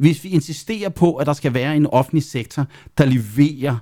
hvis 0.00 0.24
vi 0.24 0.28
insisterer 0.28 0.88
på, 0.88 1.14
at 1.14 1.26
der 1.26 1.32
skal 1.32 1.54
være 1.54 1.76
en 1.76 1.86
offentlig 1.86 2.22
sektor, 2.22 2.66
der 2.98 3.04
leverer 3.04 3.76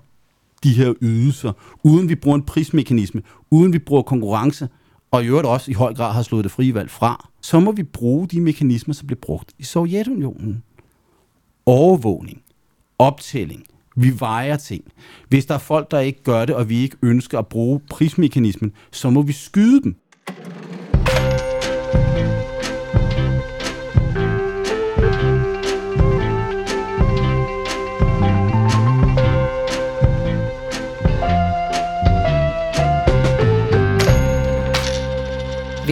de 0.62 0.72
her 0.72 0.94
ydelser, 1.00 1.52
uden 1.84 2.08
vi 2.08 2.14
bruger 2.14 2.36
en 2.36 2.42
prismekanisme, 2.42 3.22
uden 3.50 3.72
vi 3.72 3.78
bruger 3.78 4.02
konkurrence, 4.02 4.68
og 5.10 5.24
i 5.24 5.26
øvrigt 5.26 5.46
også 5.46 5.70
i 5.70 5.74
høj 5.74 5.94
grad 5.94 6.12
har 6.12 6.22
slået 6.22 6.44
det 6.44 6.52
frie 6.52 6.74
valg 6.74 6.90
fra, 6.90 7.28
så 7.40 7.60
må 7.60 7.72
vi 7.72 7.82
bruge 7.82 8.28
de 8.28 8.40
mekanismer, 8.40 8.94
som 8.94 9.06
blev 9.06 9.18
brugt 9.18 9.52
i 9.58 9.62
Sovjetunionen. 9.62 10.62
Overvågning, 11.66 12.42
optælling, 12.98 13.64
vi 13.96 14.20
vejer 14.20 14.56
ting. 14.56 14.84
Hvis 15.28 15.46
der 15.46 15.54
er 15.54 15.58
folk, 15.58 15.90
der 15.90 15.98
ikke 15.98 16.22
gør 16.22 16.44
det, 16.44 16.54
og 16.54 16.68
vi 16.68 16.78
ikke 16.78 16.96
ønsker 17.02 17.38
at 17.38 17.46
bruge 17.46 17.80
prismekanismen, 17.90 18.72
så 18.92 19.10
må 19.10 19.22
vi 19.22 19.32
skyde 19.32 19.82
dem. 19.82 19.96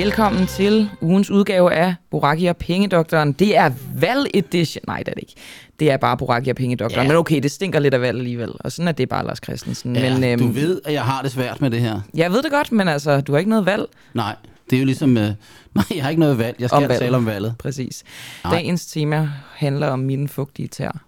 Velkommen 0.07 0.47
til 0.47 0.91
ugens 1.01 1.31
udgave 1.31 1.73
af 1.73 1.95
Boraki 2.11 2.47
og 2.47 2.57
Pengedoktoren. 2.57 3.33
Det 3.33 3.57
er 3.57 3.71
valg 3.95 4.31
edition. 4.35 4.85
Nej, 4.87 4.99
det 4.99 5.09
er 5.09 5.13
det 5.13 5.23
ikke. 5.23 5.35
Det 5.81 5.91
er 5.91 5.97
bare 5.97 6.17
Boraki 6.17 6.51
og 6.51 6.57
Pengedoktoren. 6.57 7.07
Ja. 7.07 7.13
Men 7.13 7.17
okay, 7.17 7.43
det 7.43 7.51
stinker 7.51 7.79
lidt 7.79 7.95
af 7.95 8.01
valg 8.01 8.19
alligevel. 8.19 8.53
Og 8.61 8.73
sådan 8.73 8.89
er 8.89 8.93
det 8.93 9.09
bare, 9.09 9.27
Lars 9.27 9.39
Christensen. 9.45 9.97
Ja, 9.97 10.19
men, 10.19 10.25
øhm, 10.25 10.39
du 10.39 10.47
ved, 10.47 10.81
at 10.85 10.93
jeg 10.93 11.03
har 11.03 11.23
det 11.23 11.33
svært 11.33 11.61
med 11.61 11.71
det 11.71 11.81
her. 11.81 12.01
Jeg 12.15 12.33
ved 12.33 12.43
det 12.43 12.51
godt, 12.51 12.73
men 12.73 12.89
altså, 12.89 13.21
du 13.21 13.33
har 13.33 13.39
ikke 13.39 13.51
noget 13.51 13.67
valg. 13.67 13.85
Nej, 14.15 14.37
det 14.71 14.77
er 14.77 14.81
jo 14.81 14.87
ligesom... 14.87 15.17
Øh, 15.17 15.23
nej, 15.75 15.85
jeg 15.95 16.03
har 16.03 16.11
ikke 16.11 16.21
noget 16.21 16.39
valg. 16.39 16.57
Jeg 16.61 16.69
skal 16.69 16.83
om 16.83 16.89
tale 16.89 17.17
om 17.17 17.27
valget. 17.27 17.55
Præcis. 17.59 18.05
Nej. 18.45 18.55
Dagens 18.55 18.87
tema 18.87 19.31
handler 19.55 19.87
om 19.87 19.99
mine 19.99 20.29
fugtige 20.29 20.69
tær. 20.69 21.01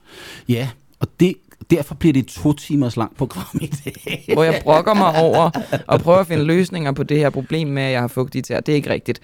Ja, 0.49 0.69
og 1.01 1.09
det 1.21 1.35
derfor 1.71 1.95
bliver 1.95 2.13
det 2.13 2.21
et 2.21 2.27
to 2.27 2.53
timers 2.53 2.97
langt 2.97 3.17
program 3.17 3.59
i 3.61 3.67
dag. 3.67 4.25
Hvor 4.35 4.45
jeg 4.45 4.61
brokker 4.63 4.95
mig 4.95 5.23
over 5.23 5.51
og 5.87 6.01
prøver 6.01 6.19
at 6.19 6.27
finde 6.27 6.45
løsninger 6.45 6.93
på 6.93 7.03
det 7.03 7.19
her 7.19 7.31
problem 7.31 7.69
med, 7.69 7.83
at 7.83 7.93
jeg 7.93 8.01
har 8.01 8.09
fugtige 8.09 8.43
tæer. 8.43 8.61
Det 8.61 8.73
er 8.73 8.77
ikke 8.77 8.91
rigtigt. 8.91 9.21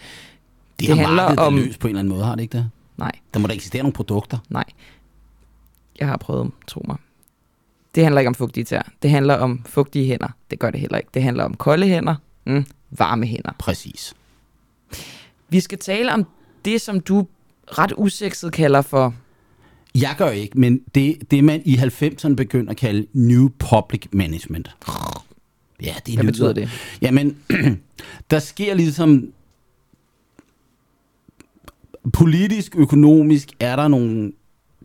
Det, 0.81 0.89
det 0.89 0.99
handler 0.99 1.23
om... 1.23 1.57
løst 1.57 1.79
på 1.79 1.87
en 1.87 1.91
eller 1.91 2.01
anden 2.01 2.15
måde, 2.15 2.25
har 2.25 2.35
det 2.35 2.43
ikke 2.43 2.57
det? 2.57 2.71
Nej. 2.97 3.13
Der 3.35 3.41
må 3.41 3.47
da 3.47 3.55
eksistere 3.55 3.83
nogle 3.83 3.93
produkter. 3.93 4.39
Nej. 4.49 4.65
Jeg 6.01 6.09
har 6.09 6.17
prøvet 6.17 6.51
tro 6.67 6.85
mig. 6.89 6.97
Det 7.95 8.03
handler 8.03 8.21
ikke 8.21 8.29
om 8.29 8.35
fugtige 8.35 8.65
tæer. 8.65 8.83
Det 9.03 9.11
handler 9.11 9.35
om 9.35 9.63
fugtige 9.67 10.07
hænder. 10.07 10.29
Det 10.51 10.59
gør 10.59 10.71
det 10.71 10.81
heller 10.81 10.99
ikke. 10.99 11.11
Det 11.15 11.23
handler 11.23 11.45
om 11.45 11.55
kolde 11.55 11.87
hænder, 11.87 12.15
mm, 12.45 12.67
varme 12.91 13.27
hænder. 13.27 13.53
Præcis. 13.59 14.15
Vi 15.49 15.61
skal 15.61 15.79
tale 15.79 16.13
om 16.13 16.27
det, 16.65 16.81
som 16.81 17.01
du 17.01 17.27
ret 17.67 17.93
usekset 17.97 18.53
kalder 18.53 18.83
for 18.83 19.15
jeg 19.95 20.15
gør 20.19 20.31
ikke, 20.31 20.61
men 20.61 20.81
det, 20.95 21.31
det 21.31 21.45
man 21.45 21.63
i 21.65 21.77
90'erne 21.77 22.35
begyndte 22.35 22.71
at 22.71 22.77
kalde 22.77 23.07
New 23.13 23.49
Public 23.49 24.03
Management. 24.13 24.71
Ja, 25.83 25.95
det 26.07 26.15
Hvad 26.15 26.25
betyder 26.25 26.53
det? 26.53 26.71
Jamen, 27.03 27.37
der 28.31 28.39
sker 28.39 28.75
ligesom... 28.75 29.29
Politisk, 32.13 32.77
økonomisk 32.77 33.49
er 33.61 33.77
der 33.77 33.89
nogle 33.89 34.33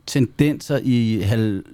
tendenser 0.06 0.78
i, 0.82 1.24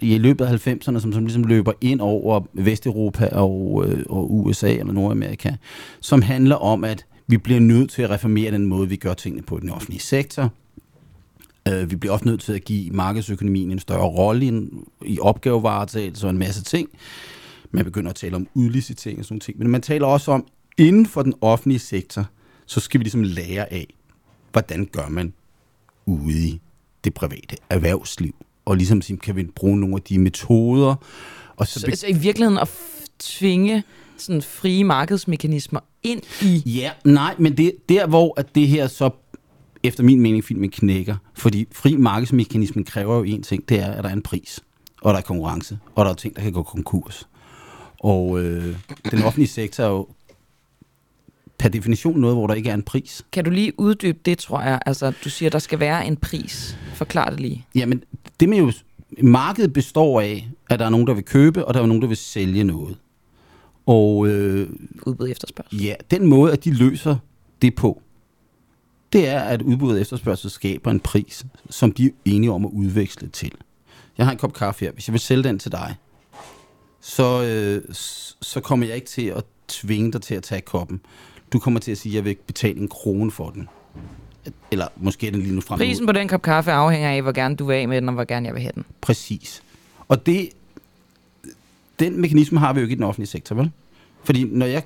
i 0.00 0.18
løbet 0.18 0.44
af 0.44 0.66
90'erne, 0.66 1.00
som, 1.00 1.12
som 1.12 1.24
ligesom 1.24 1.44
løber 1.44 1.72
ind 1.80 2.00
over 2.00 2.40
Vesteuropa 2.52 3.28
og, 3.32 3.84
øh, 3.88 4.04
og 4.08 4.34
USA 4.34 4.72
eller 4.72 4.92
Nordamerika, 4.92 5.54
som 6.00 6.22
handler 6.22 6.56
om, 6.56 6.84
at 6.84 7.06
vi 7.26 7.36
bliver 7.36 7.60
nødt 7.60 7.90
til 7.90 8.02
at 8.02 8.10
reformere 8.10 8.50
den 8.50 8.66
måde, 8.66 8.88
vi 8.88 8.96
gør 8.96 9.14
tingene 9.14 9.42
på 9.42 9.58
i 9.58 9.60
den 9.60 9.70
offentlige 9.70 10.00
sektor. 10.00 10.52
Øh, 11.68 11.90
vi 11.90 11.96
bliver 11.96 12.12
også 12.12 12.24
nødt 12.24 12.40
til 12.40 12.52
at 12.52 12.64
give 12.64 12.90
markedsøkonomien 12.90 13.70
en 13.70 13.78
større 13.78 14.06
rolle 14.06 14.46
i, 14.46 14.52
i 15.04 15.18
opgavevaretagelse 15.20 16.26
og 16.26 16.30
en 16.30 16.38
masse 16.38 16.64
ting. 16.64 16.88
Man 17.70 17.84
begynder 17.84 18.10
at 18.10 18.16
tale 18.16 18.36
om 18.36 18.48
udlicitering 18.54 19.18
og 19.18 19.24
sådan 19.24 19.40
ting. 19.40 19.58
Men 19.58 19.68
man 19.68 19.82
taler 19.82 20.06
også 20.06 20.32
om, 20.32 20.46
inden 20.78 21.06
for 21.06 21.22
den 21.22 21.34
offentlige 21.40 21.78
sektor, 21.78 22.26
så 22.66 22.80
skal 22.80 23.00
vi 23.00 23.04
ligesom 23.04 23.22
lære 23.22 23.72
af, 23.72 23.94
hvordan 24.52 24.88
gør 24.92 25.08
man 25.08 25.32
ude 26.06 26.48
i 26.48 26.60
det 27.04 27.14
private 27.14 27.56
erhvervsliv. 27.70 28.34
Og 28.64 28.76
ligesom 28.76 29.02
kan 29.22 29.36
vi 29.36 29.44
bruge 29.44 29.80
nogle 29.80 29.96
af 29.96 30.02
de 30.02 30.18
metoder. 30.18 30.94
Og 31.56 31.66
så, 31.66 31.80
så, 31.80 31.92
så 31.94 32.06
i 32.06 32.12
virkeligheden 32.12 32.58
at 32.58 32.70
tvinge 33.18 33.82
sådan 34.16 34.42
frie 34.42 34.84
markedsmekanismer 34.84 35.80
ind 36.02 36.22
i... 36.42 36.62
Ja, 36.66 36.90
nej, 37.04 37.34
men 37.38 37.56
det 37.56 37.72
der, 37.88 38.06
hvor 38.06 38.40
at 38.40 38.54
det 38.54 38.68
her 38.68 38.86
så 38.86 39.10
efter 39.86 40.02
min 40.02 40.20
mening 40.20 40.44
filmen 40.44 40.70
knækker. 40.70 41.16
Fordi 41.34 41.66
fri 41.72 41.96
markedsmekanismen 41.96 42.84
kræver 42.84 43.16
jo 43.16 43.22
en 43.22 43.42
ting, 43.42 43.68
det 43.68 43.80
er, 43.80 43.92
at 43.92 44.04
der 44.04 44.10
er 44.10 44.14
en 44.14 44.22
pris, 44.22 44.60
og 45.02 45.12
der 45.12 45.18
er 45.18 45.22
konkurrence, 45.22 45.78
og 45.94 46.04
der 46.04 46.10
er 46.10 46.14
ting, 46.14 46.36
der 46.36 46.42
kan 46.42 46.52
gå 46.52 46.62
konkurs. 46.62 47.28
Og 48.00 48.44
øh, 48.44 48.76
den 49.10 49.22
offentlige 49.22 49.48
sektor 49.48 49.84
er 49.84 49.88
jo 49.88 50.08
per 51.58 51.68
definition 51.68 52.20
noget, 52.20 52.36
hvor 52.36 52.46
der 52.46 52.54
ikke 52.54 52.70
er 52.70 52.74
en 52.74 52.82
pris. 52.82 53.26
Kan 53.32 53.44
du 53.44 53.50
lige 53.50 53.80
uddybe 53.80 54.18
det, 54.24 54.38
tror 54.38 54.60
jeg? 54.60 54.80
Altså, 54.86 55.12
du 55.24 55.30
siger, 55.30 55.50
der 55.50 55.58
skal 55.58 55.80
være 55.80 56.06
en 56.06 56.16
pris. 56.16 56.78
Forklar 56.94 57.30
det 57.30 57.40
lige. 57.40 57.66
Jamen, 57.74 58.02
det 58.40 58.48
med 58.48 58.58
jo... 58.58 58.72
Markedet 59.22 59.72
består 59.72 60.20
af, 60.20 60.48
at 60.70 60.78
der 60.78 60.84
er 60.84 60.90
nogen, 60.90 61.06
der 61.06 61.14
vil 61.14 61.24
købe, 61.24 61.64
og 61.64 61.74
der 61.74 61.82
er 61.82 61.86
nogen, 61.86 62.02
der 62.02 62.08
vil 62.08 62.16
sælge 62.16 62.64
noget. 62.64 62.96
Og... 63.86 64.28
Øh, 64.28 64.68
Udbud 65.06 65.28
efterspørgsel. 65.28 65.82
Ja, 65.82 65.94
den 66.10 66.26
måde, 66.26 66.52
at 66.52 66.64
de 66.64 66.70
løser 66.74 67.16
det 67.62 67.74
på, 67.74 68.02
det 69.12 69.28
er, 69.28 69.40
at 69.40 69.62
udbud 69.62 69.94
og 69.94 70.00
efterspørgsel 70.00 70.50
skaber 70.50 70.90
en 70.90 71.00
pris, 71.00 71.46
som 71.70 71.92
de 71.92 72.06
er 72.06 72.10
enige 72.24 72.52
om 72.52 72.64
at 72.64 72.70
udveksle 72.72 73.28
til. 73.28 73.52
Jeg 74.18 74.26
har 74.26 74.32
en 74.32 74.38
kop 74.38 74.52
kaffe 74.52 74.84
her. 74.84 74.92
Hvis 74.92 75.08
jeg 75.08 75.12
vil 75.12 75.20
sælge 75.20 75.42
den 75.42 75.58
til 75.58 75.72
dig, 75.72 75.94
så, 77.00 77.42
øh, 77.42 77.94
så 78.42 78.60
kommer 78.60 78.86
jeg 78.86 78.94
ikke 78.94 79.06
til 79.06 79.26
at 79.26 79.44
tvinge 79.68 80.12
dig 80.12 80.22
til 80.22 80.34
at 80.34 80.42
tage 80.42 80.60
koppen. 80.60 81.00
Du 81.52 81.58
kommer 81.58 81.80
til 81.80 81.92
at 81.92 81.98
sige, 81.98 82.12
at 82.12 82.16
jeg 82.16 82.24
vil 82.24 82.36
betale 82.46 82.80
en 82.80 82.88
krone 82.88 83.30
for 83.30 83.50
den. 83.50 83.68
Eller 84.70 84.88
måske 84.96 85.26
er 85.26 85.30
den 85.30 85.42
lige 85.42 85.54
nu 85.54 85.60
frem. 85.60 85.78
Prisen 85.78 86.06
på 86.06 86.12
den 86.12 86.28
kop 86.28 86.42
kaffe 86.42 86.72
afhænger 86.72 87.10
af, 87.10 87.22
hvor 87.22 87.32
gerne 87.32 87.56
du 87.56 87.64
vil 87.64 87.74
af 87.74 87.88
med 87.88 88.00
den, 88.00 88.08
og 88.08 88.14
hvor 88.14 88.24
gerne 88.24 88.46
jeg 88.46 88.54
vil 88.54 88.62
have 88.62 88.72
den. 88.74 88.84
Præcis. 89.00 89.62
Og 90.08 90.26
det, 90.26 90.48
den 91.98 92.20
mekanisme 92.20 92.58
har 92.58 92.72
vi 92.72 92.80
jo 92.80 92.84
ikke 92.84 92.92
i 92.92 92.96
den 92.96 93.04
offentlige 93.04 93.28
sektor, 93.28 93.56
vel? 93.56 93.70
Fordi 94.26 94.44
når 94.44 94.66
jeg, 94.66 94.82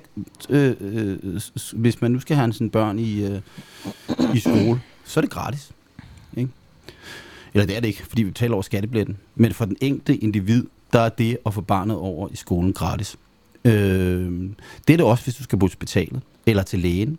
øh, 0.49 0.75
øh, 0.79 1.39
hvis 1.73 2.01
man 2.01 2.11
nu 2.11 2.19
skal 2.19 2.35
have 2.35 2.53
sådan 2.53 2.69
børn 2.69 2.99
i, 2.99 3.25
øh, 3.25 3.41
i 4.35 4.39
skole, 4.39 4.81
så 5.05 5.19
er 5.19 5.21
det 5.21 5.31
gratis. 5.31 5.71
Ikke? 6.37 6.49
Eller 7.53 7.65
det 7.65 7.75
er 7.75 7.79
det 7.79 7.87
ikke, 7.87 8.05
fordi 8.07 8.23
vi 8.23 8.29
betaler 8.29 8.53
over 8.53 8.61
skattebilletten. 8.61 9.17
Men 9.35 9.53
for 9.53 9.65
den 9.65 9.77
enkelte 9.81 10.17
individ, 10.17 10.65
der 10.93 10.99
er 10.99 11.09
det 11.09 11.37
at 11.45 11.53
få 11.53 11.61
barnet 11.61 11.97
over 11.97 12.29
i 12.31 12.35
skolen 12.35 12.73
gratis. 12.73 13.17
Øh, 13.65 13.71
det 14.87 14.93
er 14.93 14.97
det 14.97 15.01
også, 15.01 15.23
hvis 15.23 15.35
du 15.35 15.43
skal 15.43 15.59
på 15.59 15.65
hospitalet 15.65 16.21
eller 16.45 16.63
til 16.63 16.79
lægen. 16.79 17.17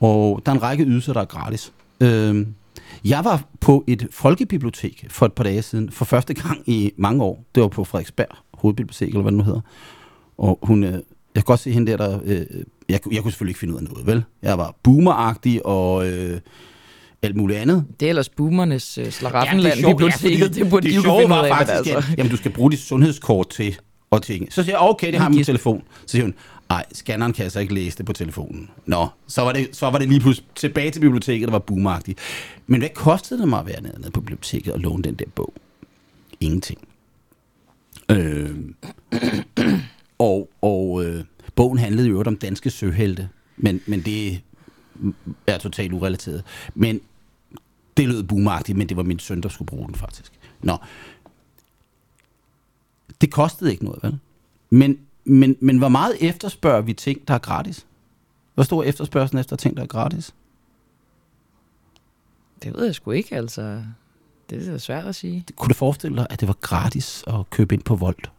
Og 0.00 0.42
der 0.46 0.52
er 0.52 0.56
en 0.56 0.62
række 0.62 0.84
ydelser, 0.84 1.12
der 1.12 1.20
er 1.20 1.24
gratis. 1.24 1.72
Øh, 2.00 2.46
jeg 3.04 3.24
var 3.24 3.44
på 3.60 3.84
et 3.86 4.08
folkebibliotek 4.10 5.06
for 5.10 5.26
et 5.26 5.32
par 5.32 5.44
dage 5.44 5.62
siden, 5.62 5.90
for 5.90 6.04
første 6.04 6.34
gang 6.34 6.62
i 6.66 6.92
mange 6.96 7.24
år. 7.24 7.44
Det 7.54 7.62
var 7.62 7.68
på 7.68 7.84
Frederiksberg 7.84 8.36
Hovedbibliotek, 8.54 9.08
eller 9.08 9.22
hvad 9.22 9.32
det 9.32 9.38
nu 9.38 9.44
hedder. 9.44 9.60
Og 10.38 10.58
hun, 10.62 10.84
øh, 10.84 10.98
jeg 11.36 11.44
kan 11.44 11.52
godt 11.52 11.60
se 11.60 11.70
hende 11.70 11.92
der, 11.92 11.96
der 11.96 12.20
øh, 12.24 12.36
jeg, 12.38 12.46
jeg 12.88 13.00
kunne 13.00 13.12
selvfølgelig 13.12 13.50
ikke 13.50 13.60
finde 13.60 13.74
ud 13.74 13.78
af 13.78 13.84
noget, 13.84 14.06
vel? 14.06 14.24
Jeg 14.42 14.58
var 14.58 14.74
boomeragtig 14.82 15.66
og 15.66 16.08
øh, 16.08 16.40
alt 17.22 17.36
muligt 17.36 17.58
andet. 17.58 17.84
Det 18.00 18.06
er 18.06 18.10
ellers 18.10 18.28
boomernes 18.28 18.98
øh, 18.98 19.10
slaraffenland, 19.10 19.80
ja, 19.80 19.92
biblioteket. 19.92 20.40
Ja, 20.40 20.62
det 20.62 20.70
burde 20.70 20.86
det 20.86 20.90
de 20.90 20.96
jo 20.96 21.02
finde 21.02 21.26
ud 21.26 21.30
af. 21.30 21.48
Faktisk, 21.48 21.94
altså. 21.94 22.12
jamen, 22.18 22.30
du 22.30 22.36
skal 22.36 22.52
bruge 22.52 22.70
dit 22.70 22.80
sundhedskort 22.80 23.48
til 23.48 23.78
og 24.10 24.22
ting. 24.22 24.52
Så 24.52 24.62
siger 24.62 24.74
jeg, 24.76 24.80
okay, 24.80 25.12
det 25.12 25.20
har 25.20 25.28
min 25.28 25.44
telefon. 25.44 25.82
Så 26.06 26.10
siger 26.12 26.22
hun, 26.22 26.34
nej, 26.68 26.84
scanneren 26.92 27.32
kan 27.32 27.42
altså 27.42 27.60
ikke 27.60 27.74
læse 27.74 27.98
det 27.98 28.06
på 28.06 28.12
telefonen. 28.12 28.70
Nå, 28.86 29.06
så 29.26 29.42
var 29.42 29.52
det, 29.52 29.68
så 29.72 29.90
var 29.90 29.98
det 29.98 30.08
lige 30.08 30.20
pludselig 30.20 30.48
tilbage 30.54 30.90
til 30.90 31.00
biblioteket, 31.00 31.46
der 31.46 31.52
var 31.52 31.58
boomeragtigt. 31.58 32.18
Men 32.66 32.80
hvad 32.80 32.90
kostede 32.94 33.40
det 33.40 33.48
mig 33.48 33.60
at 33.60 33.66
være 33.66 33.82
nede 33.82 34.10
på 34.10 34.20
biblioteket 34.20 34.72
og 34.72 34.80
låne 34.80 35.02
den 35.02 35.14
der 35.14 35.24
bog? 35.34 35.54
Ingenting. 36.40 36.78
Øh, 38.10 38.50
og, 40.18 40.48
og 40.62 41.04
øh, 41.04 41.24
bogen 41.56 41.78
handlede 41.78 42.08
jo 42.08 42.22
om 42.26 42.36
danske 42.36 42.70
søhelte, 42.70 43.28
men, 43.56 43.80
men 43.86 44.02
det 44.02 44.40
er 45.46 45.58
totalt 45.58 45.92
urelateret. 45.92 46.44
Men 46.74 47.00
det 47.96 48.08
lød 48.08 48.22
boomagtigt, 48.22 48.78
men 48.78 48.88
det 48.88 48.96
var 48.96 49.02
min 49.02 49.18
søn, 49.18 49.40
der 49.40 49.48
skulle 49.48 49.66
bruge 49.66 49.86
den 49.86 49.94
faktisk. 49.94 50.32
Nå. 50.62 50.76
Det 53.20 53.32
kostede 53.32 53.70
ikke 53.72 53.84
noget, 53.84 54.02
vel? 54.02 54.18
Men, 54.70 54.98
men, 55.24 55.56
men 55.60 55.78
hvor 55.78 55.88
meget 55.88 56.16
efterspørger 56.20 56.80
vi 56.80 56.92
ting, 56.92 57.28
der 57.28 57.34
er 57.34 57.38
gratis? 57.38 57.86
Hvor 58.54 58.64
stor 58.64 58.82
efterspørgsel 58.82 59.38
efter 59.38 59.56
ting, 59.56 59.76
der 59.76 59.82
er 59.82 59.86
gratis? 59.86 60.34
Det 62.62 62.74
ved 62.74 62.84
jeg 62.84 62.94
sgu 62.94 63.10
ikke, 63.10 63.36
altså. 63.36 63.82
Det 64.50 64.68
er 64.68 64.78
svært 64.78 65.06
at 65.06 65.14
sige. 65.14 65.44
Kunne 65.56 65.68
du 65.68 65.74
forestille 65.74 66.16
dig, 66.16 66.26
at 66.30 66.40
det 66.40 66.48
var 66.48 66.56
gratis 66.60 67.24
at 67.26 67.50
købe 67.50 67.74
ind 67.74 67.82
på 67.82 67.96
Volt? 67.96 68.30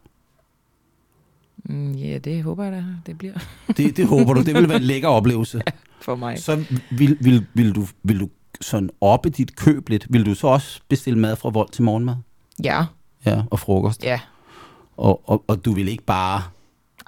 Mm, 1.64 1.92
ja, 1.92 2.18
det 2.18 2.42
håber 2.42 2.64
jeg 2.64 2.72
da, 2.72 2.84
det 3.06 3.18
bliver. 3.18 3.32
det, 3.76 3.96
det 3.96 4.06
håber 4.06 4.34
du. 4.34 4.42
Det 4.42 4.54
vil 4.54 4.68
være 4.68 4.76
en 4.76 4.82
lækker 4.82 5.08
oplevelse. 5.08 5.62
Ja, 5.66 5.72
for 6.00 6.16
mig. 6.16 6.38
Så 6.42 6.64
vil, 6.90 7.16
vil, 7.20 7.46
vil, 7.54 7.74
du, 7.74 7.86
vil 8.02 8.20
du 8.20 8.28
sådan 8.60 8.90
oppe 9.00 9.30
dit 9.30 9.56
køb 9.56 9.88
lidt, 9.88 10.06
vil 10.10 10.26
du 10.26 10.34
så 10.34 10.46
også 10.46 10.80
bestille 10.88 11.18
mad 11.18 11.36
fra 11.36 11.48
vold 11.50 11.68
til 11.70 11.82
morgenmad? 11.82 12.14
Ja, 12.64 12.84
Ja, 13.26 13.42
og 13.50 13.60
frokost. 13.60 14.04
ja. 14.04 14.20
Og, 14.96 15.22
og, 15.30 15.44
og 15.46 15.64
du 15.64 15.72
vil 15.72 15.88
ikke 15.88 16.04
bare... 16.04 16.42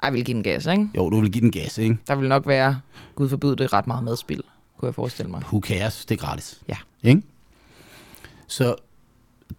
Ej, 0.03 0.07
jeg 0.07 0.13
vil 0.13 0.25
give 0.25 0.35
den 0.35 0.43
gas, 0.43 0.65
ikke? 0.65 0.89
Jo, 0.97 1.09
du 1.09 1.19
vil 1.21 1.31
give 1.31 1.41
den 1.41 1.51
gas, 1.51 1.77
ikke? 1.77 1.97
Der 2.07 2.15
vil 2.15 2.29
nok 2.29 2.47
være, 2.47 2.79
gud 3.15 3.29
forbyde 3.29 3.55
det, 3.55 3.73
ret 3.73 3.87
meget 3.87 4.03
madspil, 4.03 4.43
kunne 4.77 4.87
jeg 4.87 4.95
forestille 4.95 5.31
mig. 5.31 5.41
Who 5.41 5.59
cares? 5.59 6.05
Det 6.05 6.15
er 6.15 6.19
gratis. 6.25 6.61
Ja. 6.69 6.75
Ikke? 7.03 7.21
Så 8.47 8.75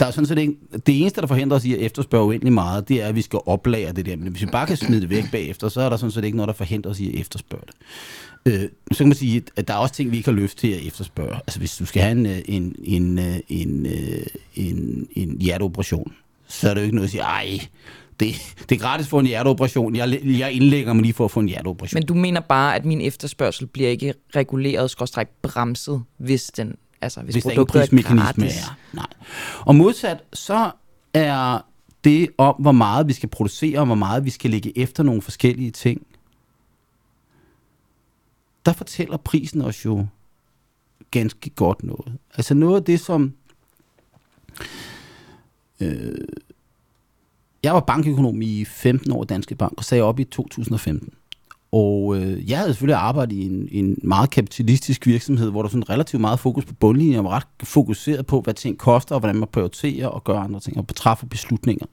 der 0.01 0.07
er 0.07 0.11
sådan 0.11 0.27
set 0.27 0.39
ikke, 0.39 0.55
det 0.87 1.01
eneste, 1.01 1.21
der 1.21 1.27
forhindrer 1.27 1.57
os 1.57 1.65
i 1.65 1.75
at 1.75 1.81
efterspørge 1.81 2.27
uendelig 2.27 2.53
meget, 2.53 2.89
det 2.89 3.03
er, 3.03 3.07
at 3.07 3.15
vi 3.15 3.23
skal 3.23 3.39
oplære 3.47 3.93
det 3.93 4.07
der. 4.07 4.17
Men 4.17 4.29
hvis 4.29 4.43
vi 4.43 4.47
bare 4.47 4.67
kan 4.67 4.77
smide 4.77 5.01
det 5.01 5.11
væk 5.11 5.25
bagefter, 5.33 5.69
så 5.69 5.81
er 5.81 5.89
der 5.89 5.97
sådan 5.97 6.11
set 6.11 6.25
ikke 6.25 6.37
noget, 6.37 6.49
der 6.49 6.55
forhindrer 6.55 6.91
os 6.91 7.01
i 7.01 7.15
at 7.15 7.21
efterspørge 7.21 7.65
det. 7.67 7.75
Øh, 8.47 8.69
så 8.93 8.99
kan 8.99 9.07
man 9.09 9.17
sige, 9.17 9.43
at 9.57 9.69
der 9.69 9.75
er 9.75 9.79
også 9.79 9.95
ting, 9.95 10.11
vi 10.11 10.17
ikke 10.17 10.29
har 10.29 10.37
lyst 10.37 10.59
til 10.59 10.69
at 10.69 10.87
efterspørge. 10.87 11.35
Altså 11.35 11.59
hvis 11.59 11.77
du 11.77 11.87
skal 11.87 12.03
have 12.03 12.13
en, 12.13 12.27
øh, 12.27 12.39
en, 12.45 12.77
en, 12.85 13.19
øh, 13.19 13.37
en, 13.49 13.87
øh, 13.87 14.27
en, 14.55 15.09
en 15.13 15.37
hjerteoperation, 15.41 16.13
så 16.49 16.71
er 16.71 16.75
det 16.75 16.81
jo 16.81 16.85
ikke 16.85 16.97
noget 16.97 17.07
at 17.07 17.11
sige, 17.11 17.23
ej, 17.23 17.61
det, 18.21 18.55
det 18.69 18.75
er 18.75 18.81
gratis 18.81 19.09
for 19.09 19.21
en 19.21 19.27
hjerteoperation. 19.27 19.97
Jeg, 19.97 20.19
jeg 20.25 20.53
indlægger 20.53 20.93
mig 20.93 21.03
lige 21.03 21.15
for 21.15 21.25
at 21.25 21.31
få 21.31 21.41
en 21.41 21.49
hjerteoperation. 21.49 21.99
Men 21.99 22.07
du 22.07 22.15
mener 22.15 22.41
bare, 22.41 22.75
at 22.77 22.85
min 22.85 23.01
efterspørgsel 23.01 23.67
bliver 23.67 23.91
ikke 23.91 24.15
reguleret, 24.37 24.91
skråstræk 24.91 25.29
bremset, 25.43 26.03
hvis 26.19 26.47
den, 26.47 26.75
altså 27.03 27.23
hvis, 27.23 27.35
hvis 27.35 27.45
der 27.45 27.51
ingen 27.51 27.67
produktet 27.67 27.99
er 27.99 28.17
gratis. 28.17 28.63
er. 28.63 28.77
Nej. 28.93 29.07
Og 29.61 29.75
modsat, 29.75 30.23
så 30.33 30.71
er 31.15 31.59
det 32.05 32.29
om, 32.39 32.55
hvor 32.59 32.73
meget 32.73 33.09
vi 33.09 33.13
skal 33.13 33.29
producere, 33.29 33.79
og 33.79 33.87
hvor 33.87 33.95
meget 33.95 34.25
vi 34.25 34.31
skal 34.31 34.51
lægge 34.51 34.79
efter 34.79 35.03
nogle 35.03 35.23
forskellige 35.23 35.71
ting. 35.71 36.07
Der 38.67 38.73
fortæller 38.73 39.17
prisen 39.17 39.63
os 39.63 39.85
jo 39.85 40.07
ganske 41.11 41.51
godt 41.51 41.83
noget. 41.83 42.19
Altså 42.35 42.55
noget 42.55 42.77
af 42.77 42.85
det, 42.85 43.01
som... 43.01 43.33
Øh, 45.81 46.15
jeg 47.63 47.75
var 47.75 47.81
bankøkonom 47.81 48.43
i 48.43 48.65
15 48.65 49.13
år 49.13 49.25
Danske 49.25 49.55
Bank, 49.55 49.73
og 49.77 49.85
sagde 49.85 50.03
op 50.03 50.19
i 50.21 50.25
2015. 50.25 51.15
Og 51.73 52.17
øh, 52.17 52.51
jeg 52.51 52.59
havde 52.59 52.73
selvfølgelig 52.73 52.99
arbejdet 52.99 53.33
i 53.33 53.47
en, 53.47 53.69
en 53.71 53.99
meget 54.03 54.31
kapitalistisk 54.31 55.07
virksomhed, 55.07 55.51
hvor 55.51 55.63
der 55.63 55.69
sådan 55.69 55.91
relativt 55.91 56.21
meget 56.21 56.41
fokus 56.41 56.65
på 56.65 56.75
bundlinjen, 56.75 57.19
og 57.19 57.25
var 57.25 57.31
ret 57.31 57.47
fokuseret 57.63 58.27
på, 58.27 58.41
hvad 58.41 58.55
ting 58.55 58.79
koster, 58.79 59.15
og 59.15 59.21
hvordan 59.21 59.37
man 59.37 59.49
prioriterer 59.53 60.07
og 60.07 60.25
gør 60.25 60.39
andre 60.39 60.61
ting, 60.61 60.77
og 60.77 60.95
træffer 60.97 61.27
beslutninger. 61.27 61.87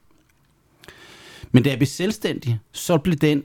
Men 1.51 1.63
da 1.63 1.69
jeg 1.69 1.77
blev 1.77 1.87
selvstændig, 1.87 2.59
så 2.71 2.97
blev 2.97 3.15
den 3.15 3.43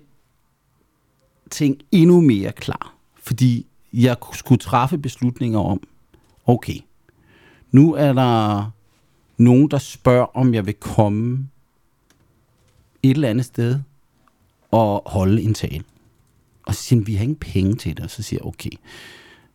ting 1.50 1.76
endnu 1.92 2.20
mere 2.20 2.52
klar. 2.52 2.94
Fordi 3.22 3.66
jeg 3.92 4.16
skulle 4.32 4.58
træffe 4.58 4.98
beslutninger 4.98 5.58
om, 5.58 5.80
okay, 6.46 6.76
nu 7.70 7.94
er 7.94 8.12
der 8.12 8.70
nogen, 9.36 9.70
der 9.70 9.78
spørger, 9.78 10.36
om 10.36 10.54
jeg 10.54 10.66
vil 10.66 10.74
komme 10.74 11.48
et 13.02 13.10
eller 13.10 13.28
andet 13.28 13.44
sted 13.44 13.80
og 14.70 15.02
holde 15.06 15.42
en 15.42 15.54
tale. 15.54 15.84
Og 16.66 16.74
så 16.74 16.82
siger 16.82 17.00
han, 17.00 17.06
vi 17.06 17.14
har 17.14 17.22
ingen 17.22 17.36
penge 17.36 17.74
til 17.74 17.96
det. 17.96 18.04
Og 18.04 18.10
så 18.10 18.22
siger 18.22 18.40
jeg, 18.40 18.46
okay, 18.46 18.70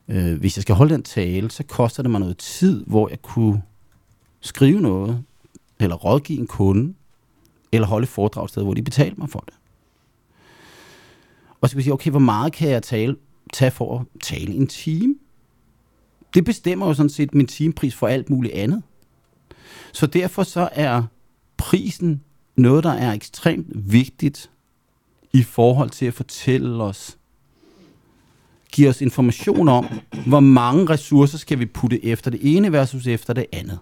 øh, 0.07 0.39
hvis 0.39 0.57
jeg 0.57 0.61
skal 0.61 0.75
holde 0.75 0.93
den 0.93 1.03
tale, 1.03 1.51
så 1.51 1.63
koster 1.63 2.03
det 2.03 2.11
mig 2.11 2.19
noget 2.19 2.37
tid, 2.37 2.83
hvor 2.87 3.09
jeg 3.09 3.21
kunne 3.21 3.61
skrive 4.41 4.81
noget, 4.81 5.23
eller 5.79 5.95
rådgive 5.95 6.39
en 6.39 6.47
kunde, 6.47 6.93
eller 7.71 7.87
holde 7.87 8.03
et 8.03 8.09
foredrag 8.09 8.43
et 8.43 8.49
sted, 8.49 8.63
hvor 8.63 8.73
de 8.73 8.81
betaler 8.81 9.15
mig 9.17 9.29
for 9.29 9.39
det. 9.39 9.53
Og 11.61 11.69
så 11.69 11.73
kan 11.73 11.77
jeg 11.77 11.83
sige, 11.83 11.93
okay, 11.93 12.11
hvor 12.11 12.19
meget 12.19 12.53
kan 12.53 12.69
jeg 12.69 12.83
tale, 12.83 13.15
tage 13.53 13.71
for 13.71 13.99
at 13.99 14.05
tale 14.21 14.53
en 14.53 14.67
time? 14.67 15.15
Det 16.33 16.45
bestemmer 16.45 16.87
jo 16.87 16.93
sådan 16.93 17.09
set 17.09 17.35
min 17.35 17.47
timepris 17.47 17.95
for 17.95 18.07
alt 18.07 18.29
muligt 18.29 18.53
andet. 18.53 18.83
Så 19.91 20.07
derfor 20.07 20.43
så 20.43 20.69
er 20.71 21.03
prisen 21.57 22.23
noget, 22.55 22.83
der 22.83 22.91
er 22.91 23.13
ekstremt 23.13 23.91
vigtigt 23.91 24.49
i 25.33 25.43
forhold 25.43 25.89
til 25.89 26.05
at 26.05 26.13
fortælle 26.13 26.83
os, 26.83 27.17
give 28.71 28.89
os 28.89 29.01
information 29.01 29.69
om, 29.69 29.87
hvor 30.25 30.39
mange 30.39 30.89
ressourcer 30.89 31.37
skal 31.37 31.59
vi 31.59 31.65
putte 31.65 32.05
efter 32.05 32.31
det 32.31 32.39
ene 32.43 32.71
versus 32.71 33.07
efter 33.07 33.33
det 33.33 33.45
andet. 33.53 33.79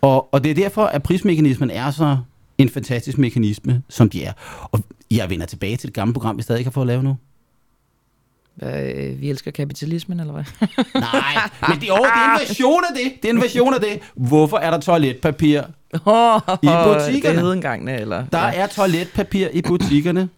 Og, 0.00 0.34
og 0.34 0.44
det 0.44 0.50
er 0.50 0.54
derfor, 0.54 0.84
at 0.84 1.02
prismekanismen 1.02 1.70
er 1.70 1.90
så 1.90 2.18
en 2.58 2.68
fantastisk 2.68 3.18
mekanisme, 3.18 3.82
som 3.88 4.10
de 4.10 4.24
er. 4.24 4.32
Og 4.62 4.84
jeg 5.10 5.30
vender 5.30 5.46
tilbage 5.46 5.76
til 5.76 5.86
det 5.86 5.94
gamle 5.94 6.14
program, 6.14 6.36
vi 6.36 6.42
stadig 6.42 6.58
ikke 6.58 6.68
har 6.68 6.72
fået 6.72 6.84
at 6.84 6.86
lave 6.86 7.02
nu. 7.02 7.16
Øh, 8.62 9.20
vi 9.20 9.30
elsker 9.30 9.50
kapitalismen, 9.50 10.20
eller 10.20 10.32
hvad? 10.32 10.44
Nej, 10.94 11.50
men 11.68 11.80
det, 11.80 11.90
oh, 11.92 11.98
det 11.98 12.06
er 12.06 12.34
en 12.34 12.48
version 12.48 12.84
af 12.90 12.96
det. 12.96 13.22
Det 13.22 13.28
er 13.28 13.32
en 13.32 13.42
version 13.42 13.74
af 13.74 13.80
det. 13.80 14.00
Hvorfor 14.14 14.56
er 14.56 14.70
der 14.70 14.80
toiletpapir? 14.80 15.62
I 15.94 15.98
butikkerne. 15.98 17.36
Det 17.36 17.42
hed 17.42 17.52
engang, 17.52 17.90
eller? 17.90 18.26
Der 18.26 18.38
er 18.38 18.66
toiletpapir 18.66 19.48
i 19.52 19.62
butikkerne, 19.62 20.28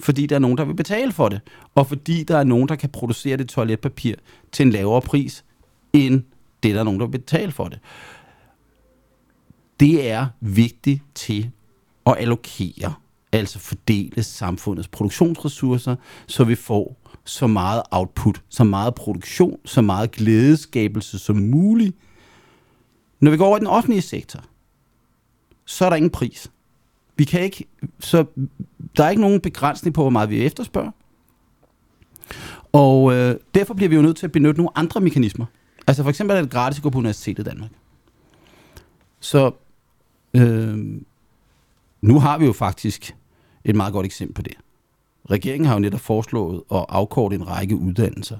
fordi 0.00 0.26
der 0.26 0.34
er 0.34 0.40
nogen, 0.40 0.58
der 0.58 0.64
vil 0.64 0.74
betale 0.74 1.12
for 1.12 1.28
det. 1.28 1.40
Og 1.74 1.86
fordi 1.86 2.22
der 2.22 2.38
er 2.38 2.44
nogen, 2.44 2.68
der 2.68 2.74
kan 2.76 2.90
producere 2.90 3.36
det 3.36 3.48
toiletpapir 3.48 4.14
til 4.52 4.66
en 4.66 4.72
lavere 4.72 5.00
pris, 5.00 5.44
end 5.92 6.22
det, 6.62 6.74
der 6.74 6.80
er 6.80 6.84
nogen, 6.84 7.00
der 7.00 7.06
vil 7.06 7.18
betale 7.18 7.52
for 7.52 7.64
det. 7.68 7.78
Det 9.80 10.10
er 10.10 10.26
vigtigt 10.40 11.02
til 11.14 11.50
at 12.06 12.14
allokere, 12.18 12.94
altså 13.32 13.58
fordele 13.58 14.22
samfundets 14.22 14.88
produktionsressourcer, 14.88 15.96
så 16.26 16.44
vi 16.44 16.54
får 16.54 16.96
så 17.24 17.46
meget 17.46 17.82
output, 17.90 18.42
så 18.48 18.64
meget 18.64 18.94
produktion, 18.94 19.58
så 19.64 19.82
meget 19.82 20.10
glædeskabelse 20.10 21.18
som 21.18 21.36
muligt. 21.36 21.96
Når 23.20 23.30
vi 23.30 23.36
går 23.36 23.46
over 23.46 23.56
i 23.56 23.60
den 23.60 23.66
offentlige 23.66 24.02
sektor, 24.02 24.40
så 25.68 25.84
er 25.84 25.88
der 25.88 25.96
ingen 25.96 26.10
pris. 26.10 26.50
Vi 27.16 27.24
kan 27.24 27.40
ikke, 27.40 27.64
så 28.00 28.24
der 28.96 29.04
er 29.04 29.10
ikke 29.10 29.22
nogen 29.22 29.40
begrænsning 29.40 29.94
på, 29.94 30.00
hvor 30.00 30.10
meget 30.10 30.30
vi 30.30 30.44
efterspørger. 30.44 30.90
Og 32.72 33.12
øh, 33.12 33.36
derfor 33.54 33.74
bliver 33.74 33.88
vi 33.88 33.96
jo 33.96 34.02
nødt 34.02 34.16
til 34.16 34.26
at 34.26 34.32
benytte 34.32 34.60
nogle 34.60 34.78
andre 34.78 35.00
mekanismer. 35.00 35.46
Altså 35.86 36.02
for 36.02 36.10
eksempel 36.10 36.36
er 36.36 36.40
det 36.42 36.50
gratis 36.50 36.78
at 36.78 36.82
gå 36.82 36.90
på 36.90 36.98
universitetet 36.98 37.46
i 37.46 37.50
Danmark. 37.50 37.70
Så 39.20 39.50
øh, 40.34 40.78
nu 42.00 42.20
har 42.20 42.38
vi 42.38 42.46
jo 42.46 42.52
faktisk 42.52 43.16
et 43.64 43.76
meget 43.76 43.92
godt 43.92 44.06
eksempel 44.06 44.34
på 44.34 44.42
det. 44.42 44.54
Regeringen 45.30 45.66
har 45.66 45.74
jo 45.74 45.80
netop 45.80 46.00
foreslået 46.00 46.62
at 46.72 46.84
afkorte 46.88 47.36
en 47.36 47.48
række 47.48 47.76
uddannelser. 47.76 48.38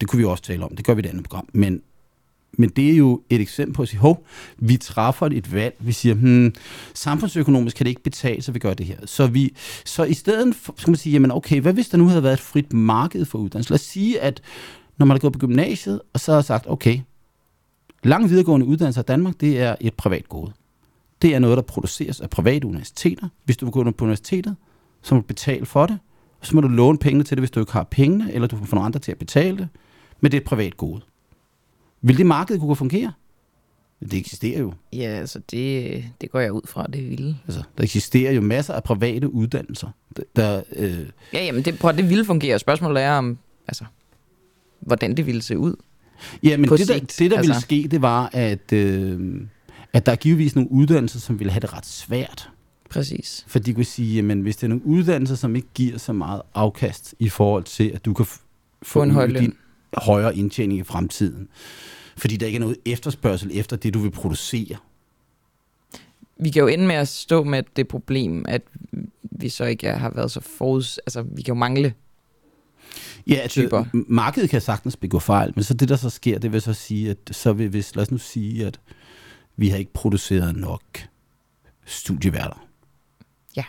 Det 0.00 0.08
kunne 0.08 0.18
vi 0.18 0.24
også 0.24 0.44
tale 0.44 0.64
om. 0.64 0.76
Det 0.76 0.84
gør 0.84 0.94
vi 0.94 1.02
i 1.02 1.04
et 1.04 1.08
andet 1.08 1.24
program. 1.24 1.48
Men, 1.52 1.82
men 2.56 2.68
det 2.68 2.90
er 2.90 2.96
jo 2.96 3.22
et 3.30 3.40
eksempel 3.40 3.74
på 3.74 3.82
at 3.82 3.88
sige, 3.88 4.00
hov, 4.00 4.26
vi 4.58 4.76
træffer 4.76 5.26
et 5.26 5.54
valg. 5.54 5.74
Vi 5.78 5.92
siger, 5.92 6.14
hmm, 6.14 6.54
samfundsøkonomisk 6.94 7.76
kan 7.76 7.84
det 7.84 7.90
ikke 7.90 8.02
betale, 8.02 8.42
så 8.42 8.52
vi 8.52 8.58
gør 8.58 8.74
det 8.74 8.86
her. 8.86 8.96
Så, 9.04 9.26
vi, 9.26 9.54
så 9.84 10.04
i 10.04 10.14
stedet 10.14 10.54
for, 10.54 10.74
skal 10.76 10.90
man 10.90 10.96
sige, 10.96 11.12
jamen 11.12 11.30
okay, 11.30 11.60
hvad 11.60 11.72
hvis 11.72 11.88
der 11.88 11.98
nu 11.98 12.06
havde 12.06 12.22
været 12.22 12.32
et 12.32 12.40
frit 12.40 12.72
marked 12.72 13.24
for 13.24 13.38
uddannelse? 13.38 13.70
Lad 13.70 13.74
os 13.74 13.80
sige, 13.80 14.20
at 14.20 14.42
når 14.96 15.06
man 15.06 15.14
er 15.14 15.18
gået 15.18 15.32
på 15.32 15.38
gymnasiet, 15.38 16.00
og 16.12 16.20
så 16.20 16.32
har 16.32 16.40
sagt, 16.40 16.66
okay, 16.68 17.00
lang 18.02 18.30
videregående 18.30 18.66
uddannelse 18.66 19.00
i 19.00 19.02
Danmark, 19.02 19.40
det 19.40 19.60
er 19.60 19.76
et 19.80 19.94
privat 19.94 20.28
gode. 20.28 20.52
Det 21.22 21.34
er 21.34 21.38
noget, 21.38 21.56
der 21.56 21.62
produceres 21.62 22.20
af 22.20 22.30
private 22.30 22.66
universiteter. 22.66 23.28
Hvis 23.44 23.56
du 23.56 23.66
vil 23.66 23.72
gå 23.72 23.90
på 23.90 24.04
universitetet, 24.04 24.56
så 25.02 25.14
må 25.14 25.20
du 25.20 25.26
betale 25.26 25.66
for 25.66 25.86
det. 25.86 25.98
Så 26.42 26.54
må 26.54 26.60
du 26.60 26.68
låne 26.68 26.98
pengene 26.98 27.24
til 27.24 27.36
det, 27.36 27.40
hvis 27.40 27.50
du 27.50 27.60
ikke 27.60 27.72
har 27.72 27.82
pengene, 27.90 28.32
eller 28.32 28.48
du 28.48 28.56
får 28.56 28.74
nogle 28.74 28.86
andre 28.86 29.00
til 29.00 29.12
at 29.12 29.18
betale 29.18 29.56
det. 29.56 29.68
Men 30.20 30.30
det 30.30 30.36
er 30.36 30.40
et 30.40 30.46
privat 30.46 30.76
gode. 30.76 31.00
Vil 32.06 32.18
det 32.18 32.26
marked 32.26 32.58
kunne 32.58 32.76
fungere? 32.76 33.12
Det 34.00 34.14
eksisterer 34.14 34.60
jo. 34.60 34.72
Ja, 34.92 35.02
altså 35.06 35.40
det, 35.50 36.04
det 36.20 36.30
går 36.30 36.40
jeg 36.40 36.52
ud 36.52 36.60
fra, 36.68 36.86
det 36.86 37.10
ville. 37.10 37.36
Altså, 37.46 37.62
der 37.78 37.84
eksisterer 37.84 38.32
jo 38.32 38.40
masser 38.40 38.74
af 38.74 38.82
private 38.84 39.32
uddannelser. 39.32 39.88
Der, 40.16 40.22
der, 40.36 40.62
øh, 40.76 40.98
Ja, 41.32 41.44
jamen 41.44 41.64
det, 41.64 41.78
prøv, 41.78 41.92
det 41.92 42.08
ville 42.08 42.24
fungere. 42.24 42.58
Spørgsmålet 42.58 43.02
er 43.02 43.12
om, 43.12 43.38
altså, 43.68 43.84
hvordan 44.80 45.16
det 45.16 45.26
ville 45.26 45.42
se 45.42 45.58
ud. 45.58 45.74
ja, 46.42 46.56
men 46.56 46.70
det, 46.70 46.78
der, 46.88 46.94
sigt, 46.94 47.16
det, 47.18 47.30
der 47.30 47.36
ville 47.40 47.54
altså. 47.54 47.60
ske, 47.60 47.88
det 47.90 48.02
var, 48.02 48.30
at, 48.32 48.72
øh, 48.72 49.40
at 49.92 50.06
der 50.06 50.12
er 50.12 50.16
givetvis 50.16 50.54
nogle 50.54 50.70
uddannelser, 50.72 51.20
som 51.20 51.38
ville 51.38 51.50
have 51.52 51.60
det 51.60 51.72
ret 51.72 51.86
svært. 51.86 52.50
Præcis. 52.90 53.44
For 53.48 53.58
de 53.58 53.74
kunne 53.74 53.84
sige, 53.84 54.30
at 54.32 54.36
hvis 54.36 54.56
det 54.56 54.64
er 54.64 54.68
nogle 54.68 54.86
uddannelser, 54.86 55.34
som 55.36 55.56
ikke 55.56 55.68
giver 55.74 55.98
så 55.98 56.12
meget 56.12 56.42
afkast 56.54 57.14
i 57.18 57.28
forhold 57.28 57.64
til, 57.64 57.90
at 57.94 58.04
du 58.04 58.14
kan 58.14 58.24
f- 58.26 58.42
Få 58.82 59.02
en 59.02 59.10
høj 59.10 59.26
din 59.26 59.54
højere 59.96 60.36
indtjening 60.36 60.80
i 60.80 60.82
fremtiden. 60.82 61.48
Fordi 62.16 62.36
der 62.36 62.46
ikke 62.46 62.56
er 62.56 62.60
noget 62.60 62.76
efterspørgsel 62.84 63.50
efter 63.54 63.76
det, 63.76 63.94
du 63.94 63.98
vil 63.98 64.10
producere. 64.10 64.76
Vi 66.40 66.50
kan 66.50 66.60
jo 66.60 66.66
ende 66.66 66.86
med 66.86 66.96
at 66.96 67.08
stå 67.08 67.44
med 67.44 67.62
det 67.76 67.88
problem, 67.88 68.44
at 68.48 68.62
vi 69.22 69.48
så 69.48 69.64
ikke 69.64 69.90
har 69.90 70.10
været 70.10 70.30
så 70.30 70.40
foruds... 70.40 70.98
Altså, 70.98 71.22
vi 71.22 71.42
kan 71.42 71.54
jo 71.54 71.58
mangle. 71.58 71.94
Ja, 73.26 73.34
altså, 73.34 73.60
Typer. 73.60 73.84
markedet 73.92 74.50
kan 74.50 74.60
sagtens 74.60 74.96
begå 74.96 75.18
fejl, 75.18 75.52
men 75.54 75.64
så 75.64 75.74
det, 75.74 75.88
der 75.88 75.96
så 75.96 76.10
sker, 76.10 76.38
det 76.38 76.52
vil 76.52 76.62
så 76.62 76.72
sige, 76.72 77.10
at 77.10 77.18
så 77.30 77.52
vil, 77.52 77.68
hvis, 77.68 77.96
lad 77.96 78.02
os 78.02 78.10
nu 78.10 78.18
sige, 78.18 78.66
at 78.66 78.80
vi 79.56 79.68
har 79.68 79.76
ikke 79.78 79.92
produceret 79.92 80.56
nok 80.56 80.82
studieværter. 81.84 82.66
Ja. 83.56 83.64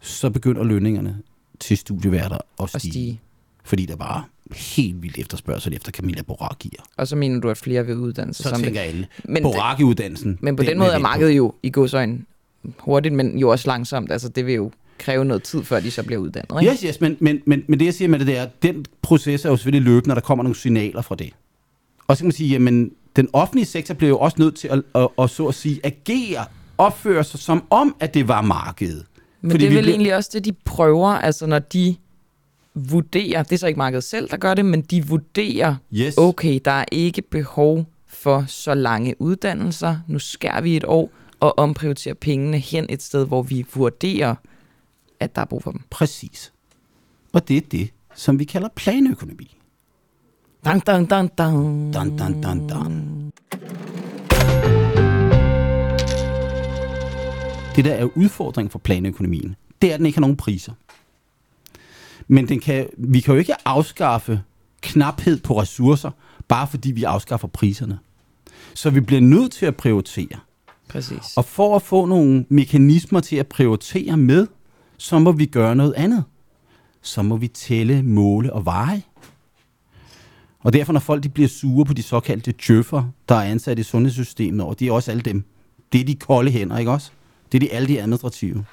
Så 0.00 0.30
begynder 0.30 0.64
lønningerne 0.64 1.22
til 1.60 1.78
studieværter 1.78 2.36
at 2.36 2.74
at 2.74 2.80
stige, 2.80 2.92
stige. 2.92 3.20
fordi 3.64 3.86
der 3.86 3.96
bare 3.96 4.24
helt 4.54 5.02
vildt 5.02 5.18
efterspørgsel 5.18 5.74
efter 5.74 5.92
Camilla 5.92 6.22
Borakier. 6.22 6.80
Og 6.96 7.08
så 7.08 7.16
mener 7.16 7.40
du, 7.40 7.50
at 7.50 7.56
flere 7.56 7.86
vil 7.86 7.96
uddanne 7.96 8.34
sig 8.34 8.42
Så 8.44 8.48
som 8.50 8.62
tænker 8.62 8.80
alle, 8.80 9.06
Men, 9.24 9.42
Boraki-uddannelsen. 9.42 10.38
men 10.40 10.56
på 10.56 10.62
den, 10.62 10.68
vil 10.70 10.78
måde 10.78 10.90
er 10.92 10.98
markedet 10.98 11.36
jo 11.36 11.54
i 11.62 11.70
godsøjne 11.70 12.18
hurtigt, 12.78 13.14
men 13.14 13.38
jo 13.38 13.48
også 13.50 13.68
langsomt. 13.68 14.12
Altså, 14.12 14.28
det 14.28 14.46
vil 14.46 14.54
jo 14.54 14.70
kræve 14.98 15.24
noget 15.24 15.42
tid, 15.42 15.62
før 15.64 15.80
de 15.80 15.90
så 15.90 16.02
bliver 16.02 16.20
uddannet. 16.20 16.62
Ikke? 16.62 16.72
Yes, 16.72 16.80
yes, 16.80 17.00
men, 17.00 17.16
men, 17.20 17.40
men, 17.46 17.62
men 17.68 17.78
det 17.78 17.84
jeg 17.86 17.94
siger 17.94 18.08
med 18.08 18.18
det, 18.18 18.38
er, 18.38 18.42
at 18.42 18.62
den 18.62 18.84
proces 19.02 19.44
er 19.44 19.48
jo 19.50 19.56
selvfølgelig 19.56 19.84
løbende, 19.92 20.08
når 20.08 20.14
der 20.14 20.22
kommer 20.22 20.42
nogle 20.44 20.56
signaler 20.56 21.02
fra 21.02 21.14
det. 21.14 21.30
Og 22.08 22.16
så 22.16 22.20
kan 22.20 22.26
man 22.26 22.32
sige, 22.32 22.48
jamen, 22.50 22.90
den 23.16 23.28
offentlige 23.32 23.66
sektor 23.66 23.94
bliver 23.94 24.08
jo 24.08 24.18
også 24.18 24.36
nødt 24.40 24.54
til 24.56 24.68
at, 24.68 24.82
at, 24.94 25.08
at, 25.18 25.30
så 25.30 25.46
at 25.46 25.54
sige, 25.54 25.80
agere, 25.84 26.44
opføre 26.78 27.24
sig 27.24 27.40
som 27.40 27.64
om, 27.70 27.96
at 28.00 28.14
det 28.14 28.28
var 28.28 28.42
markedet. 28.42 29.04
Men 29.40 29.50
Fordi 29.50 29.64
det 29.64 29.70
er 29.70 29.74
vel 29.74 29.82
bliver- 29.82 29.92
egentlig 29.94 30.14
også 30.16 30.30
det, 30.32 30.44
de 30.44 30.52
prøver, 30.52 31.08
altså 31.08 31.46
når 31.46 31.58
de 31.58 31.96
vurderer, 32.76 33.42
det 33.42 33.52
er 33.52 33.58
så 33.58 33.66
ikke 33.66 33.78
markedet 33.78 34.04
selv, 34.04 34.28
der 34.30 34.36
gør 34.36 34.54
det, 34.54 34.64
men 34.64 34.80
de 34.82 35.06
vurderer, 35.06 35.74
Yes. 35.94 36.14
okay, 36.18 36.60
der 36.64 36.70
er 36.70 36.84
ikke 36.92 37.22
behov 37.22 37.84
for 38.06 38.44
så 38.48 38.74
lange 38.74 39.14
uddannelser, 39.20 39.96
nu 40.08 40.18
skærer 40.18 40.60
vi 40.60 40.76
et 40.76 40.84
år 40.84 41.10
og 41.40 41.58
omprioriterer 41.58 42.14
pengene 42.14 42.58
hen 42.58 42.86
et 42.88 43.02
sted, 43.02 43.26
hvor 43.26 43.42
vi 43.42 43.64
vurderer, 43.74 44.34
at 45.20 45.36
der 45.36 45.42
er 45.42 45.46
brug 45.46 45.62
for 45.62 45.70
dem. 45.70 45.80
Præcis. 45.90 46.52
Og 47.32 47.48
det 47.48 47.56
er 47.56 47.60
det, 47.70 47.90
som 48.14 48.38
vi 48.38 48.44
kalder 48.44 48.68
planøkonomi. 48.76 49.56
Dun, 50.66 50.80
dun, 50.80 51.06
dun, 51.06 51.28
dun. 51.38 51.92
Dun, 51.92 52.18
dun, 52.18 52.42
dun, 52.42 52.68
dun. 52.68 53.32
Det 57.76 57.84
der 57.84 57.94
er 57.94 58.08
udfordringen 58.14 58.70
for 58.70 58.78
planøkonomien, 58.78 59.56
det 59.82 59.90
er, 59.90 59.94
at 59.94 59.98
den 59.98 60.06
ikke 60.06 60.16
har 60.16 60.20
nogen 60.20 60.36
priser. 60.36 60.72
Men 62.28 62.48
den 62.48 62.60
kan, 62.60 62.86
vi 62.98 63.20
kan 63.20 63.34
jo 63.34 63.38
ikke 63.38 63.68
afskaffe 63.68 64.42
knaphed 64.80 65.40
på 65.40 65.60
ressourcer, 65.60 66.10
bare 66.48 66.66
fordi 66.66 66.92
vi 66.92 67.04
afskaffer 67.04 67.48
priserne. 67.48 67.98
Så 68.74 68.90
vi 68.90 69.00
bliver 69.00 69.20
nødt 69.20 69.52
til 69.52 69.66
at 69.66 69.76
prioritere. 69.76 70.38
Præcis. 70.88 71.36
Og 71.36 71.44
for 71.44 71.76
at 71.76 71.82
få 71.82 72.06
nogle 72.06 72.46
mekanismer 72.48 73.20
til 73.20 73.36
at 73.36 73.46
prioritere 73.46 74.16
med, 74.16 74.46
så 74.96 75.18
må 75.18 75.32
vi 75.32 75.46
gøre 75.46 75.76
noget 75.76 75.94
andet. 75.94 76.24
Så 77.02 77.22
må 77.22 77.36
vi 77.36 77.48
tælle, 77.48 78.02
måle 78.02 78.52
og 78.52 78.64
veje. 78.64 79.02
Og 80.60 80.72
derfor, 80.72 80.92
når 80.92 81.00
folk 81.00 81.22
de 81.22 81.28
bliver 81.28 81.48
sure 81.48 81.84
på 81.84 81.92
de 81.92 82.02
såkaldte 82.02 82.52
djøffer, 82.52 83.04
der 83.28 83.34
er 83.34 83.42
ansat 83.42 83.78
i 83.78 83.82
sundhedssystemet, 83.82 84.66
og 84.66 84.80
de 84.80 84.88
er 84.88 84.92
også 84.92 85.10
alle 85.10 85.22
dem, 85.22 85.44
det 85.92 86.00
er 86.00 86.04
de 86.04 86.14
kolde 86.14 86.50
hænder, 86.50 86.78
ikke 86.78 86.90
også? 86.90 87.10
Det 87.52 87.58
er 87.58 87.68
de, 87.68 87.72
alle 87.72 87.88
de 87.88 88.00
administrative. 88.00 88.64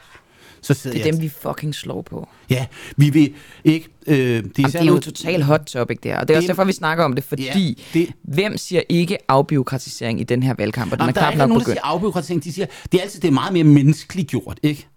Så 0.64 0.74
sidder 0.74 0.98
Det 0.98 1.02
er 1.02 1.06
jeg, 1.06 1.14
dem, 1.14 1.22
vi 1.22 1.30
fucking 1.30 1.76
slår 1.76 2.02
på. 2.02 2.28
Ja, 2.50 2.66
vi 2.98 3.10
vil 3.10 3.34
ikke... 3.64 3.88
Øh, 4.08 4.16
det, 4.16 4.26
er 4.26 4.32
Jamen, 4.34 4.52
det 4.56 4.76
er 4.76 4.80
jo 4.80 4.86
noget- 4.86 5.04
totalt 5.04 5.44
hot 5.44 5.60
topic, 5.60 5.98
det 6.04 6.12
her. 6.12 6.20
Og 6.20 6.28
det 6.28 6.34
er 6.34 6.38
også 6.38 6.48
derfor, 6.48 6.64
vi 6.64 6.72
snakker 6.74 7.04
om 7.04 7.14
det, 7.16 7.24
fordi 7.24 7.44
Ja, 7.44 7.74
det, 7.94 8.10
hvem 8.24 8.58
siger 8.58 8.82
ikke 8.90 9.18
afbiokratisering 9.28 10.20
i 10.20 10.24
den 10.24 10.44
her 10.44 10.54
valgkamp? 10.54 10.92
Og 10.92 10.98
den 10.98 11.04
Jamen, 11.04 11.10
er 11.16 11.20
der 11.20 11.28
er 11.28 11.32
ikke 11.32 11.38
nogen, 11.40 11.52
der 11.54 11.60
begyndt. 11.60 11.76
siger 11.78 11.86
afbyråkratisering. 11.86 12.44
De 12.44 12.54
siger, 12.54 12.66
det 12.92 12.98
er 12.98 13.02
altid 13.02 13.20
det 13.22 13.28
er 13.28 13.32
meget 13.32 13.54
mere 13.54 13.64
menneskeligt 13.64 14.28
gjort, 14.30 14.60
ikke? 14.64 14.88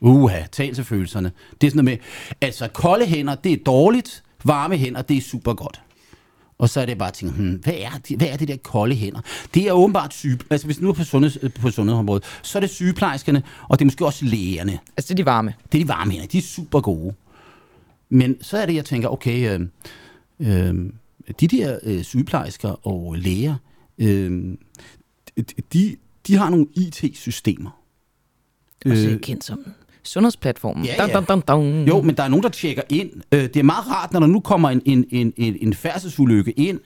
Uha, 0.00 0.40
tal 0.52 0.74
til 0.74 0.84
følelserne. 0.84 1.32
Det 1.60 1.66
er 1.66 1.70
sådan 1.70 1.84
noget 1.84 2.00
med, 2.00 2.06
altså 2.40 2.68
kolde 2.68 3.06
hænder, 3.06 3.34
det 3.34 3.52
er 3.52 3.56
dårligt, 3.66 4.22
varme 4.44 4.76
hænder, 4.76 5.02
det 5.02 5.16
er 5.16 5.20
super 5.20 5.54
godt. 5.54 5.80
Og 6.62 6.68
så 6.68 6.80
er 6.80 6.86
det 6.86 6.98
bare 6.98 7.08
at 7.08 7.14
tænke, 7.14 7.34
hmm, 7.34 7.54
hvad, 7.54 7.74
er 7.76 7.90
det, 8.08 8.16
hvad 8.16 8.28
er 8.28 8.36
det 8.36 8.48
der 8.48 8.56
kolde 8.56 8.94
hænder? 8.94 9.20
Det 9.54 9.68
er 9.68 9.72
åbenbart 9.72 10.14
syge, 10.14 10.38
altså 10.50 10.66
hvis 10.66 10.80
nu 10.80 10.88
er 10.88 10.92
på, 10.92 11.04
sundheds, 11.04 11.38
på 11.60 11.70
sundhedsområdet, 11.70 12.24
så 12.42 12.58
er 12.58 12.60
det 12.60 12.70
sygeplejerskerne, 12.70 13.42
og 13.68 13.78
det 13.78 13.84
er 13.84 13.86
måske 13.86 14.06
også 14.06 14.24
lægerne. 14.24 14.78
Altså, 14.96 15.08
det 15.08 15.10
er 15.10 15.24
de 15.24 15.26
varme. 15.26 15.54
Det 15.72 15.80
er 15.80 15.84
de 15.84 15.88
varme 15.88 16.12
hænder, 16.12 16.26
de 16.26 16.38
er 16.38 16.42
super 16.42 16.80
gode. 16.80 17.14
Men 18.08 18.42
så 18.42 18.58
er 18.58 18.66
det, 18.66 18.74
jeg 18.74 18.84
tænker, 18.84 19.08
okay, 19.08 19.60
øh, 19.60 19.60
øh, 20.40 20.90
de 21.40 21.48
der 21.48 21.78
øh, 21.82 22.02
sygeplejersker 22.02 22.86
og 22.86 23.14
læger, 23.14 23.54
øh, 23.98 24.56
de, 25.72 25.96
de 26.26 26.36
har 26.36 26.50
nogle 26.50 26.66
IT-systemer. 26.76 27.70
Også 28.86 29.08
Øh, 29.08 29.20
kendt 29.20 29.44
som 29.44 29.64
sundhedsplatformen. 30.04 30.84
Ja, 30.84 31.06
ja. 31.06 31.14
dun, 31.14 31.24
dun, 31.24 31.40
dun. 31.40 31.88
jo, 31.88 32.02
men 32.02 32.16
der 32.16 32.22
er 32.22 32.28
nogen, 32.28 32.42
der 32.42 32.48
tjekker 32.48 32.82
ind. 32.88 33.10
Øh, 33.32 33.42
det 33.42 33.56
er 33.56 33.62
meget 33.62 33.90
rart, 33.90 34.12
når 34.12 34.20
der 34.20 34.26
nu 34.26 34.40
kommer 34.40 34.70
en, 34.70 34.82
en, 34.84 35.04
en, 35.10 35.32
en, 35.36 35.56
en 35.60 35.74
færdselsulykke 35.74 36.52
ind, 36.52 36.80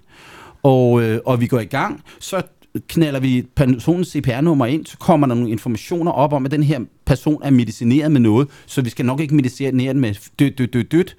og, 0.63 1.03
øh, 1.03 1.21
og 1.27 1.41
vi 1.41 1.47
går 1.47 1.61
i 1.61 1.65
gang, 1.65 2.03
så 2.21 2.43
knaller 2.89 3.21
vi 3.21 3.47
personens 3.57 4.09
CPR-nummer 4.09 4.67
ind, 4.67 4.87
så 4.87 4.99
kommer 4.99 5.27
der 5.27 5.35
nogle 5.35 5.51
informationer 5.51 6.13
op 6.13 6.33
om, 6.33 6.45
at 6.45 6.51
den 6.51 6.63
her 6.63 6.81
person 7.05 7.43
er 7.43 7.51
medicineret 7.51 8.13
med 8.13 8.21
noget, 8.21 8.49
så 8.67 8.83
vi 8.83 8.91
skal 8.91 9.07
nok 9.07 9.21
ikke 9.21 9.35
medicinere 9.35 9.93
den 9.93 10.01
med 10.01 10.15
dødt, 10.39 10.59
dødt, 10.59 10.73
dødt, 10.73 10.93
dødt, 10.93 11.17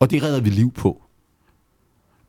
og 0.00 0.10
det 0.10 0.22
redder 0.22 0.40
vi 0.40 0.50
liv 0.50 0.72
på. 0.72 1.02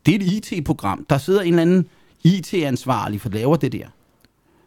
Det 0.05 0.15
er 0.15 0.19
et 0.19 0.51
IT-program. 0.51 1.05
Der 1.09 1.17
sidder 1.17 1.41
en 1.41 1.47
eller 1.47 1.61
anden 1.61 1.87
IT-ansvarlig 2.23 3.21
for 3.21 3.29
at 3.29 3.35
lave 3.35 3.57
det 3.57 3.71
der. 3.71 3.87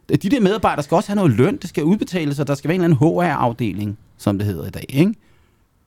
De 0.09 0.29
der 0.29 0.39
medarbejdere 0.39 0.83
skal 0.83 0.95
også 0.95 1.09
have 1.09 1.15
noget 1.15 1.31
løn, 1.31 1.57
det 1.57 1.69
skal 1.69 1.83
udbetales, 1.83 2.39
og 2.39 2.47
der 2.47 2.55
skal 2.55 2.67
være 2.67 2.75
en 2.75 2.81
eller 2.83 2.97
anden 2.97 3.19
HR-afdeling, 3.19 3.97
som 4.19 4.37
det 4.37 4.47
hedder 4.47 4.67
i 4.67 4.69
dag, 4.69 4.85
ikke? 4.89 5.13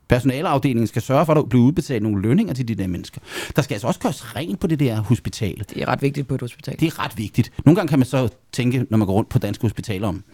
Personaleafdelingen 0.09 0.87
skal 0.87 1.03
sørge 1.03 1.27
for, 1.27 1.33
at 1.33 1.37
der 1.37 1.43
bliver 1.43 1.65
udbetalt 1.65 2.03
nogle 2.03 2.23
lønninger 2.23 2.55
til 2.55 2.69
de 2.69 2.75
der 2.75 2.87
mennesker. 2.87 3.21
Der 3.57 3.62
skal 3.62 3.75
altså 3.75 3.87
også 3.87 4.01
gøres 4.01 4.37
rent 4.37 4.61
på 4.61 4.67
det 4.67 4.81
der 4.81 5.01
hospital. 5.01 5.65
Det 5.71 5.83
er 5.83 5.89
ret 5.89 6.03
vigtigt 6.03 6.29
på 6.29 6.35
et 6.35 6.41
hospital. 6.41 6.81
Det 6.81 6.87
er 6.87 6.99
ret 6.99 7.19
vigtigt. 7.19 7.53
Nogle 7.65 7.77
gange 7.77 7.89
kan 7.89 7.99
man 7.99 8.07
så 8.07 8.29
tænke, 8.53 8.87
når 8.91 8.99
man 8.99 9.07
går 9.07 9.15
rundt 9.15 9.29
på 9.29 9.39
danske 9.39 9.62
hospitaler, 9.62 10.09
om 10.09 10.25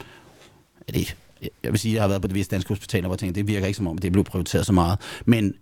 er 0.89 0.93
det, 0.93 1.17
jeg 1.63 1.73
vil 1.73 1.79
sige, 1.79 1.93
at 1.93 1.95
jeg 1.95 2.03
har 2.03 2.09
været 2.09 2.23
på 2.23 2.29
det 2.29 2.35
visse 2.35 2.51
danske 2.51 2.69
hospitaler, 2.69 3.09
hvor 3.09 3.15
jeg 3.15 3.19
tænker, 3.19 3.35
det 3.35 3.47
virker 3.47 3.67
ikke 3.67 3.77
som 3.77 3.87
om, 3.87 3.99
det 3.99 4.13
blev 4.13 4.25
prioriteret 4.25 4.67
så 4.67 4.73
meget. 4.73 4.99
Men 5.25 5.55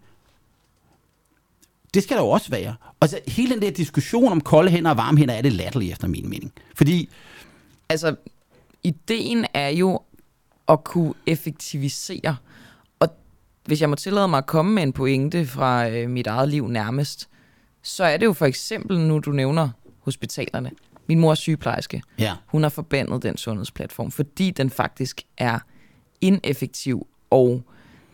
det 1.95 2.02
skal 2.02 2.16
der 2.16 2.23
jo 2.23 2.28
også 2.28 2.50
være. 2.50 2.75
Og 3.00 3.09
så 3.09 3.21
hele 3.26 3.55
den 3.55 3.62
der 3.62 3.71
diskussion 3.71 4.33
om 4.33 4.40
kolde 4.40 4.71
hænder 4.71 4.90
og 4.90 4.97
varme 4.97 5.19
hænder, 5.19 5.35
er 5.35 5.43
det 5.43 5.52
latterligt 5.52 5.93
efter 5.93 6.09
min 6.09 6.28
mening. 6.28 6.52
Fordi, 6.75 7.09
Altså, 7.88 8.16
ideen 8.83 9.47
er 9.55 9.69
jo 9.69 10.00
at 10.68 10.85
kunne 10.85 11.14
effektivisere. 11.26 12.37
Og 13.00 13.08
hvis 13.64 13.80
jeg 13.80 13.88
må 13.88 13.96
tillade 13.96 14.28
mig 14.28 14.38
at 14.38 14.46
komme 14.46 14.73
med 14.73 14.82
en 14.82 14.92
pointe 14.92 15.46
fra 15.46 15.88
øh, 15.88 16.11
mit 16.11 16.26
eget 16.26 16.49
liv 16.49 16.68
nærmest, 16.68 17.28
så 17.82 18.04
er 18.04 18.16
det 18.16 18.26
jo 18.26 18.32
for 18.32 18.46
eksempel, 18.46 19.00
nu 19.00 19.18
du 19.18 19.30
nævner 19.30 19.68
hospitalerne. 20.00 20.70
Min 21.06 21.20
mor 21.20 21.30
er 21.30 21.35
sygeplejerske. 21.35 22.02
ja, 22.18 22.35
Hun 22.46 22.62
har 22.62 22.70
forbandet 22.70 23.23
den 23.23 23.37
sundhedsplatform, 23.37 24.11
fordi 24.11 24.50
den 24.50 24.70
faktisk 24.70 25.20
er 25.38 25.58
ineffektiv 26.20 27.06
og 27.30 27.62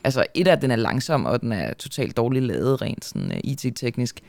altså 0.05 0.25
et 0.35 0.49
af, 0.49 0.53
at 0.53 0.63
den 0.63 0.71
er 0.71 0.77
langsom, 0.77 1.25
og 1.27 1.41
den 1.41 1.53
er 1.53 1.75
totalt 1.75 2.17
dårligt 2.17 2.45
lavet 2.45 2.83
rent 2.83 3.05
sådan 3.05 3.33
uh, 3.33 3.39
IT-teknisk, 3.45 4.21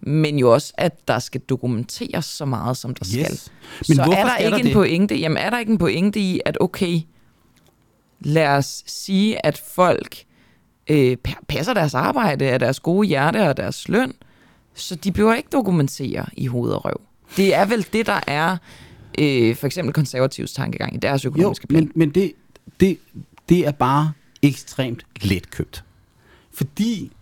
men 0.00 0.38
jo 0.38 0.52
også, 0.52 0.72
at 0.78 1.08
der 1.08 1.18
skal 1.18 1.40
dokumenteres 1.40 2.24
så 2.24 2.44
meget, 2.44 2.76
som 2.76 2.94
der 2.94 3.04
skal. 3.04 3.20
yes. 3.20 3.52
Men 3.88 3.96
så 3.96 4.02
er 4.02 4.06
der 4.06 4.34
skal 4.34 4.44
ikke 4.44 4.50
der 4.50 4.58
en 4.58 4.64
det? 4.64 4.72
pointe, 4.72 5.16
jamen 5.16 5.38
er 5.38 5.50
der 5.50 5.58
ikke 5.58 5.72
en 5.72 5.78
pointe 5.78 6.20
i, 6.20 6.40
at 6.44 6.56
okay, 6.60 7.00
lad 8.24 8.48
os 8.48 8.82
sige, 8.86 9.46
at 9.46 9.58
folk 9.74 10.24
øh, 10.90 11.16
pa- 11.28 11.44
passer 11.48 11.74
deres 11.74 11.94
arbejde 11.94 12.44
af 12.50 12.58
deres 12.58 12.80
gode 12.80 13.08
hjerte 13.08 13.48
og 13.48 13.56
deres 13.56 13.88
løn, 13.88 14.12
så 14.74 14.94
de 14.94 15.12
behøver 15.12 15.34
ikke 15.34 15.48
dokumentere 15.52 16.26
i 16.36 16.46
hoved 16.46 16.72
og 16.72 16.84
røv. 16.84 17.00
Det 17.36 17.54
er 17.54 17.64
vel 17.64 17.86
det, 17.92 18.06
der 18.06 18.20
er 18.26 18.56
øh, 19.18 19.56
for 19.56 19.66
eksempel 19.66 19.92
konservativs 19.94 20.52
tankegang 20.52 20.94
i 20.94 20.98
deres 20.98 21.24
Jo, 21.24 21.28
økonomiske 21.30 21.66
plan. 21.66 21.82
men, 21.82 21.92
men 21.94 22.10
det, 22.10 22.32
det, 22.80 22.98
det 23.48 23.66
er 23.66 23.70
bare 23.72 24.12
ekstremt 24.42 25.02
letkøbt. 25.20 25.84
Fordi 26.54 27.12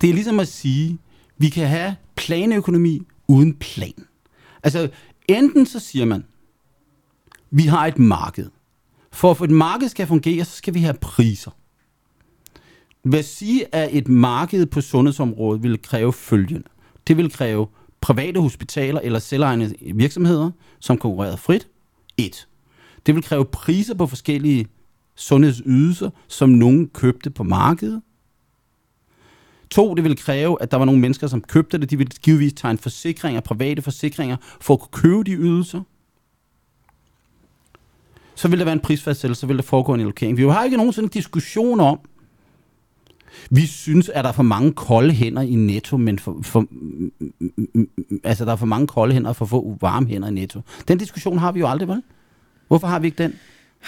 det 0.00 0.10
er 0.10 0.14
ligesom 0.14 0.40
at 0.40 0.48
sige, 0.48 0.98
vi 1.38 1.48
kan 1.48 1.66
have 1.68 1.96
planøkonomi 2.16 3.00
uden 3.28 3.54
plan. 3.54 4.06
Altså, 4.62 4.88
enten 5.28 5.66
så 5.66 5.78
siger 5.80 6.04
man, 6.04 6.24
vi 7.50 7.62
har 7.62 7.86
et 7.86 7.98
marked. 7.98 8.48
For 9.16 9.30
at 9.30 9.40
et 9.40 9.50
marked 9.50 9.88
skal 9.88 10.06
fungere, 10.06 10.44
så 10.44 10.56
skal 10.56 10.74
vi 10.74 10.80
have 10.80 10.94
priser. 11.00 11.50
Hvad 13.02 13.22
sige, 13.22 13.74
at 13.74 13.88
et 13.92 14.08
marked 14.08 14.66
på 14.66 14.80
sundhedsområdet 14.80 15.62
vil 15.62 15.82
kræve 15.82 16.12
følgende. 16.12 16.68
Det 17.06 17.16
vil 17.16 17.32
kræve 17.32 17.66
private 18.00 18.40
hospitaler 18.40 19.00
eller 19.00 19.18
selvejende 19.18 19.74
virksomheder, 19.94 20.50
som 20.80 20.98
konkurrerer 20.98 21.36
frit. 21.36 21.68
Et. 22.16 22.48
Det 23.06 23.14
vil 23.14 23.22
kræve 23.22 23.44
priser 23.44 23.94
på 23.94 24.06
forskellige 24.06 24.66
sundhedsydelser, 25.14 26.10
som 26.28 26.48
nogen 26.48 26.88
købte 26.88 27.30
på 27.30 27.42
markedet. 27.42 28.02
To, 29.70 29.94
det 29.94 30.04
vil 30.04 30.16
kræve, 30.16 30.62
at 30.62 30.70
der 30.70 30.76
var 30.76 30.84
nogle 30.84 31.00
mennesker, 31.00 31.26
som 31.26 31.40
købte 31.40 31.78
det. 31.78 31.90
De 31.90 31.98
ville 31.98 32.12
givetvis 32.22 32.52
tegne 32.52 32.78
forsikringer, 32.78 33.40
private 33.40 33.82
forsikringer, 33.82 34.36
for 34.60 34.74
at 34.74 34.80
kunne 34.80 35.02
købe 35.02 35.24
de 35.24 35.32
ydelser. 35.32 35.82
Så 38.36 38.48
vil 38.48 38.58
der 38.58 38.64
være 38.64 38.72
en 38.72 38.80
prisfastsættelse, 38.80 39.40
så 39.40 39.46
vil 39.46 39.56
der 39.56 39.62
foregå 39.62 39.94
en 39.94 40.00
allokering. 40.00 40.36
Vi 40.36 40.42
har 40.42 40.64
ikke 40.64 40.76
nogen 40.76 40.92
sådan 40.92 41.08
diskussion 41.08 41.80
om, 41.80 41.98
vi 43.50 43.66
synes, 43.66 44.08
at 44.08 44.24
der 44.24 44.28
er 44.30 44.34
for 44.34 44.42
mange 44.42 44.72
kolde 44.72 45.12
hænder 45.12 45.42
i 45.42 45.54
netto, 45.54 45.96
men 45.96 46.18
for, 46.18 46.38
for, 46.42 46.66
altså, 48.24 48.44
der 48.44 48.52
er 48.52 48.56
for 48.56 48.66
mange 48.66 48.86
kolde 48.86 49.14
hænder 49.14 49.28
og 49.28 49.36
for 49.36 49.46
få 49.46 49.76
varme 49.80 50.08
hænder 50.08 50.28
i 50.28 50.32
netto. 50.32 50.60
Den 50.88 50.98
diskussion 50.98 51.38
har 51.38 51.52
vi 51.52 51.60
jo 51.60 51.68
aldrig, 51.68 51.88
vel? 51.88 52.02
Hvorfor 52.68 52.86
har 52.86 52.98
vi 52.98 53.06
ikke 53.06 53.22
den? 53.22 53.34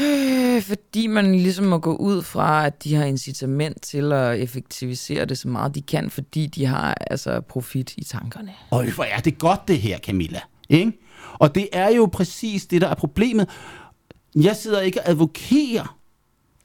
Øh, 0.00 0.62
fordi 0.62 1.06
man 1.06 1.34
ligesom 1.34 1.64
må 1.64 1.78
gå 1.78 1.96
ud 1.96 2.22
fra, 2.22 2.66
at 2.66 2.84
de 2.84 2.94
har 2.94 3.04
incitament 3.04 3.82
til 3.82 4.12
at 4.12 4.40
effektivisere 4.40 5.24
det 5.24 5.38
så 5.38 5.48
meget 5.48 5.74
de 5.74 5.82
kan, 5.82 6.10
fordi 6.10 6.46
de 6.46 6.66
har 6.66 6.94
altså 7.10 7.40
profit 7.40 7.94
i 7.96 8.04
tankerne. 8.04 8.52
Øj, 8.70 8.90
hvor 8.90 9.04
er 9.04 9.20
det 9.20 9.38
godt 9.38 9.68
det 9.68 9.78
her, 9.78 9.98
Camilla. 9.98 10.40
Ikke? 10.68 10.92
Og 11.32 11.54
det 11.54 11.68
er 11.72 11.88
jo 11.88 12.06
præcis 12.12 12.66
det, 12.66 12.80
der 12.80 12.88
er 12.88 12.94
problemet. 12.94 13.48
Jeg 14.42 14.56
sidder 14.56 14.80
ikke 14.80 15.00
og 15.00 15.10
advokerer, 15.10 15.98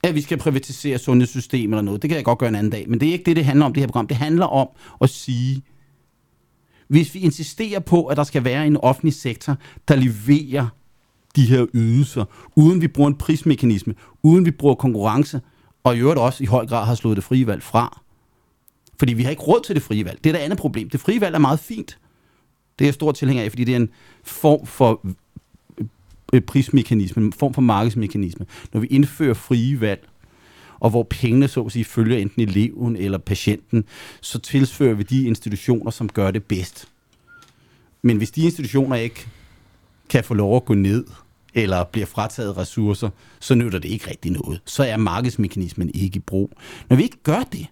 at 0.02 0.14
vi 0.14 0.20
skal 0.20 0.38
privatisere 0.38 0.98
sundhedssystemet 0.98 1.76
eller 1.76 1.82
noget. 1.82 2.02
Det 2.02 2.10
kan 2.10 2.16
jeg 2.16 2.24
godt 2.24 2.38
gøre 2.38 2.48
en 2.48 2.54
anden 2.54 2.72
dag. 2.72 2.88
Men 2.88 3.00
det 3.00 3.08
er 3.08 3.12
ikke 3.12 3.24
det, 3.24 3.36
det 3.36 3.44
handler 3.44 3.66
om, 3.66 3.72
det 3.72 3.80
her 3.80 3.86
program. 3.86 4.06
Det 4.06 4.16
handler 4.16 4.46
om 4.46 4.68
at 5.00 5.10
sige, 5.10 5.62
hvis 6.88 7.14
vi 7.14 7.20
insisterer 7.20 7.80
på, 7.80 8.06
at 8.06 8.16
der 8.16 8.24
skal 8.24 8.44
være 8.44 8.66
en 8.66 8.76
offentlig 8.76 9.14
sektor, 9.14 9.56
der 9.88 9.96
leverer 9.96 10.66
de 11.36 11.46
her 11.46 11.66
ydelser, 11.74 12.24
uden 12.56 12.80
vi 12.80 12.88
bruger 12.88 13.08
en 13.08 13.18
prismekanisme, 13.18 13.94
uden 14.22 14.44
vi 14.44 14.50
bruger 14.50 14.74
konkurrence, 14.74 15.40
og 15.84 15.96
i 15.96 15.98
øvrigt 15.98 16.20
også 16.20 16.42
i 16.42 16.46
høj 16.46 16.66
grad 16.66 16.86
har 16.86 16.94
slået 16.94 17.16
det 17.16 17.24
frie 17.24 17.46
valg 17.46 17.62
fra. 17.62 18.00
Fordi 18.98 19.12
vi 19.12 19.22
har 19.22 19.30
ikke 19.30 19.42
råd 19.42 19.60
til 19.66 19.74
det 19.74 19.82
frie 19.82 20.04
valg. 20.04 20.24
Det 20.24 20.30
er 20.30 20.34
det 20.34 20.40
andet 20.40 20.58
problem. 20.58 20.90
Det 20.90 21.00
frie 21.00 21.20
valg 21.20 21.34
er 21.34 21.38
meget 21.38 21.60
fint. 21.60 21.98
Det 22.78 22.84
er 22.84 22.86
jeg 22.86 22.94
stor 22.94 23.12
tilhænger 23.12 23.44
af, 23.44 23.50
fordi 23.50 23.64
det 23.64 23.72
er 23.72 23.76
en 23.76 23.90
form 24.24 24.66
for 24.66 25.06
Øh, 26.34 26.40
prismekanisme, 26.40 27.22
en 27.22 27.32
form 27.32 27.54
for 27.54 27.62
markedsmekanisme. 27.62 28.46
Når 28.72 28.80
vi 28.80 28.86
indfører 28.86 29.34
frie 29.34 29.80
valg, 29.80 30.08
og 30.80 30.90
hvor 30.90 31.02
pengene 31.02 31.48
så 31.48 31.62
at 31.62 31.72
sige 31.72 31.84
følger 31.84 32.18
enten 32.18 32.42
eleven 32.42 32.96
eller 32.96 33.18
patienten, 33.18 33.84
så 34.20 34.38
tilfører 34.38 34.94
vi 34.94 35.02
de 35.02 35.26
institutioner, 35.26 35.90
som 35.90 36.08
gør 36.08 36.30
det 36.30 36.44
bedst. 36.44 36.88
Men 38.02 38.16
hvis 38.16 38.30
de 38.30 38.42
institutioner 38.42 38.96
ikke 38.96 39.26
kan 40.08 40.24
få 40.24 40.34
lov 40.34 40.56
at 40.56 40.64
gå 40.64 40.74
ned, 40.74 41.04
eller 41.54 41.84
bliver 41.84 42.06
frataget 42.06 42.56
ressourcer, 42.56 43.10
så 43.40 43.54
nytter 43.54 43.78
det 43.78 43.88
ikke 43.88 44.10
rigtig 44.10 44.32
noget. 44.32 44.60
Så 44.64 44.84
er 44.84 44.96
markedsmekanismen 44.96 45.90
ikke 45.94 46.16
i 46.16 46.20
brug. 46.20 46.50
Når 46.88 46.96
vi 46.96 47.02
ikke 47.02 47.22
gør 47.22 47.42
det, 47.52 47.66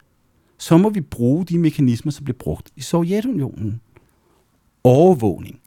så 0.58 0.76
må 0.76 0.90
vi 0.90 1.00
bruge 1.00 1.44
de 1.44 1.58
mekanismer, 1.58 2.12
som 2.12 2.24
blev 2.24 2.36
brugt 2.36 2.70
i 2.76 2.80
Sovjetunionen. 2.80 3.80
Overvågning, 4.84 5.60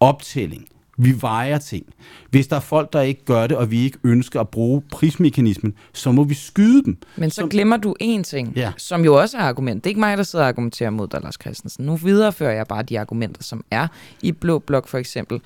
optælling, 0.00 0.68
vi 0.96 1.14
vejer 1.22 1.58
ting. 1.58 1.86
Hvis 2.30 2.46
der 2.46 2.56
er 2.56 2.60
folk, 2.60 2.92
der 2.92 3.00
ikke 3.00 3.24
gør 3.24 3.46
det, 3.46 3.56
og 3.56 3.70
vi 3.70 3.80
ikke 3.84 3.98
ønsker 4.04 4.40
at 4.40 4.48
bruge 4.48 4.82
prismekanismen, 4.92 5.74
så 5.92 6.12
må 6.12 6.24
vi 6.24 6.34
skyde 6.34 6.82
dem. 6.84 6.98
Men 7.16 7.30
så 7.30 7.34
Som- 7.34 7.48
glemmer 7.48 7.76
du 7.76 7.94
en 8.00 8.24
ting, 8.24 8.52
Ja. 8.56 8.72
som 8.76 9.04
jo 9.04 9.20
også 9.20 9.36
er 9.38 9.42
argument. 9.42 9.84
Det 9.84 9.88
er 9.88 9.90
ikke 9.90 10.00
mig, 10.00 10.16
der 10.16 10.22
sidder 10.22 10.44
og 10.44 10.48
argumenterer 10.48 10.90
mod 10.90 11.08
dig, 11.08 11.20
Lars 11.22 11.36
Christensen. 11.40 11.86
Nu 11.86 11.96
viderefører 11.96 12.52
jeg 12.52 12.66
bare 12.66 12.82
de 12.82 13.00
argumenter, 13.00 13.42
som 13.42 13.64
er 13.70 13.88
i 14.22 14.32
Blå 14.32 14.58
Blok 14.58 14.88
for 14.88 14.98
eksempel. 14.98 15.40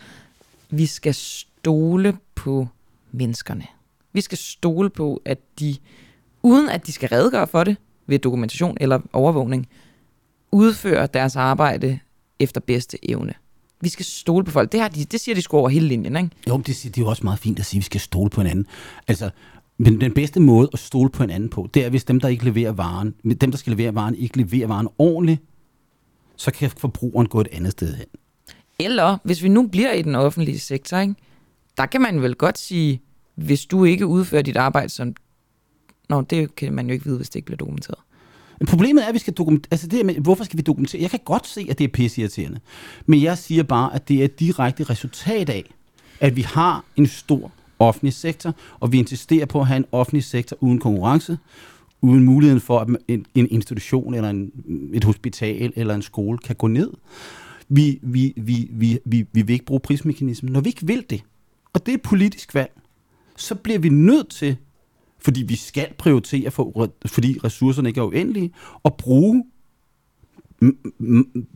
Vi 0.71 0.87
skal 0.87 1.15
stole 1.15 2.17
på 2.35 2.69
menneskerne. 3.13 3.65
Vi 4.13 4.21
skal 4.21 4.39
stole 4.39 4.91
på, 4.91 5.23
at 5.25 5.39
de, 5.61 5.77
uden 6.43 6.69
at 6.69 6.87
de 6.87 6.93
skal 6.93 7.09
redegøre 7.09 7.47
for 7.47 7.65
det 7.65 7.77
ved 8.07 8.19
dokumentation 8.19 8.77
eller 8.81 8.99
overvågning, 9.13 9.69
udfører 10.53 11.07
deres 11.07 11.37
arbejde 11.37 11.99
efter 12.39 12.61
bedste 12.61 13.11
evne. 13.11 13.35
Vi 13.81 13.89
skal 13.89 14.05
stole 14.05 14.45
på 14.45 14.51
folk. 14.51 14.73
Det, 14.73 14.81
har 14.81 14.89
de, 14.89 15.05
det 15.05 15.21
siger 15.21 15.35
de 15.35 15.43
sgu 15.43 15.57
over 15.57 15.69
hele 15.69 15.89
linjen, 15.89 16.17
ikke? 16.17 16.31
Jo, 16.49 16.57
men 16.57 16.63
det, 16.63 16.83
det 16.83 16.99
er 16.99 17.03
jo 17.03 17.09
også 17.09 17.25
meget 17.25 17.39
fint 17.39 17.59
at 17.59 17.67
sige, 17.67 17.79
at 17.79 17.81
vi 17.81 17.85
skal 17.85 18.01
stole 18.01 18.31
på 18.31 18.41
hinanden. 18.41 18.67
Altså, 19.09 19.31
men 19.79 20.01
den 20.01 20.15
bedste 20.15 20.41
måde 20.41 20.69
at 20.73 20.79
stole 20.79 21.11
på 21.11 21.23
hinanden 21.23 21.49
på, 21.49 21.69
det 21.75 21.85
er, 21.85 21.91
hvis 21.91 22.05
dem, 22.05 22.21
der 22.21 22.29
ikke 22.29 22.45
leverer 22.45 22.73
varen, 22.73 23.15
dem, 23.41 23.51
der 23.51 23.59
skal 23.59 23.71
levere 23.73 23.95
varen, 23.95 24.15
ikke 24.15 24.37
leverer 24.37 24.67
varen 24.67 24.89
ordentligt, 24.99 25.43
så 26.37 26.51
kan 26.51 26.71
forbrugeren 26.71 27.29
gå 27.29 27.41
et 27.41 27.49
andet 27.53 27.73
sted 27.73 27.95
hen. 27.95 28.07
Eller, 28.79 29.19
hvis 29.23 29.43
vi 29.43 29.49
nu 29.49 29.67
bliver 29.67 29.93
i 29.93 30.03
den 30.03 30.15
offentlige 30.15 30.59
sektor, 30.59 30.99
ikke? 30.99 31.15
der 31.77 31.87
kan 31.87 32.01
man 32.01 32.23
vel 32.23 32.35
godt 32.35 32.59
sige, 32.59 33.03
hvis 33.35 33.67
du 33.67 33.85
ikke 33.85 34.07
udfører 34.07 34.43
dit 34.43 34.57
arbejde 34.57 34.89
som... 34.89 35.15
Nå, 36.09 36.21
det 36.21 36.55
kan 36.55 36.73
man 36.73 36.87
jo 36.87 36.93
ikke 36.93 37.05
vide, 37.05 37.17
hvis 37.17 37.31
det 37.31 37.37
ikke 37.37 37.47
bliver 37.47 37.57
dokumenteret. 37.57 37.99
Men 38.61 38.67
Problemet 38.67 39.05
er, 39.05 39.09
at 39.09 39.15
vi 39.15 39.19
skal 39.19 39.33
dokumentere... 39.33 39.69
Altså 39.71 39.87
det 39.87 40.07
med, 40.07 40.15
hvorfor 40.15 40.45
skal 40.45 40.57
vi 40.57 40.63
dokumentere? 40.63 41.03
Jeg 41.03 41.11
kan 41.11 41.21
godt 41.25 41.47
se, 41.47 41.67
at 41.71 41.79
det 41.79 41.85
er 41.85 41.89
pisseirriterende. 41.89 42.61
Men 43.07 43.23
jeg 43.23 43.39
siger 43.39 43.63
bare, 43.63 43.95
at 43.95 44.09
det 44.09 44.21
er 44.21 44.25
et 44.25 44.41
direkte 44.41 44.85
resultat 44.85 45.51
af, 45.51 45.65
at 46.21 46.37
vi 46.37 46.43
har 46.43 46.85
en 46.97 47.07
stor 47.07 47.53
offentlig 47.79 48.13
sektor, 48.13 48.55
og 48.81 48.93
vi 48.93 48.99
insisterer 48.99 49.47
på 49.47 49.61
at 49.61 49.67
have 49.67 49.77
en 49.77 49.85
offentlig 49.93 50.25
sektor 50.25 50.57
uden 50.61 50.79
konkurrence, 50.79 51.39
uden 52.01 52.25
muligheden 52.25 52.61
for, 52.61 52.79
at 52.79 52.89
en, 53.09 53.27
en 53.35 53.49
institution 53.51 54.15
eller 54.15 54.31
en, 54.31 54.53
et 54.95 55.05
hospital 55.05 55.73
eller 55.77 55.95
en 55.95 56.03
skole 56.03 56.39
kan 56.39 56.57
gå 56.57 56.67
ned. 56.67 56.91
Vi, 57.69 57.99
vi, 58.03 58.33
vi, 58.37 58.69
vi, 58.73 58.99
vi, 59.05 59.27
vi 59.33 59.43
vil 59.43 59.53
ikke 59.53 59.65
bruge 59.65 59.81
prismekanismen. 59.81 60.53
Når 60.53 60.61
vi 60.61 60.69
ikke 60.69 60.87
vil 60.87 61.05
det, 61.11 61.23
og 61.73 61.87
det 61.87 61.93
er 61.93 61.97
et 61.97 62.03
politisk 62.03 62.55
valg, 62.55 62.81
så 63.37 63.55
bliver 63.55 63.79
vi 63.79 63.89
nødt 63.89 64.29
til, 64.29 64.57
fordi 65.25 65.43
vi 65.43 65.57
skal 65.57 65.87
prioritere, 65.99 66.51
for, 66.51 66.91
fordi 67.07 67.39
ressourcerne 67.45 67.89
ikke 67.89 68.01
er 68.01 68.05
uendelige, 68.05 68.53
at 68.85 68.95
bruge 68.95 69.45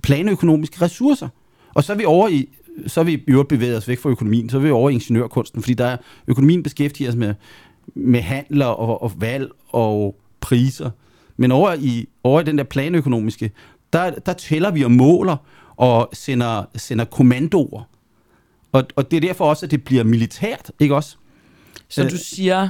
planøkonomiske 0.03 0.83
ressourcer. 0.83 1.29
Og 1.75 1.85
så 1.85 1.93
er 1.93 1.97
vi 1.97 2.05
over 2.05 2.29
i, 2.29 2.49
så 2.87 3.01
er 3.01 3.05
vi 3.05 3.13
i 3.13 3.25
øvrigt 3.27 3.49
bevæget 3.49 3.77
os 3.77 3.89
væk 3.89 3.99
fra 3.99 4.11
økonomien, 4.11 4.49
så 4.49 4.57
er 4.57 4.61
vi 4.61 4.71
over 4.71 4.91
i 4.91 4.93
ingeniørkunsten, 4.93 5.63
fordi 5.63 5.75
der 5.75 5.87
er, 5.87 5.97
økonomien 6.27 6.63
beskæftiger 6.63 7.11
sig 7.11 7.19
med, 7.19 7.35
med 7.95 8.21
handler 8.21 8.67
og, 8.67 9.03
og 9.03 9.13
valg 9.17 9.51
og 9.69 10.21
priser. 10.41 10.91
Men 11.37 11.53
over 11.53 11.75
i, 11.81 12.09
over 12.23 12.41
i 12.41 12.45
den 12.45 12.59
der 12.59 12.65
planøkonomiske, 12.65 13.51
der, 13.93 14.11
der 14.11 14.33
tæller 14.33 14.71
vi 14.71 14.85
og 14.85 14.91
måler 14.91 15.37
og 15.77 16.09
sender, 16.13 16.65
sender 16.77 17.05
kommandoer. 17.05 17.83
Og, 18.73 18.85
og 18.97 19.11
det 19.11 19.17
er 19.17 19.21
derfor 19.21 19.45
også, 19.45 19.67
at 19.67 19.71
det 19.71 19.85
bliver 19.85 20.05
militært, 20.05 20.71
ikke 20.81 20.95
også? 20.95 21.17
Så 21.89 22.05
Øh. 22.05 22.11
du 22.11 22.17
siger, 22.17 22.69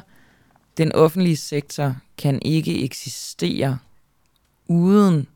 den 0.77 0.93
offentlige 0.93 1.37
sektor 1.37 1.97
kan 2.19 2.39
ikke 2.43 2.85
eksistere 2.85 3.79
uden 4.69 5.27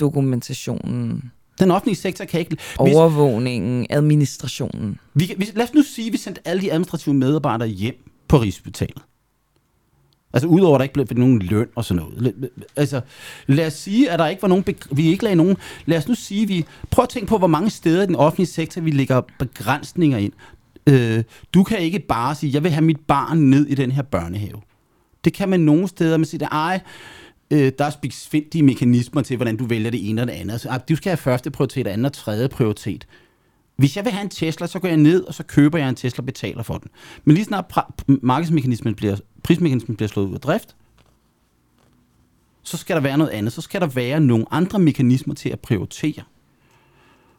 dokumentationen, 0.00 1.32
Den 1.58 1.70
offentlige 1.70 1.96
sektor 1.96 2.24
kan 2.24 2.40
ikke... 2.40 2.56
Overvågningen, 2.78 3.86
administrationen. 3.90 4.98
vi, 5.14 5.34
hvis, 5.36 5.52
lad 5.54 5.64
os 5.64 5.74
nu 5.74 5.82
sige, 5.82 6.06
at 6.06 6.12
vi 6.12 6.18
sendte 6.18 6.40
alle 6.48 6.62
de 6.62 6.72
administrative 6.72 7.14
medarbejdere 7.14 7.68
hjem 7.68 7.94
på 8.28 8.36
Rigshospitalet. 8.36 9.02
Altså 10.32 10.48
udover 10.48 10.74
at 10.74 10.78
der 10.78 10.82
ikke 10.82 11.14
blev 11.14 11.18
nogen 11.18 11.38
løn 11.38 11.68
og 11.74 11.84
sådan 11.84 12.02
noget. 12.02 12.34
Altså 12.76 13.00
lad 13.46 13.66
os 13.66 13.72
sige, 13.72 14.10
at 14.10 14.18
der 14.18 14.26
ikke 14.26 14.42
var 14.42 14.48
nogen, 14.48 14.64
vi 14.92 15.06
ikke 15.06 15.24
lagde 15.24 15.36
nogen, 15.36 15.56
lad 15.86 15.98
os 15.98 16.08
nu 16.08 16.14
sige, 16.14 16.48
vi, 16.48 16.64
prøv 16.90 17.02
at 17.02 17.08
tænke 17.08 17.26
på, 17.26 17.38
hvor 17.38 17.46
mange 17.46 17.70
steder 17.70 18.02
i 18.02 18.06
den 18.06 18.16
offentlige 18.16 18.46
sektor, 18.46 18.80
vi 18.80 18.90
lægger 18.90 19.20
begrænsninger 19.38 20.18
ind. 20.18 20.32
Øh, 20.86 21.24
du 21.54 21.62
kan 21.62 21.78
ikke 21.78 21.98
bare 21.98 22.34
sige, 22.34 22.52
jeg 22.52 22.62
vil 22.62 22.70
have 22.70 22.84
mit 22.84 23.00
barn 23.00 23.38
ned 23.38 23.66
i 23.66 23.74
den 23.74 23.90
her 23.90 24.02
børnehave. 24.02 24.60
Det 25.24 25.32
kan 25.32 25.48
man 25.48 25.60
nogle 25.60 25.88
steder, 25.88 26.16
man 26.16 26.24
siger, 26.24 26.48
ej, 26.48 26.80
øh, 27.50 27.72
der 27.78 27.84
er 27.84 27.90
spidsfindige 27.90 28.62
mekanismer 28.62 29.22
til, 29.22 29.36
hvordan 29.36 29.56
du 29.56 29.64
vælger 29.66 29.90
det 29.90 30.08
ene 30.08 30.20
og 30.20 30.26
det 30.26 30.32
andet. 30.32 30.60
Så, 30.60 30.80
du 30.88 30.96
skal 30.96 31.10
have 31.10 31.16
første 31.16 31.50
prioritet, 31.50 31.86
anden 31.86 32.04
og 32.04 32.12
tredje 32.12 32.48
prioritet. 32.48 33.06
Hvis 33.76 33.96
jeg 33.96 34.04
vil 34.04 34.12
have 34.12 34.22
en 34.22 34.30
Tesla, 34.30 34.66
så 34.66 34.78
går 34.78 34.88
jeg 34.88 34.96
ned, 34.96 35.24
og 35.24 35.34
så 35.34 35.42
køber 35.42 35.78
jeg 35.78 35.88
en 35.88 35.94
Tesla 35.94 36.20
og 36.20 36.26
betaler 36.26 36.62
for 36.62 36.78
den. 36.78 36.90
Men 37.24 37.34
lige 37.34 37.44
snart 37.44 37.74
markedsmekanismen 38.06 38.94
bliver, 38.94 39.16
prismekanismen 39.42 39.96
bliver 39.96 40.08
slået 40.08 40.28
ud 40.28 40.34
af 40.34 40.40
drift, 40.40 40.76
så 42.62 42.76
skal 42.76 42.96
der 42.96 43.02
være 43.02 43.18
noget 43.18 43.30
andet. 43.30 43.52
Så 43.52 43.60
skal 43.60 43.80
der 43.80 43.86
være 43.86 44.20
nogle 44.20 44.46
andre 44.50 44.78
mekanismer 44.78 45.34
til 45.34 45.48
at 45.48 45.60
prioritere. 45.60 46.22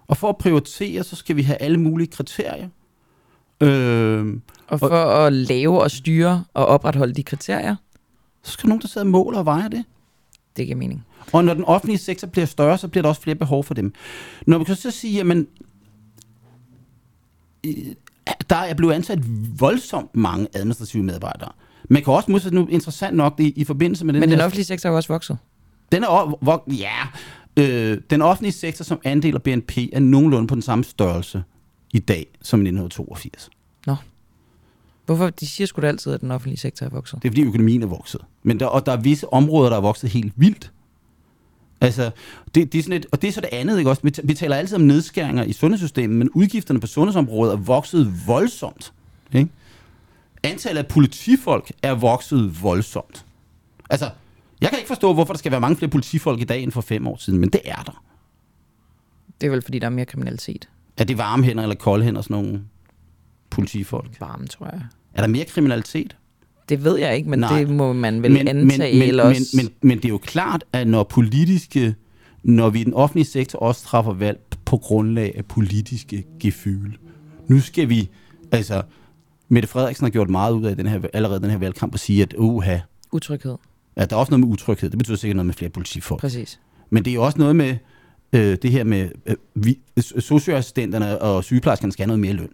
Og 0.08 0.17
for 0.17 0.29
at 0.29 0.38
prioritere, 0.38 1.03
så 1.03 1.15
skal 1.15 1.36
vi 1.36 1.41
have 1.41 1.58
alle 1.58 1.79
mulige 1.79 2.08
kriterier. 2.08 2.69
Øh, 3.61 4.37
Og 4.67 4.79
for 4.79 4.89
at 4.89 5.33
lave 5.33 5.81
og 5.81 5.91
styre 5.91 6.43
og 6.53 6.65
opretholde 6.65 7.13
de 7.13 7.23
kriterier, 7.23 7.75
så 8.43 8.51
skal 8.51 8.67
nogen, 8.67 8.81
der 8.81 8.87
sidder 8.87 9.05
og 9.07 9.11
måler 9.11 9.39
og 9.39 9.45
vejer 9.45 9.67
det. 9.67 9.85
det 10.57 10.65
giver 10.65 10.77
mening. 10.77 11.05
Og 11.33 11.45
når 11.45 11.53
den 11.53 11.65
offentlige 11.65 11.97
sektor 11.97 12.27
bliver 12.27 12.45
større, 12.45 12.77
så 12.77 12.87
bliver 12.87 13.01
der 13.01 13.09
også 13.09 13.21
flere 13.21 13.35
behov 13.35 13.63
for 13.63 13.73
dem. 13.73 13.93
Når 14.47 14.57
vi 14.57 14.63
kan 14.63 14.75
så 14.75 14.91
sige, 14.91 15.13
jamen, 15.13 15.47
der 18.49 18.55
er 18.55 18.73
blevet 18.73 18.93
ansat 18.93 19.19
voldsomt 19.59 20.15
mange 20.15 20.47
administrative 20.53 21.03
medarbejdere. 21.03 21.51
Man 21.89 22.03
kan 22.03 22.13
også 22.13 22.31
modsat 22.31 22.53
nu 22.53 22.67
interessant 22.67 23.17
nok 23.17 23.39
i, 23.39 23.49
i 23.49 23.63
forbindelse 23.63 24.05
med 24.05 24.13
den 24.13 24.19
Men 24.19 24.29
den 24.29 24.37
her, 24.37 24.45
offentlige 24.45 24.65
sektor 24.65 24.89
er 24.89 24.91
jo 24.91 24.97
også 24.97 25.13
vokset. 25.13 25.37
den 25.91 26.03
er 26.03 26.37
hvor, 26.41 26.63
ja, 26.67 27.07
øh, 27.57 28.01
den 28.09 28.21
offentlige 28.21 28.53
sektor 28.53 28.83
som 28.83 28.99
andel 29.03 29.35
af 29.35 29.43
BNP 29.43 29.77
er 29.93 29.99
nogenlunde 29.99 30.47
på 30.47 30.55
den 30.55 30.61
samme 30.61 30.83
størrelse 30.83 31.43
i 31.95 31.99
dag 31.99 32.27
som 32.41 32.60
i 32.60 32.69
1982. 32.69 33.49
Hvorfor? 35.05 35.29
De 35.29 35.47
siger 35.47 35.67
sgu 35.67 35.81
da 35.81 35.88
altid, 35.88 36.13
at 36.13 36.21
den 36.21 36.31
offentlige 36.31 36.58
sektor 36.58 36.86
er 36.86 36.89
vokset. 36.89 37.23
Det 37.23 37.27
er 37.27 37.31
fordi 37.31 37.43
økonomien 37.43 37.84
er 37.84 37.88
vokset. 37.88 38.21
Men 38.43 38.60
der, 38.60 38.65
og 38.65 38.86
der 38.86 38.91
er 38.91 38.97
visse 38.97 39.34
områder, 39.34 39.69
der 39.69 39.77
er 39.77 39.81
vokset 39.81 40.10
helt 40.10 40.34
vildt. 40.36 40.71
Altså, 41.81 42.12
det, 42.55 42.73
det 42.73 42.79
er 42.79 42.84
sådan 42.84 42.97
et, 42.97 43.05
og 43.12 43.21
det 43.21 43.27
er 43.27 43.31
så 43.31 43.41
det 43.41 43.49
andet, 43.51 43.77
ikke 43.77 43.89
også? 43.89 44.01
Vi, 44.03 44.12
vi 44.23 44.34
taler 44.34 44.55
altid 44.55 44.75
om 44.75 44.81
nedskæringer 44.81 45.43
i 45.43 45.53
sundhedssystemet, 45.53 46.17
men 46.17 46.29
udgifterne 46.29 46.79
på 46.79 46.88
sundhedsområdet 46.88 47.53
er 47.53 47.58
vokset 47.58 48.27
voldsomt. 48.27 48.93
Ikke? 49.34 49.49
Antallet 50.43 50.81
af 50.84 50.88
politifolk 50.88 51.71
er 51.84 51.93
vokset 51.93 52.63
voldsomt. 52.63 53.25
Altså, 53.89 54.10
jeg 54.62 54.69
kan 54.69 54.79
ikke 54.79 54.88
forstå, 54.88 55.13
hvorfor 55.13 55.34
der 55.34 55.38
skal 55.38 55.51
være 55.51 55.62
mange 55.62 55.77
flere 55.77 55.91
politifolk 55.91 56.41
i 56.41 56.43
dag 56.43 56.63
end 56.63 56.71
for 56.71 56.81
fem 56.81 57.08
år 57.08 57.17
siden, 57.17 57.39
men 57.39 57.49
det 57.49 57.62
er 57.65 57.84
der. 57.84 58.03
Det 59.41 59.47
er 59.47 59.51
vel, 59.51 59.62
fordi 59.62 59.79
der 59.79 59.86
er 59.86 59.91
mere 59.91 60.05
kriminalitet. 60.05 60.69
Er 60.97 61.03
det 61.03 61.17
varme 61.17 61.43
hænder 61.43 61.63
eller 61.63 61.75
kolde 61.75 62.05
hænder, 62.05 62.21
sådan 62.21 62.43
nogle 62.43 62.62
politifolk? 63.49 64.21
Varme, 64.21 64.47
tror 64.47 64.65
jeg. 64.65 64.81
Er 65.13 65.21
der 65.21 65.27
mere 65.27 65.45
kriminalitet? 65.45 66.15
Det 66.69 66.84
ved 66.84 66.97
jeg 66.97 67.15
ikke, 67.17 67.29
men 67.29 67.39
Nej. 67.39 67.60
det 67.60 67.69
må 67.69 67.93
man 67.93 68.21
vel 68.23 68.31
men, 68.31 68.47
antage. 68.47 68.99
men, 68.99 69.08
eller 69.08 69.23
men, 69.23 69.31
også... 69.31 69.51
men, 69.58 69.69
men 69.81 69.97
det 69.97 70.05
er 70.05 70.10
jo 70.10 70.17
klart, 70.17 70.63
at 70.73 70.88
når 70.88 71.03
politiske, 71.03 71.95
når 72.43 72.69
vi 72.69 72.81
i 72.81 72.84
den 72.84 72.93
offentlige 72.93 73.25
sektor 73.25 73.60
også 73.60 73.84
træffer 73.84 74.13
valg 74.13 74.39
på 74.65 74.77
grundlag 74.77 75.34
af 75.38 75.45
politiske 75.45 76.25
gefyl. 76.39 76.91
Nu 77.47 77.60
skal 77.60 77.89
vi, 77.89 78.10
altså, 78.51 78.81
Mette 79.49 79.69
Frederiksen 79.69 80.05
har 80.05 80.10
gjort 80.10 80.29
meget 80.29 80.53
ud 80.53 80.63
af 80.65 80.75
den 80.77 80.88
her, 80.88 81.01
allerede 81.13 81.39
den 81.39 81.49
her 81.49 81.58
valgkamp 81.58 81.93
at 81.93 81.99
sige, 81.99 82.21
at 82.21 82.34
uha, 82.38 82.77
Utryghed, 83.12 83.55
at 83.95 84.10
der 84.10 84.15
er 84.15 84.19
også 84.19 84.31
noget 84.31 84.39
med 84.39 84.53
utryghed. 84.53 84.89
Det 84.89 84.97
betyder 84.97 85.17
sikkert 85.17 85.36
noget 85.36 85.45
med 85.45 85.53
flere 85.53 85.69
politifolk. 85.69 86.21
præcis. 86.21 86.60
Men 86.89 87.05
det 87.05 87.12
er 87.12 87.15
jo 87.15 87.23
også 87.23 87.38
noget 87.38 87.55
med 87.55 87.77
øh, 88.36 88.58
det 88.62 88.71
her 88.71 88.84
med, 88.84 89.10
øh, 89.26 89.36
vi, 89.56 89.80
socioassistenterne 90.19 91.21
og 91.21 91.43
sygeplejerskerne 91.43 91.91
skal 91.91 92.04
have 92.04 92.08
noget 92.08 92.19
mere 92.19 92.34
løn. 92.34 92.50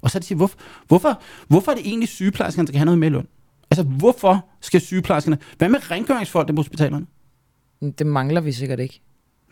Og 0.00 0.10
så 0.10 0.18
er 0.18 0.20
det 0.20 0.26
siger, 0.26 0.36
hvorfor, 0.36 0.58
hvorfor, 0.86 1.22
hvorfor 1.48 1.72
er 1.72 1.76
det 1.76 1.86
egentlig 1.86 2.08
sygeplejerskerne, 2.08 2.66
der 2.66 2.70
skal 2.70 2.78
have 2.78 2.84
noget 2.84 2.98
mere 2.98 3.10
løn? 3.10 3.26
Altså, 3.70 3.82
hvorfor 3.82 4.48
skal 4.60 4.80
sygeplejerskerne... 4.80 5.38
Hvad 5.58 5.68
med 5.68 5.90
rengøringsfolk 5.90 6.48
på 6.48 6.56
hospitalerne? 6.56 7.06
Det 7.98 8.06
mangler 8.06 8.40
vi 8.40 8.52
sikkert 8.52 8.80
ikke. 8.80 9.00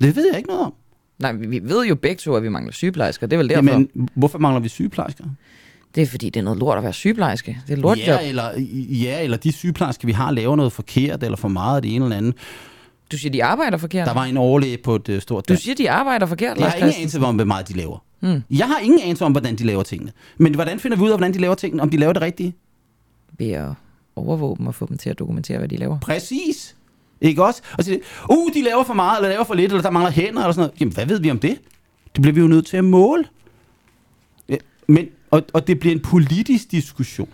Det 0.00 0.16
ved 0.16 0.26
jeg 0.26 0.36
ikke 0.36 0.48
noget 0.48 0.62
om. 0.62 0.74
Nej, 1.18 1.32
vi, 1.32 1.60
ved 1.64 1.86
jo 1.86 1.94
begge 1.94 2.16
to, 2.16 2.34
at 2.34 2.42
vi 2.42 2.48
mangler 2.48 2.72
sygeplejersker. 2.72 3.26
Det 3.26 3.36
er 3.36 3.38
vel 3.38 3.48
derfor. 3.48 3.70
Jamen, 3.70 4.08
hvorfor 4.14 4.38
mangler 4.38 4.60
vi 4.60 4.68
sygeplejersker? 4.68 5.24
Det 5.94 6.02
er 6.02 6.06
fordi, 6.06 6.30
det 6.30 6.40
er 6.40 6.44
noget 6.44 6.58
lort 6.58 6.78
at 6.78 6.84
være 6.84 6.92
sygeplejerske. 6.92 7.58
Det 7.66 7.72
er 7.72 7.76
lortjob. 7.76 8.06
Ja 8.06 8.28
eller, 8.28 8.50
ja, 9.02 9.22
eller 9.22 9.36
de 9.36 9.52
sygeplejersker, 9.52 10.06
vi 10.06 10.12
har, 10.12 10.30
laver 10.30 10.56
noget 10.56 10.72
forkert, 10.72 11.22
eller 11.22 11.36
for 11.36 11.48
meget 11.48 11.76
af 11.76 11.82
det 11.82 11.94
ene 11.94 12.04
eller 12.04 12.16
andet. 12.16 12.34
Du 13.12 13.18
siger, 13.18 13.32
de 13.32 13.44
arbejder 13.44 13.76
forkert. 13.78 14.06
Der 14.06 14.14
var 14.14 14.24
en 14.24 14.36
overlæge 14.36 14.78
på 14.78 14.94
et 14.94 15.08
uh, 15.08 15.20
stort 15.20 15.48
Du 15.48 15.56
siger, 15.56 15.74
de 15.74 15.90
arbejder 15.90 16.26
forkert, 16.26 16.56
Jeg 16.56 16.60
Lars 16.60 16.72
har 16.72 16.76
ingen 16.78 16.92
Christensen. 16.92 17.18
anelse 17.18 17.28
om, 17.28 17.34
hvor 17.34 17.44
meget 17.44 17.68
de 17.68 17.72
laver. 17.74 17.98
Hmm. 18.20 18.42
Jeg 18.50 18.66
har 18.66 18.78
ingen 18.78 19.00
anelse 19.00 19.24
om, 19.24 19.32
hvordan 19.32 19.56
de 19.56 19.64
laver 19.64 19.82
tingene. 19.82 20.12
Men 20.38 20.54
hvordan 20.54 20.80
finder 20.80 20.96
vi 20.96 21.02
ud 21.02 21.08
af, 21.10 21.16
hvordan 21.18 21.34
de 21.34 21.38
laver 21.38 21.54
tingene? 21.54 21.82
Om 21.82 21.90
de 21.90 21.96
laver 21.96 22.12
det 22.12 22.22
rigtige? 22.22 22.54
Ved 23.38 23.50
at 23.50 23.68
overvåge 24.16 24.56
dem 24.56 24.66
og 24.66 24.74
få 24.74 24.86
dem 24.86 24.98
til 24.98 25.10
at 25.10 25.18
dokumentere, 25.18 25.58
hvad 25.58 25.68
de 25.68 25.76
laver. 25.76 25.98
Præcis. 25.98 26.76
Ikke 27.20 27.44
også? 27.44 27.62
Og 27.78 27.84
så, 27.84 27.98
uh, 28.30 28.54
de 28.54 28.62
laver 28.62 28.84
for 28.84 28.94
meget, 28.94 29.18
eller 29.18 29.28
laver 29.28 29.44
for 29.44 29.54
lidt, 29.54 29.72
eller 29.72 29.82
der 29.82 29.90
mangler 29.90 30.10
hænder, 30.10 30.40
eller 30.40 30.52
sådan 30.52 30.60
noget. 30.68 30.80
Jamen, 30.80 30.94
hvad 30.94 31.06
ved 31.06 31.20
vi 31.20 31.30
om 31.30 31.38
det? 31.38 31.58
Det 32.14 32.22
bliver 32.22 32.34
vi 32.34 32.40
jo 32.40 32.46
nødt 32.46 32.66
til 32.66 32.76
at 32.76 32.84
måle. 32.84 33.24
Ja, 34.48 34.56
Men, 34.86 35.06
og, 35.30 35.42
og 35.52 35.66
det 35.66 35.78
bliver 35.80 35.94
en 35.94 36.00
politisk 36.00 36.70
diskussion. 36.70 37.28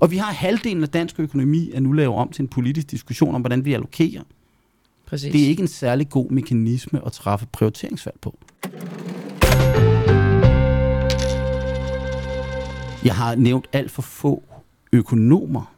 Og 0.00 0.10
vi 0.10 0.16
har 0.16 0.32
halvdelen 0.32 0.82
af 0.82 0.88
dansk 0.88 1.20
økonomi 1.20 1.70
er 1.74 1.80
nu 1.80 1.92
lavet 1.92 2.14
om 2.16 2.28
til 2.28 2.42
en 2.42 2.48
politisk 2.48 2.90
diskussion 2.90 3.34
om, 3.34 3.40
hvordan 3.40 3.64
vi 3.64 3.72
allokerer. 3.74 4.22
Præcis. 5.10 5.32
Det 5.32 5.44
er 5.44 5.48
ikke 5.48 5.60
en 5.62 5.68
særlig 5.68 6.08
god 6.08 6.30
mekanisme 6.30 7.06
at 7.06 7.12
træffe 7.12 7.46
prioriteringsvalg 7.52 8.16
på. 8.20 8.38
Jeg 13.04 13.14
har 13.14 13.34
nævnt 13.34 13.68
alt 13.72 13.90
for 13.90 14.02
få 14.02 14.42
økonomer 14.92 15.74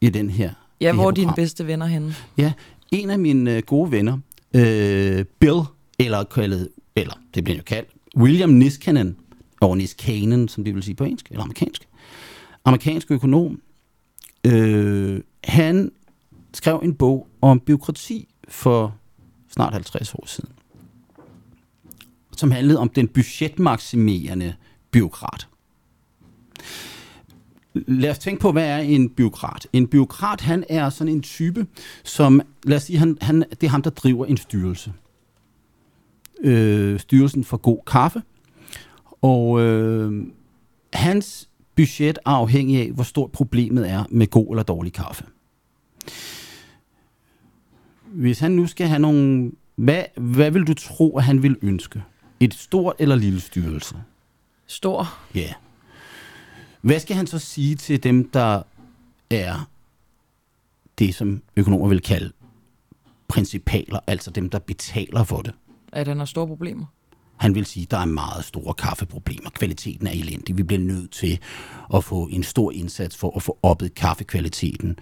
i 0.00 0.10
den 0.10 0.30
her 0.30 0.52
ja, 0.80 0.92
hvor 0.92 1.02
her 1.02 1.08
er 1.08 1.14
dine 1.14 1.32
bedste 1.36 1.66
venner 1.66 1.86
henne? 1.86 2.14
Ja, 2.38 2.52
en 2.90 3.10
af 3.10 3.18
mine 3.18 3.56
øh, 3.56 3.62
gode 3.62 3.90
venner, 3.90 4.18
øh, 4.54 5.24
Bill, 5.38 5.60
eller 5.98 6.24
kaldet, 6.24 6.68
eller 6.96 7.14
det 7.34 7.44
bliver 7.44 7.56
jo 7.56 7.62
kaldt, 7.62 7.88
William 8.16 8.50
Niskanen, 8.50 9.16
og 9.60 9.76
Niskanen, 9.76 10.48
som 10.48 10.64
det 10.64 10.74
vil 10.74 10.82
sige 10.82 10.94
på 10.94 11.04
engelsk, 11.04 11.28
eller 11.30 11.42
amerikansk, 11.42 11.88
amerikansk 12.64 13.10
økonom, 13.10 13.60
øh, 14.46 15.20
han 15.44 15.92
skrev 16.54 16.80
en 16.84 16.94
bog 16.94 17.28
om 17.40 17.60
byråkrati 17.60 18.28
for 18.50 18.96
snart 19.48 19.72
50 19.72 20.14
år 20.14 20.26
siden, 20.26 20.50
som 22.36 22.50
handlede 22.50 22.78
om 22.78 22.88
den 22.88 23.08
budgetmaksimerende 23.08 24.54
byråkrat. 24.90 25.48
Lad 27.74 28.10
os 28.10 28.18
tænke 28.18 28.40
på, 28.40 28.52
hvad 28.52 28.66
er 28.66 28.78
en 28.78 29.10
byråkrat? 29.10 29.66
En 29.72 29.86
byråkrat, 29.88 30.40
han 30.40 30.64
er 30.68 30.90
sådan 30.90 31.12
en 31.12 31.22
type, 31.22 31.66
som, 32.04 32.40
lad 32.64 32.76
os 32.76 32.82
sige, 32.82 32.98
han, 32.98 33.18
han, 33.20 33.44
det 33.50 33.62
er 33.62 33.68
ham, 33.68 33.82
der 33.82 33.90
driver 33.90 34.26
en 34.26 34.36
styrelse. 34.36 34.92
Øh, 36.40 37.00
styrelsen 37.00 37.44
for 37.44 37.56
god 37.56 37.78
kaffe. 37.86 38.22
Og 39.22 39.60
øh, 39.60 40.26
hans 40.92 41.48
budget 41.76 42.18
er 42.26 42.30
afhængig 42.30 42.80
af, 42.80 42.90
hvor 42.90 43.04
stort 43.04 43.32
problemet 43.32 43.90
er 43.90 44.04
med 44.10 44.26
god 44.26 44.50
eller 44.50 44.62
dårlig 44.62 44.92
kaffe. 44.92 45.24
Hvis 48.12 48.38
han 48.38 48.52
nu 48.52 48.66
skal 48.66 48.86
have 48.86 48.98
nogle... 48.98 49.52
Hvad, 49.76 50.04
hvad 50.16 50.50
vil 50.50 50.66
du 50.66 50.74
tro, 50.74 51.16
at 51.18 51.24
han 51.24 51.42
vil 51.42 51.56
ønske? 51.62 52.02
Et 52.40 52.54
stort 52.54 52.96
eller 52.98 53.16
lille 53.16 53.40
styrelse? 53.40 53.94
Stor. 54.66 55.18
Ja. 55.34 55.40
Yeah. 55.40 55.52
Hvad 56.80 57.00
skal 57.00 57.16
han 57.16 57.26
så 57.26 57.38
sige 57.38 57.76
til 57.76 58.02
dem, 58.02 58.30
der 58.30 58.62
er 59.30 59.68
det, 60.98 61.14
som 61.14 61.42
økonomer 61.56 61.88
vil 61.88 62.02
kalde 62.02 62.32
principaler, 63.28 64.00
altså 64.06 64.30
dem, 64.30 64.50
der 64.50 64.58
betaler 64.58 65.24
for 65.24 65.42
det? 65.42 65.54
At 65.92 66.08
han 66.08 66.18
har 66.18 66.24
store 66.24 66.46
problemer. 66.46 66.86
Han 67.36 67.54
vil 67.54 67.66
sige, 67.66 67.82
at 67.82 67.90
der 67.90 67.98
er 67.98 68.04
meget 68.04 68.44
store 68.44 68.74
kaffeproblemer. 68.74 69.50
Kvaliteten 69.50 70.06
er 70.06 70.10
elendig. 70.10 70.56
Vi 70.56 70.62
bliver 70.62 70.80
nødt 70.80 71.10
til 71.10 71.38
at 71.94 72.04
få 72.04 72.28
en 72.32 72.42
stor 72.42 72.72
indsats 72.72 73.16
for 73.16 73.36
at 73.36 73.42
få 73.42 73.58
oppet 73.62 73.94
kaffekvaliteten 73.94 74.98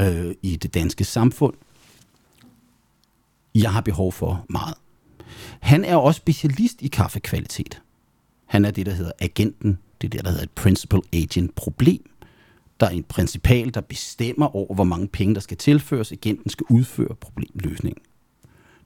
øh, 0.00 0.34
i 0.42 0.56
det 0.56 0.74
danske 0.74 1.04
samfund. 1.04 1.54
Jeg 3.62 3.72
har 3.72 3.80
behov 3.80 4.12
for 4.12 4.44
meget. 4.48 4.74
Han 5.60 5.84
er 5.84 5.96
også 5.96 6.18
specialist 6.18 6.82
i 6.82 6.88
kaffekvalitet. 6.88 7.82
Han 8.46 8.64
er 8.64 8.70
det, 8.70 8.86
der 8.86 8.92
hedder 8.92 9.12
agenten. 9.20 9.78
Det 10.00 10.06
er 10.06 10.10
det, 10.10 10.24
der 10.24 10.30
hedder 10.30 10.42
et 10.42 10.50
principal 10.50 11.00
agent 11.12 11.54
problem. 11.54 12.10
Der 12.80 12.86
er 12.86 12.90
en 12.90 13.02
principal, 13.02 13.74
der 13.74 13.80
bestemmer 13.80 14.56
over, 14.56 14.74
hvor 14.74 14.84
mange 14.84 15.08
penge, 15.08 15.34
der 15.34 15.40
skal 15.40 15.56
tilføres. 15.56 16.12
Agenten 16.12 16.50
skal 16.50 16.66
udføre 16.70 17.14
problemløsningen. 17.20 18.02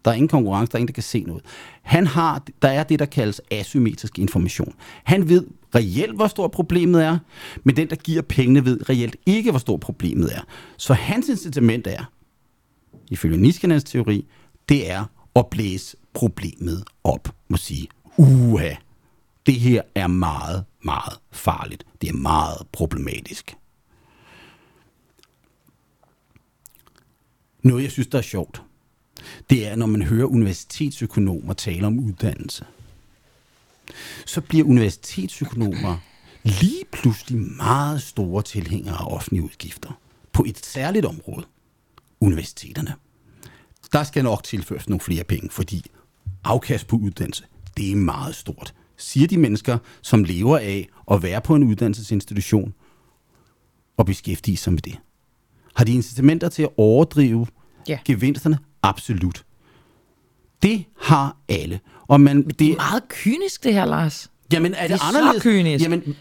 Der 0.05 0.11
er 0.11 0.15
ingen 0.15 0.29
konkurrence, 0.29 0.73
der 0.73 0.77
er 0.77 0.79
ingen, 0.79 0.89
der 0.89 0.93
kan 0.93 1.03
se 1.03 1.21
noget. 1.23 1.43
Han 1.83 2.07
har, 2.07 2.43
der 2.63 2.69
er 2.69 2.83
det, 2.83 2.99
der 2.99 3.07
kaldes 3.07 3.41
asymmetrisk 3.51 4.19
information. 4.19 4.75
Han 5.05 5.29
ved 5.29 5.47
reelt, 5.75 6.17
hvor 6.17 6.27
stort 6.27 6.51
problemet 6.51 7.05
er, 7.05 7.19
men 7.65 7.77
den, 7.77 7.91
der 7.91 7.97
giver 7.97 8.23
pengene, 8.23 8.65
ved 8.65 8.89
reelt 8.89 9.17
ikke, 9.27 9.51
hvor 9.51 9.59
stort 9.59 9.81
problemet 9.81 10.37
er. 10.37 10.41
Så 10.77 10.95
hans 10.95 11.29
incitament 11.29 11.87
er, 11.87 12.05
ifølge 13.11 13.37
Niskanens 13.37 13.85
teori, 13.85 14.27
det 14.69 14.91
er 14.91 15.05
at 15.37 15.47
blæse 15.51 15.97
problemet 16.15 16.85
op. 17.05 17.35
Må 17.49 17.57
sige, 17.57 17.89
uha, 18.17 18.75
det 19.47 19.55
her 19.55 19.83
er 19.95 20.07
meget, 20.07 20.65
meget 20.85 21.19
farligt. 21.31 21.87
Det 22.01 22.09
er 22.09 22.13
meget 22.13 22.67
problematisk. 22.73 23.57
Noget, 27.63 27.83
jeg 27.83 27.91
synes, 27.91 28.07
der 28.09 28.19
er 28.19 28.23
sjovt, 28.23 28.63
det 29.51 29.67
er, 29.67 29.77
når 29.77 29.87
man 29.87 30.03
hører 30.03 30.27
universitetsøkonomer 30.27 31.53
tale 31.53 31.87
om 31.87 31.99
uddannelse. 31.99 32.67
Så 34.27 34.41
bliver 34.41 34.65
universitetsøkonomer 34.65 35.99
lige 36.43 36.85
pludselig 36.93 37.41
meget 37.41 38.03
store 38.03 38.43
tilhængere 38.43 38.97
af 38.97 39.07
offentlige 39.07 39.45
udgifter. 39.45 40.01
På 40.33 40.45
et 40.45 40.67
særligt 40.67 41.07
område. 41.07 41.47
Universiteterne. 42.21 42.95
Der 43.93 44.03
skal 44.03 44.25
nok 44.25 44.45
tilføres 44.45 44.89
nogle 44.89 45.01
flere 45.01 45.25
penge, 45.25 45.51
fordi 45.51 45.87
afkast 46.45 46.87
på 46.87 46.97
uddannelse, 46.97 47.45
det 47.77 47.93
er 47.93 47.97
meget 47.97 48.35
stort. 48.35 48.75
Siger 48.97 49.27
de 49.27 49.39
mennesker, 49.39 49.79
som 50.03 50.25
lever 50.25 50.59
af 50.59 50.89
at 51.11 51.23
være 51.23 51.41
på 51.41 51.55
en 51.55 51.63
uddannelsesinstitution 51.63 52.75
og 53.97 54.07
beskæftige 54.07 54.57
sig 54.57 54.73
med 54.73 54.81
det. 54.83 54.97
Har 55.75 55.85
de 55.85 55.93
incitamenter 55.93 56.49
til 56.49 56.63
at 56.63 56.69
overdrive 56.77 57.47
Ja. 57.89 57.99
gevinsterne? 58.05 58.59
Absolut. 58.83 59.45
Det 60.63 60.85
har 61.01 61.37
alle. 61.49 61.81
Og 62.09 62.21
man, 62.21 62.43
Det 62.43 62.71
er 62.71 62.77
meget 62.77 63.03
kynisk, 63.09 63.65
det 63.65 63.73
her, 63.75 63.85
Lars. 63.85 64.31
Jamen, 64.53 64.75
er 64.75 64.81
det, 64.81 64.89
det 64.91 64.95
er 64.95 64.99
så 64.99 65.05
anderledes? 65.19 65.43
kynisk. 65.43 65.85
Jamen, 65.85 66.17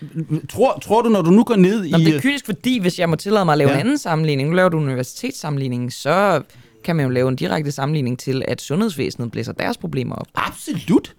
tror, 0.49 0.79
tror 0.79 1.01
du, 1.01 1.09
når 1.09 1.21
du 1.21 1.31
nu 1.31 1.43
går 1.43 1.55
ned 1.55 1.77
Nå, 1.79 1.83
i... 1.85 1.91
men 1.91 1.99
det 2.01 2.07
øh, 2.07 2.13
er 2.15 2.21
kynisk, 2.21 2.45
fordi 2.45 2.79
hvis 2.79 2.99
jeg 2.99 3.09
må 3.09 3.15
tillade 3.15 3.45
mig 3.45 3.51
at 3.51 3.57
lave 3.57 3.69
Ja. 3.69 3.75
en 3.75 3.79
anden 3.79 3.97
sammenligning, 3.97 4.49
nu 4.49 4.55
laver 4.55 4.69
du 4.69 4.77
universitetssammenligning, 4.77 5.93
så 5.93 6.41
kan 6.83 6.95
man 6.95 7.05
jo 7.05 7.09
lave 7.09 7.29
en 7.29 7.35
direkte 7.35 7.71
sammenligning 7.71 8.19
til, 8.19 8.43
at 8.47 8.61
sundhedsvæsenet 8.61 9.31
blæser 9.31 9.51
deres 9.51 9.77
problemer 9.77 10.15
op. 10.15 10.27
Absolut. 10.35 11.15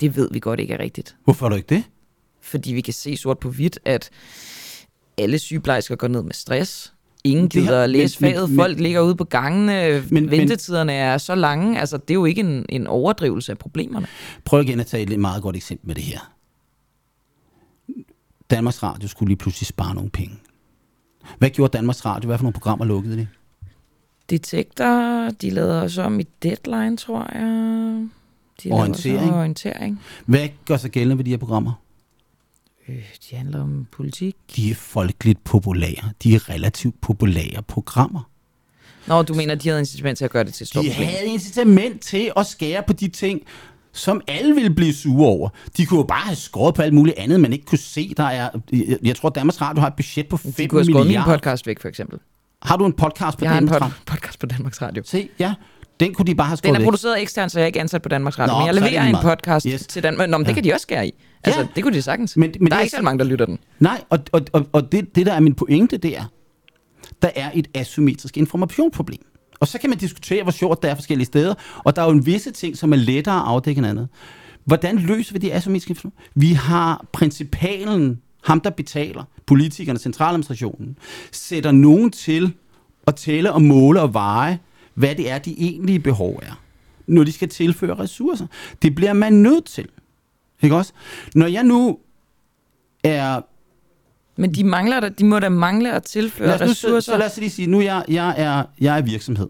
Det 0.00 0.16
ved 0.16 0.28
vi 0.32 0.40
godt 0.40 0.60
ikke 0.60 0.74
er 0.74 0.78
rigtigt. 0.78 1.16
Hvorfor 1.24 1.46
er 1.46 1.50
du 1.50 1.56
ikke 1.56 1.74
det? 1.74 1.84
Fordi 2.40 2.72
vi 2.74 2.80
kan 2.80 2.94
se 2.94 3.16
sort 3.16 3.38
på 3.38 3.50
hvidt, 3.50 3.78
at 3.84 4.10
alle 5.18 5.38
sygeplejersker 5.38 5.96
går 5.96 6.08
ned 6.08 6.22
med 6.22 6.32
stress. 6.32 6.94
Ingen 7.24 7.44
Det 7.48 7.54
her- 7.54 7.60
gider 7.62 7.82
at 7.84 7.90
læse 7.90 8.20
men- 8.20 8.28
men- 8.28 8.36
faget. 8.36 8.50
men- 8.50 8.58
Folk 8.58 8.80
ligger 8.80 9.00
ude 9.00 9.14
på 9.16 9.24
gangene. 9.24 9.72
Men- 9.92 10.04
Men, 10.10 10.22
men- 10.22 10.30
Ventetiderne 10.30 10.92
er 10.92 11.18
så 11.18 11.34
lange. 11.34 11.80
Altså, 11.80 11.96
det 11.96 12.10
er 12.10 12.14
jo 12.14 12.24
ikke 12.24 12.40
en, 12.40 12.66
en 12.68 12.86
overdrivelse 12.86 13.52
af 13.52 13.58
problemerne. 13.58 14.06
Prøv 14.44 14.62
igen 14.62 14.80
at 14.80 14.86
tage 14.86 15.12
et 15.12 15.20
meget 15.20 15.42
godt 15.42 15.56
eksempel 15.56 15.86
med 15.86 15.94
det 15.94 16.04
her. 16.04 16.32
Danmarks 18.50 18.82
Radio 18.82 19.08
skulle 19.08 19.28
lige 19.30 19.38
pludselig 19.38 19.66
spare 19.66 19.94
nogle 19.94 20.10
penge. 20.10 20.36
Hvad 21.38 21.50
gjorde 21.50 21.76
Danmarks 21.76 22.04
Radio? 22.04 22.26
Hvad 22.26 22.38
for 22.38 22.42
nogle 22.42 22.52
programmer 22.52 22.84
lukkede 22.84 23.16
de? 23.16 23.28
Detektor, 24.36 25.30
de 25.30 25.50
lavede 25.50 25.82
os 25.82 25.98
om 25.98 26.20
i 26.20 26.22
deadline, 26.42 26.96
tror 26.96 27.30
jeg. 27.38 28.08
De 28.64 28.70
Orientering. 28.72 29.34
orientering. 29.34 30.00
Hvad 30.26 30.48
gør 30.64 30.76
sig 30.76 30.90
gældende 30.90 31.18
ved 31.18 31.24
de 31.24 31.30
her 31.30 31.36
programmer? 31.36 31.72
Øh, 32.88 32.94
de 33.30 33.36
handler 33.36 33.62
om 33.62 33.86
politik. 33.92 34.36
De 34.56 34.70
er 34.70 34.74
folkeligt 34.74 35.44
populære. 35.44 36.10
De 36.22 36.34
er 36.34 36.50
relativt 36.50 37.00
populære 37.00 37.62
programmer. 37.68 38.30
Nå, 39.06 39.22
du 39.22 39.34
mener, 39.34 39.54
de 39.54 39.68
havde 39.68 39.80
incitament 39.80 40.18
til 40.18 40.24
at 40.24 40.30
gøre 40.30 40.44
det 40.44 40.54
til 40.54 40.64
et 40.64 40.68
stort 40.68 40.84
De 40.84 40.90
problem. 40.90 41.08
havde 41.08 41.26
incitament 41.26 42.00
til 42.00 42.32
at 42.36 42.46
skære 42.46 42.82
på 42.86 42.92
de 42.92 43.08
ting, 43.08 43.40
som 43.92 44.20
alle 44.28 44.54
ville 44.54 44.70
blive 44.74 44.94
sure 44.94 45.26
over. 45.28 45.48
De 45.76 45.86
kunne 45.86 45.98
jo 46.00 46.04
bare 46.06 46.20
have 46.26 46.36
skåret 46.36 46.74
på 46.74 46.82
alt 46.82 46.94
muligt 46.94 47.18
andet, 47.18 47.40
man 47.40 47.52
ikke 47.52 47.64
kunne 47.64 47.78
se. 47.78 48.14
Der 48.16 48.22
er, 48.24 48.48
jeg- 49.02 49.16
tror, 49.16 49.28
Danmarks 49.28 49.60
Radio 49.60 49.80
har 49.80 49.88
et 49.88 49.94
budget 49.96 50.28
på 50.28 50.36
5 50.36 50.52
De 50.52 50.68
kunne 50.68 50.78
have 50.78 50.84
skåret 50.84 50.96
min 50.96 51.06
milliarder. 51.06 51.32
podcast 51.36 51.66
væk, 51.66 51.80
for 51.80 51.88
eksempel. 51.88 52.18
Har 52.62 52.76
du 52.76 52.86
en 52.86 52.92
podcast 52.92 53.38
på 53.38 53.44
Jeg 53.44 53.54
Danmarks 53.54 53.76
pod- 53.76 53.80
Radio? 53.82 53.94
podcast 54.06 54.38
på 54.38 54.46
Danmarks 54.46 54.82
Radio. 54.82 55.02
Se, 55.06 55.28
ja. 55.38 55.54
Den 56.00 56.14
kunne 56.14 56.26
de 56.26 56.34
bare 56.34 56.46
have 56.46 56.52
Den 56.56 56.58
skåret 56.58 56.74
er 56.74 56.78
væk. 56.78 56.84
produceret 56.84 57.22
eksternt, 57.22 57.52
så 57.52 57.58
jeg 57.58 57.62
er 57.64 57.66
ikke 57.66 57.80
ansat 57.80 58.02
på 58.02 58.08
Danmarks 58.08 58.38
Radio. 58.38 58.52
Nå, 58.54 58.58
men 58.58 58.66
jeg 58.66 58.74
er 58.74 58.88
leverer 58.88 59.06
en 59.08 59.16
podcast 59.22 59.66
Yes. 59.70 59.86
til 59.86 60.02
Danmark. 60.02 60.28
Nå, 60.30 60.38
men 60.38 60.46
det 60.46 60.54
kan 60.54 60.64
de 60.64 60.72
også 60.72 60.82
skære 60.82 61.06
i. 61.06 61.12
Altså, 61.44 61.60
Ja. 61.60 61.66
det 61.76 61.82
kunne 61.82 61.94
de 61.96 62.02
sagtens. 62.02 62.36
Men- 62.36 62.54
men 62.60 62.70
der 62.70 62.76
er 62.76 62.80
ikke 62.80 62.96
så 62.96 63.02
mange, 63.02 63.18
der 63.18 63.24
lytter 63.24 63.46
den. 63.46 63.58
Nej, 63.80 64.00
og, 64.10 64.18
og, 64.32 64.40
og, 64.52 64.66
og 64.72 64.92
det, 64.92 65.14
det, 65.16 65.26
der 65.26 65.32
er 65.32 65.40
min 65.40 65.54
pointe, 65.54 65.96
det 65.96 66.18
er, 66.18 66.24
der 67.22 67.30
er 67.36 67.50
et 67.54 67.68
asymmetrisk 67.74 68.36
informationsproblem. 68.36 69.18
Og 69.60 69.68
så 69.68 69.78
kan 69.78 69.90
man 69.90 69.98
diskutere, 69.98 70.42
hvor 70.42 70.52
sjovt 70.52 70.82
det 70.82 70.90
er 70.90 70.94
forskellige 70.94 71.26
steder, 71.26 71.54
og 71.78 71.96
der 71.96 72.02
er 72.02 72.06
jo 72.06 72.12
en 72.12 72.26
visse 72.26 72.50
ting, 72.50 72.76
som 72.76 72.92
er 72.92 72.96
lettere 72.96 73.36
at 73.36 73.42
afdække 73.46 73.78
end 73.78 73.86
andet. 73.86 74.08
Hvordan 74.64 74.98
løser 74.98 75.32
vi 75.32 75.38
det 75.38 75.52
asymmetriske 75.52 75.90
information? 75.90 76.22
Vi 76.34 76.52
har 76.52 77.04
principalen, 77.12 78.20
ham 78.42 78.60
der 78.60 78.70
betaler, 78.70 79.24
politikerne, 79.46 79.98
centraladministrationen, 79.98 80.98
sætter 81.32 81.72
nogen 81.72 82.10
til 82.10 82.54
at 83.06 83.14
tælle 83.14 83.52
og 83.52 83.62
måle 83.62 84.00
og 84.00 84.14
veje, 84.14 84.58
hvad 84.94 85.14
det 85.14 85.30
er, 85.30 85.38
de 85.38 85.54
egentlige 85.58 85.98
behov 86.00 86.40
er, 86.42 86.60
når 87.06 87.24
de 87.24 87.32
skal 87.32 87.48
tilføre 87.48 87.98
ressourcer. 87.98 88.46
Det 88.82 88.94
bliver 88.94 89.12
man 89.12 89.32
nødt 89.32 89.64
til. 89.64 89.88
Ikke 90.62 90.76
også? 90.76 90.92
Når 91.34 91.46
jeg 91.46 91.64
nu 91.64 91.98
er 93.04 93.40
Men 94.36 94.54
de, 94.54 94.64
mangler 94.64 95.00
der, 95.00 95.08
de 95.08 95.24
må 95.24 95.38
da 95.38 95.48
mangle 95.48 95.92
at 95.92 96.02
tilføre 96.02 96.48
lad 96.48 96.54
os 96.54 96.60
nu, 96.60 96.66
så, 96.66 96.70
ressourcer. 96.70 97.12
så 97.12 97.18
lad 97.18 97.26
os 97.26 97.36
lige 97.36 97.50
sige, 97.50 97.66
nu 97.66 97.80
jeg, 97.80 98.04
jeg, 98.08 98.34
er, 98.36 98.64
jeg 98.80 98.98
er 98.98 99.02
virksomhed. 99.02 99.48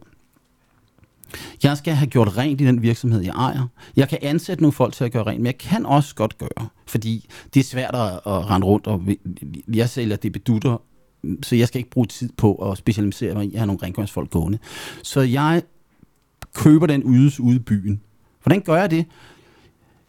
Jeg 1.62 1.77
skal 1.77 1.95
have 1.95 2.11
gjort 2.11 2.37
rent 2.37 2.61
i 2.61 2.66
den 2.66 2.83
virksomhed, 2.83 3.21
jeg 3.21 3.35
ejer. 3.35 3.66
Jeg 3.97 4.09
kan 4.09 4.18
ansætte 4.23 4.62
nogle 4.62 4.73
folk 4.73 4.95
til 4.95 5.05
at 5.05 5.12
gøre 5.12 5.27
rent, 5.27 5.40
men 5.40 5.47
jeg 5.47 5.59
kan 5.59 5.87
også 5.87 6.14
godt 6.14 6.38
gøre, 6.38 6.68
fordi 6.87 7.29
det 7.55 7.61
er 7.61 7.64
svært 7.64 7.95
at, 7.95 8.12
at 8.14 8.51
rende 8.51 8.66
rundt, 8.66 8.87
og 8.87 9.03
jeg 9.75 9.88
sælger 9.88 10.16
det 10.16 10.33
bedutter, 10.33 10.83
så 11.42 11.57
jeg 11.57 11.68
skal 11.68 11.79
ikke 11.79 11.90
bruge 11.90 12.07
tid 12.07 12.31
på 12.37 12.55
at 12.55 12.79
specialisere 12.79 13.35
mig 13.35 13.45
i 13.45 13.53
at 13.53 13.59
have 13.59 13.66
nogle 13.66 13.83
rengøringsfolk 13.83 14.31
gående. 14.31 14.59
Så 15.03 15.21
jeg 15.21 15.62
køber 16.55 16.87
den 16.87 17.03
ydes 17.14 17.40
ude 17.40 17.57
i 17.57 17.59
byen. 17.59 18.01
Hvordan 18.42 18.61
gør 18.61 18.77
jeg 18.77 18.90
det? 18.90 19.07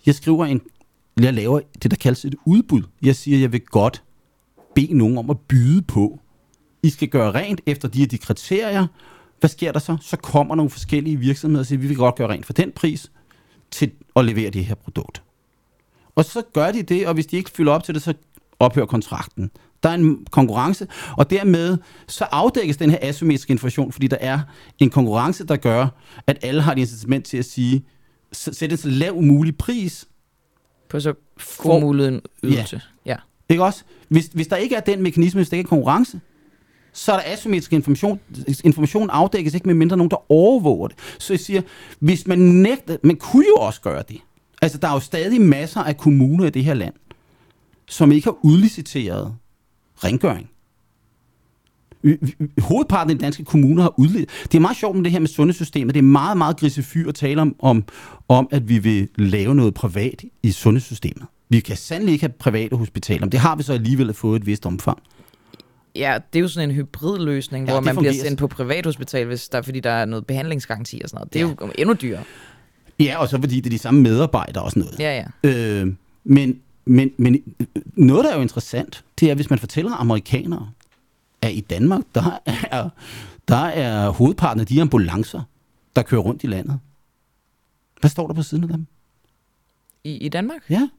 Jeg 0.05 0.15
skriver 0.15 0.45
en, 0.45 0.62
jeg 1.19 1.33
laver 1.33 1.59
det, 1.83 1.91
der 1.91 1.97
kaldes 1.97 2.25
et 2.25 2.36
udbud. 2.45 2.81
Jeg 3.01 3.15
siger, 3.15 3.38
jeg 3.38 3.51
vil 3.51 3.62
godt 3.62 4.03
bede 4.75 4.97
nogen 4.97 5.17
om 5.17 5.29
at 5.29 5.39
byde 5.39 5.81
på. 5.81 6.19
I 6.83 6.89
skal 6.89 7.07
gøre 7.07 7.31
rent 7.31 7.62
efter 7.65 7.88
de 7.88 7.99
her 7.99 8.07
de 8.07 8.17
kriterier. 8.17 8.88
Hvad 9.43 9.49
sker 9.49 9.71
der 9.71 9.79
så? 9.79 9.97
Så 10.01 10.17
kommer 10.17 10.56
nogle 10.56 10.69
forskellige 10.69 11.17
virksomheder 11.17 11.60
og 11.60 11.65
siger, 11.65 11.79
vi 11.79 11.88
vil 11.88 11.97
godt 11.97 12.15
gøre 12.15 12.29
rent 12.29 12.45
for 12.45 12.53
den 12.53 12.71
pris 12.71 13.12
til 13.71 13.91
at 14.15 14.25
levere 14.25 14.49
det 14.49 14.65
her 14.65 14.75
produkt. 14.75 15.23
Og 16.15 16.25
så 16.25 16.41
gør 16.53 16.71
de 16.71 16.84
det, 16.84 17.08
og 17.08 17.13
hvis 17.13 17.25
de 17.25 17.38
ikke 17.38 17.49
fylder 17.49 17.71
op 17.71 17.84
til 17.84 17.93
det, 17.93 18.03
så 18.03 18.13
ophører 18.60 18.86
kontrakten. 18.86 19.51
Der 19.84 19.89
er 19.89 19.93
en 19.93 20.25
konkurrence, 20.32 20.88
og 21.17 21.29
dermed 21.29 21.77
så 22.08 22.23
afdækkes 22.23 22.77
den 22.77 22.89
her 22.89 22.97
asymmetriske 23.01 23.51
information, 23.51 23.91
fordi 23.91 24.08
der 24.08 24.17
er 24.19 24.39
en 24.79 24.89
konkurrence, 24.89 25.45
der 25.45 25.56
gør, 25.56 25.88
at 26.27 26.38
alle 26.41 26.62
har 26.62 26.71
et 26.71 26.77
incitament 26.77 27.25
til 27.25 27.38
at 27.38 27.45
sige, 27.45 27.86
sætte 28.32 28.73
en 28.73 28.77
så 28.77 28.89
lav 28.89 29.21
mulig 29.21 29.58
pris, 29.58 30.08
På 30.89 30.99
så 30.99 31.13
For- 31.38 31.63
god 31.63 31.82
mulighed 31.82 32.13
en 32.13 32.21
ydelse. 32.43 32.82
Ja. 33.06 33.12
ja. 33.12 33.17
Ikke 33.49 33.63
også? 33.63 33.84
Hvis, 34.08 34.25
hvis 34.34 34.47
der 34.47 34.56
ikke 34.56 34.75
er 34.75 34.79
den 34.82 35.03
mekanisme, 35.03 35.39
hvis 35.39 35.49
der 35.49 35.58
ikke 35.58 35.67
er 35.67 35.69
konkurrence, 35.69 36.19
så 36.93 37.12
er 37.12 37.15
der 37.15 37.23
asymmetrisk 37.34 37.73
information. 37.73 38.19
Information 38.63 39.10
afdækkes 39.10 39.53
ikke 39.53 39.67
med 39.67 39.75
mindre 39.75 39.97
nogen, 39.97 40.12
der 40.12 40.32
overvåger 40.32 40.88
det. 40.88 40.97
Så 41.19 41.34
jeg 41.34 41.39
siger, 41.39 41.62
hvis 41.99 42.27
man 42.27 42.39
nægter, 42.39 42.97
man 43.03 43.15
kunne 43.15 43.45
jo 43.47 43.56
også 43.56 43.82
gøre 43.82 44.03
det. 44.10 44.17
Altså, 44.62 44.77
der 44.77 44.88
er 44.88 44.93
jo 44.93 44.99
stadig 44.99 45.41
masser 45.41 45.82
af 45.82 45.97
kommuner 45.97 46.45
i 46.45 46.49
det 46.49 46.63
her 46.63 46.73
land, 46.73 46.93
som 47.88 48.12
ikke 48.12 48.25
har 48.25 48.45
udliciteret 48.45 49.36
rengøring. 50.03 50.49
Hovedparten 52.58 53.12
af 53.12 53.17
de 53.17 53.23
danske 53.23 53.45
kommuner 53.45 53.82
har 53.82 53.93
udledt. 53.99 54.29
Det 54.43 54.56
er 54.56 54.60
meget 54.60 54.77
sjovt 54.77 54.95
med 54.95 55.03
det 55.03 55.12
her 55.12 55.19
med 55.19 55.27
sundhedssystemet. 55.27 55.93
Det 55.93 55.99
er 55.99 56.03
meget, 56.03 56.38
meget 56.38 56.58
grisefyr 56.58 57.10
at 57.10 57.15
tale 57.15 57.41
om, 57.41 57.56
om, 57.60 57.84
om, 58.27 58.47
at 58.51 58.69
vi 58.69 58.79
vil 58.79 59.10
lave 59.15 59.56
noget 59.56 59.73
privat 59.73 60.23
i 60.43 60.51
sundhedssystemet. 60.51 61.23
Vi 61.49 61.60
kan 61.60 61.77
sandelig 61.77 62.13
ikke 62.13 62.23
have 62.23 62.34
private 62.39 62.75
hospitaler, 62.75 63.21
men 63.21 63.32
det 63.32 63.39
har 63.39 63.56
vi 63.56 63.63
så 63.63 63.73
alligevel 63.73 64.13
fået 64.13 64.39
et 64.39 64.45
vist 64.45 64.65
omfang 64.65 64.99
ja, 65.95 66.19
det 66.34 66.39
er 66.39 66.41
jo 66.41 66.47
sådan 66.47 66.69
en 66.69 66.75
hybridløsning, 66.75 67.65
Ja, 67.67 67.71
hvor 67.73 67.82
man 67.82 67.95
bliver 67.95 68.12
fungerer. 68.12 68.25
sendt 68.27 68.39
på 68.39 68.47
privathospital, 68.47 69.25
hvis 69.27 69.49
der, 69.49 69.62
fordi 69.62 69.79
der 69.79 69.89
er 69.91 70.06
noget 70.06 70.25
behandlingsgaranti 70.27 71.01
og 71.03 71.10
sådan 71.10 71.17
noget. 71.17 71.34
Det 71.34 71.41
er 71.41 71.65
jo 71.67 71.71
endnu 71.77 71.93
dyrere. 72.01 72.23
Ja, 72.99 73.17
og 73.17 73.27
så 73.29 73.39
fordi 73.39 73.56
det 73.56 73.65
er 73.65 73.69
de 73.69 73.77
samme 73.77 74.01
medarbejdere 74.01 74.63
og 74.63 74.71
sådan 74.71 74.84
noget. 74.84 74.99
Ja, 74.99 75.25
ja. 75.43 75.49
Øh, 75.49 75.93
men, 76.23 76.60
men, 76.86 77.12
men 77.17 77.36
øh, 77.60 77.65
noget, 77.95 78.25
der 78.25 78.32
er 78.32 78.36
jo 78.36 78.41
interessant, 78.41 79.03
det 79.19 79.32
er, 79.32 79.36
hvis 79.36 79.49
man 79.49 79.60
fortæller 79.60 79.91
amerikanere, 79.91 80.69
at 81.41 81.51
i 81.51 81.60
Danmark, 81.60 82.01
der 82.15 82.39
er, 82.45 82.89
der 83.47 83.56
er 83.65 84.10
hovedparten 84.10 84.60
af 84.62 84.67
de 84.67 84.82
ambulancer, 84.82 85.41
der 85.95 86.01
kører 86.01 86.21
rundt 86.21 86.43
i 86.43 86.47
landet. 86.47 86.79
Hvad 87.99 88.10
står 88.10 88.27
der 88.27 88.34
på 88.34 88.43
siden 88.43 88.63
af 88.63 88.69
dem? 88.69 88.86
I, 90.03 90.12
I 90.17 90.29
Danmark? 90.29 90.62
Ja. 90.69 90.89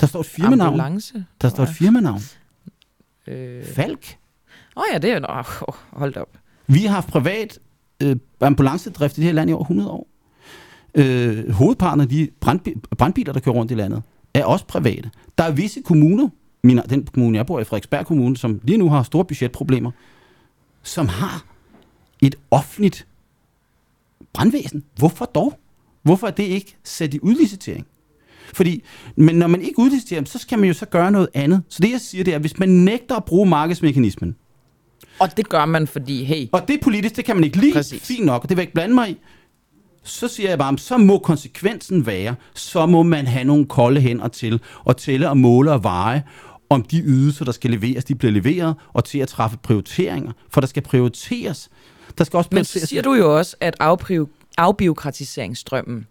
Der 0.00 0.06
står 0.06 0.20
et 0.20 0.26
firmanavn. 0.26 0.60
Ambulance? 0.68 1.24
Der 1.42 1.48
står 1.48 1.62
et 1.62 1.68
firmanavn. 1.68 2.20
Øh. 3.26 3.64
Falk. 3.64 4.18
Åh 4.76 4.80
oh, 4.80 4.84
ja, 4.92 4.98
det 4.98 5.10
er 5.10 5.14
jo... 5.18 5.24
Oh, 5.28 5.74
hold 5.92 6.16
op. 6.16 6.38
Vi 6.66 6.78
har 6.78 6.94
haft 6.94 7.08
privat 7.08 7.58
øh, 8.02 8.16
ambulancedrift 8.40 9.18
i 9.18 9.20
det 9.20 9.24
her 9.26 9.32
land 9.32 9.50
i 9.50 9.52
over 9.52 9.62
100 9.62 9.90
år. 9.90 10.06
Øh, 10.94 11.50
hovedparten 11.50 12.00
af 12.00 12.08
de 12.08 12.28
brandbi- 12.46 12.80
brandbiler, 12.98 13.32
der 13.32 13.40
kører 13.40 13.54
rundt 13.54 13.72
i 13.72 13.74
landet, 13.74 14.02
er 14.34 14.44
også 14.44 14.66
private. 14.66 15.10
Der 15.38 15.44
er 15.44 15.52
visse 15.52 15.82
kommuner, 15.82 16.28
min, 16.62 16.80
den 16.90 17.06
kommune, 17.06 17.38
jeg 17.38 17.46
bor 17.46 17.60
i, 17.60 17.64
Frederiksberg 17.64 18.06
Kommune, 18.06 18.36
som 18.36 18.60
lige 18.62 18.78
nu 18.78 18.88
har 18.90 19.02
store 19.02 19.24
budgetproblemer, 19.24 19.90
som 20.82 21.08
har 21.08 21.44
et 22.22 22.34
offentligt 22.50 23.06
brandvæsen. 24.32 24.84
Hvorfor 24.96 25.24
dog? 25.24 25.58
Hvorfor 26.02 26.26
er 26.26 26.30
det 26.30 26.42
ikke 26.42 26.76
sat 26.84 27.14
i 27.14 27.20
udlicitering? 27.22 27.86
Fordi, 28.52 28.84
men 29.16 29.34
når 29.34 29.46
man 29.46 29.62
ikke 29.62 29.78
udliciterer 29.78 30.20
dem, 30.20 30.26
så 30.26 30.38
skal 30.38 30.58
man 30.58 30.68
jo 30.68 30.74
så 30.74 30.86
gøre 30.86 31.10
noget 31.12 31.28
andet. 31.34 31.62
Så 31.68 31.78
det 31.82 31.90
jeg 31.90 32.00
siger, 32.00 32.24
det 32.24 32.30
er, 32.30 32.34
at 32.36 32.40
hvis 32.40 32.58
man 32.58 32.68
nægter 32.68 33.16
at 33.16 33.24
bruge 33.24 33.48
markedsmekanismen, 33.48 34.36
Og 35.18 35.36
det 35.36 35.48
gør 35.48 35.64
man, 35.64 35.86
fordi, 35.86 36.24
hey, 36.24 36.48
og 36.52 36.68
det 36.68 36.80
politisk, 36.82 37.16
det 37.16 37.24
kan 37.24 37.36
man 37.36 37.44
ikke 37.44 37.56
lide. 37.56 37.72
Præcis. 37.72 38.02
Fint 38.02 38.26
nok, 38.26 38.42
og 38.42 38.48
det 38.48 38.56
vil 38.56 38.60
jeg 38.62 38.66
ikke 38.66 38.74
blande 38.74 38.94
mig 38.94 39.10
i. 39.10 39.16
Så 40.02 40.28
siger 40.28 40.48
jeg 40.48 40.58
bare, 40.58 40.78
så 40.78 40.96
må 40.98 41.18
konsekvensen 41.18 42.06
være, 42.06 42.34
så 42.54 42.86
må 42.86 43.02
man 43.02 43.26
have 43.26 43.44
nogle 43.44 43.66
kolde 43.66 44.00
hænder 44.00 44.28
til 44.28 44.60
at 44.88 44.96
tælle 44.96 45.28
og 45.30 45.36
måle 45.36 45.72
og 45.72 45.82
veje, 45.82 46.22
om 46.70 46.82
de 46.82 47.02
ydelser, 47.02 47.44
der 47.44 47.52
skal 47.52 47.70
leveres, 47.70 48.04
de 48.04 48.14
bliver 48.14 48.32
leveret, 48.32 48.74
og 48.92 49.04
til 49.04 49.18
at 49.18 49.28
træffe 49.28 49.56
prioriteringer. 49.62 50.32
For 50.50 50.60
der 50.60 50.68
skal 50.68 50.82
prioriteres. 50.82 51.68
Der 52.18 52.24
skal 52.24 52.36
også 52.36 52.48
men 52.52 52.56
prioriteres. 52.56 52.88
siger 52.88 53.02
du 53.02 53.14
jo 53.14 53.38
også, 53.38 53.56
at 53.60 53.76
afpriv- 53.80 54.28
afbiokratiseringsstrømmen 54.58 56.06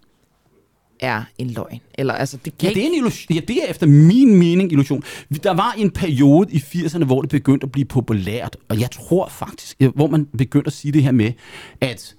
er 0.99 1.23
en 1.37 1.49
løgn. 1.49 1.79
Eller 1.93 2.13
altså, 2.13 2.37
det 2.45 2.57
kan 2.57 2.69
Ja, 2.69 2.73
det 2.73 2.83
er 2.83 2.87
en 2.87 2.93
illusion. 2.93 3.35
Ja, 3.35 3.39
det 3.39 3.57
er 3.63 3.69
efter 3.69 3.87
min 3.87 4.35
mening 4.35 4.71
illusion. 4.71 5.03
Der 5.43 5.53
var 5.53 5.75
en 5.77 5.91
periode 5.91 6.49
i 6.51 6.57
80'erne, 6.57 7.05
hvor 7.05 7.21
det 7.21 7.29
begyndte 7.29 7.65
at 7.65 7.71
blive 7.71 7.85
populært, 7.85 8.57
og 8.69 8.79
jeg 8.79 8.91
tror 8.91 9.27
faktisk, 9.27 9.81
hvor 9.95 10.07
man 10.07 10.25
begyndte 10.25 10.67
at 10.67 10.73
sige 10.73 10.91
det 10.91 11.03
her 11.03 11.11
med, 11.11 11.31
at 11.81 12.15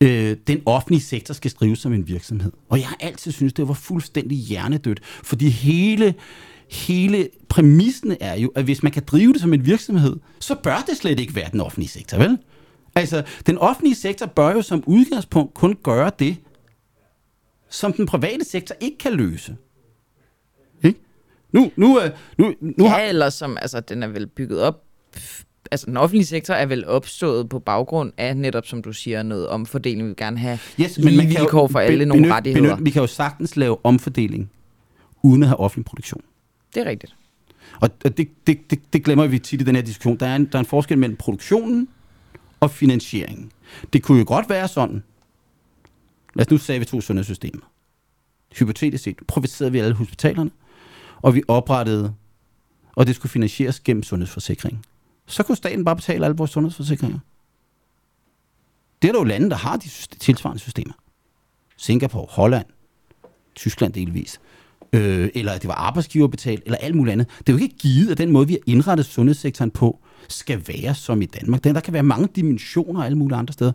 øh, 0.00 0.36
den 0.46 0.62
offentlige 0.66 1.02
sektor 1.02 1.34
skal 1.34 1.50
drives 1.50 1.78
som 1.78 1.92
en 1.92 2.08
virksomhed. 2.08 2.52
Og 2.68 2.78
jeg 2.78 2.86
har 2.86 2.96
altid 3.00 3.32
syntes, 3.32 3.52
det 3.52 3.68
var 3.68 3.74
fuldstændig 3.74 4.38
hjernedødt, 4.38 5.00
fordi 5.04 5.48
hele, 5.48 6.14
hele 6.70 7.28
præmissen 7.48 8.16
er 8.20 8.34
jo, 8.34 8.52
at 8.54 8.64
hvis 8.64 8.82
man 8.82 8.92
kan 8.92 9.02
drive 9.06 9.32
det 9.32 9.40
som 9.40 9.52
en 9.52 9.66
virksomhed, 9.66 10.16
så 10.38 10.54
bør 10.54 10.84
det 10.88 10.96
slet 10.96 11.20
ikke 11.20 11.34
være 11.34 11.48
den 11.52 11.60
offentlige 11.60 11.90
sektor, 11.90 12.18
vel? 12.18 12.38
Altså, 12.94 13.22
den 13.46 13.58
offentlige 13.58 13.94
sektor 13.94 14.26
bør 14.26 14.52
jo 14.52 14.62
som 14.62 14.82
udgangspunkt 14.86 15.54
kun 15.54 15.76
gøre 15.82 16.10
det, 16.18 16.36
som 17.72 17.92
den 17.92 18.06
private 18.06 18.44
sektor 18.44 18.74
ikke 18.80 18.98
kan 18.98 19.12
løse. 19.12 19.56
Ikke? 20.84 21.00
Nu, 21.52 21.70
nu, 21.76 22.00
øh, 22.00 22.10
nu, 22.38 22.54
nu 22.60 22.84
ja, 22.84 22.88
har... 22.90 23.00
eller 23.00 23.30
som, 23.30 23.58
altså, 23.60 23.80
den 23.80 24.02
er 24.02 24.06
vel 24.06 24.26
bygget 24.26 24.60
op, 24.60 24.82
altså 25.70 25.86
den 25.86 25.96
offentlige 25.96 26.26
sektor 26.26 26.54
er 26.54 26.66
vel 26.66 26.86
opstået 26.86 27.48
på 27.48 27.58
baggrund 27.58 28.12
af 28.16 28.36
netop, 28.36 28.66
som 28.66 28.82
du 28.82 28.92
siger, 28.92 29.22
noget 29.22 29.48
omfordeling. 29.48 30.02
Vi 30.02 30.06
vil 30.08 30.16
gerne 30.16 30.38
have 30.38 30.58
Yes, 30.80 30.96
lige 30.98 31.16
man 31.16 31.26
kan 31.26 31.34
jo 31.36 31.40
vilkår 31.42 31.68
for 31.68 31.78
alle, 31.78 31.98
be- 31.98 32.04
nogle 32.08 32.22
benyt- 32.26 32.32
rettigheder. 32.32 32.76
benyt- 32.76 32.84
vi 32.84 32.90
kan 32.90 33.00
jo 33.02 33.06
sagtens 33.06 33.56
lave 33.56 33.76
omfordeling, 33.84 34.50
uden 35.22 35.42
at 35.42 35.48
have 35.48 35.60
offentlig 35.60 35.84
produktion. 35.84 36.22
Det 36.74 36.80
er 36.86 36.90
rigtigt. 36.90 37.14
Og 37.80 37.90
og 38.04 38.16
det, 38.16 38.28
det, 38.46 38.70
det, 38.70 38.78
det 38.92 39.04
glemmer 39.04 39.26
vi 39.26 39.38
tit 39.38 39.60
i 39.60 39.64
den 39.64 39.74
her 39.76 39.82
diskussion. 39.82 40.16
Der 40.16 40.26
er, 40.26 40.36
en, 40.36 40.44
der 40.44 40.54
er 40.54 40.60
en 40.60 40.66
forskel 40.66 40.98
mellem 40.98 41.16
produktionen 41.16 41.88
og 42.60 42.70
finansieringen. 42.70 43.50
Det 43.92 44.02
kunne 44.02 44.18
jo 44.18 44.24
godt 44.28 44.50
være 44.50 44.68
sådan. 44.68 45.02
Lad 46.34 46.46
os 46.46 46.50
nu 46.50 46.58
sige, 46.58 46.74
at 46.74 46.80
vi 46.80 46.84
tog 46.84 47.02
sundhedssystemet. 47.02 47.62
Hypotetisk 48.58 49.04
set, 49.04 49.16
privatiserede 49.28 49.72
vi 49.72 49.78
alle 49.78 49.94
hospitalerne. 49.94 50.50
og 51.22 51.34
vi 51.34 51.42
oprettede, 51.48 52.14
og 52.96 53.06
det 53.06 53.16
skulle 53.16 53.30
finansieres 53.30 53.80
gennem 53.80 54.02
sundhedsforsikring, 54.02 54.86
så 55.26 55.42
kunne 55.42 55.56
staten 55.56 55.84
bare 55.84 55.96
betale 55.96 56.24
alle 56.24 56.36
vores 56.36 56.50
sundhedsforsikringer. 56.50 57.18
Det 59.02 59.08
er 59.08 59.12
der 59.12 59.20
jo 59.20 59.24
lande, 59.24 59.50
der 59.50 59.56
har 59.56 59.76
de 59.76 59.88
tilsvarende 60.18 60.60
systemer. 60.60 60.92
Singapore, 61.76 62.26
Holland, 62.30 62.66
Tyskland 63.54 63.92
delvis. 63.92 64.40
Øh, 64.92 65.30
eller 65.34 65.52
at 65.52 65.62
det 65.62 65.68
var 65.68 65.74
arbejdsgiverbetalt, 65.74 66.62
eller 66.64 66.78
alt 66.78 66.94
muligt 66.94 67.12
andet. 67.12 67.28
Det 67.38 67.48
er 67.48 67.52
jo 67.52 67.58
ikke 67.58 67.76
givet, 67.76 68.10
at 68.10 68.18
den 68.18 68.30
måde, 68.30 68.46
vi 68.46 68.52
har 68.52 68.60
indrettet 68.66 69.06
sundhedssektoren 69.06 69.70
på, 69.70 69.98
skal 70.28 70.62
være 70.68 70.94
som 70.94 71.22
i 71.22 71.26
Danmark. 71.26 71.64
Der 71.64 71.80
kan 71.80 71.92
være 71.92 72.02
mange 72.02 72.28
dimensioner 72.36 73.04
alle 73.04 73.18
mulige 73.18 73.38
andre 73.38 73.52
steder. 73.52 73.72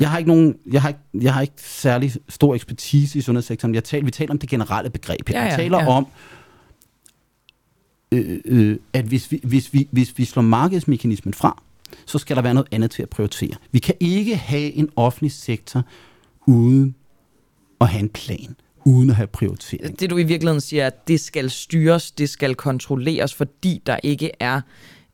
Jeg 0.00 0.10
har 0.10 0.18
ikke 0.18 0.28
nogen, 0.28 0.56
jeg 0.72 0.82
har 0.82 0.88
ikke, 0.88 1.00
jeg 1.14 1.34
har 1.34 1.40
ikke 1.40 1.54
særlig 1.56 2.12
stor 2.28 2.54
ekspertise 2.54 3.18
i 3.18 3.22
sundhedssektoren. 3.22 3.74
Jeg 3.74 3.84
taler, 3.84 4.04
vi 4.04 4.10
taler 4.10 4.30
om 4.30 4.38
det 4.38 4.48
generelle 4.48 4.90
begreb. 4.90 5.28
her. 5.28 5.38
Ja, 5.38 5.42
Jeg 5.42 5.50
ja, 5.50 5.56
taler 5.56 5.78
ja. 5.78 5.88
om, 5.88 6.06
øh, 8.12 8.40
øh, 8.44 8.78
at 8.92 9.04
hvis 9.04 9.32
vi, 9.32 9.40
hvis, 9.42 9.74
vi, 9.74 9.88
hvis 9.90 10.18
vi 10.18 10.24
slår 10.24 10.42
markedsmekanismen 10.42 11.34
fra, 11.34 11.62
så 12.06 12.18
skal 12.18 12.36
der 12.36 12.42
være 12.42 12.54
noget 12.54 12.68
andet 12.72 12.90
til 12.90 13.02
at 13.02 13.08
prioritere. 13.10 13.54
Vi 13.72 13.78
kan 13.78 13.94
ikke 14.00 14.36
have 14.36 14.72
en 14.72 14.88
offentlig 14.96 15.32
sektor 15.32 15.82
uden 16.46 16.94
at 17.80 17.88
have 17.88 18.00
en 18.00 18.08
plan, 18.08 18.56
uden 18.84 19.10
at 19.10 19.16
have 19.16 19.26
prioritering. 19.26 20.00
Det 20.00 20.10
du 20.10 20.18
i 20.18 20.22
virkeligheden 20.22 20.60
siger, 20.60 20.82
er, 20.82 20.86
at 20.86 21.08
det 21.08 21.20
skal 21.20 21.50
styres, 21.50 22.10
det 22.10 22.30
skal 22.30 22.54
kontrolleres, 22.54 23.34
fordi 23.34 23.82
der 23.86 23.96
ikke 24.02 24.30
er 24.40 24.60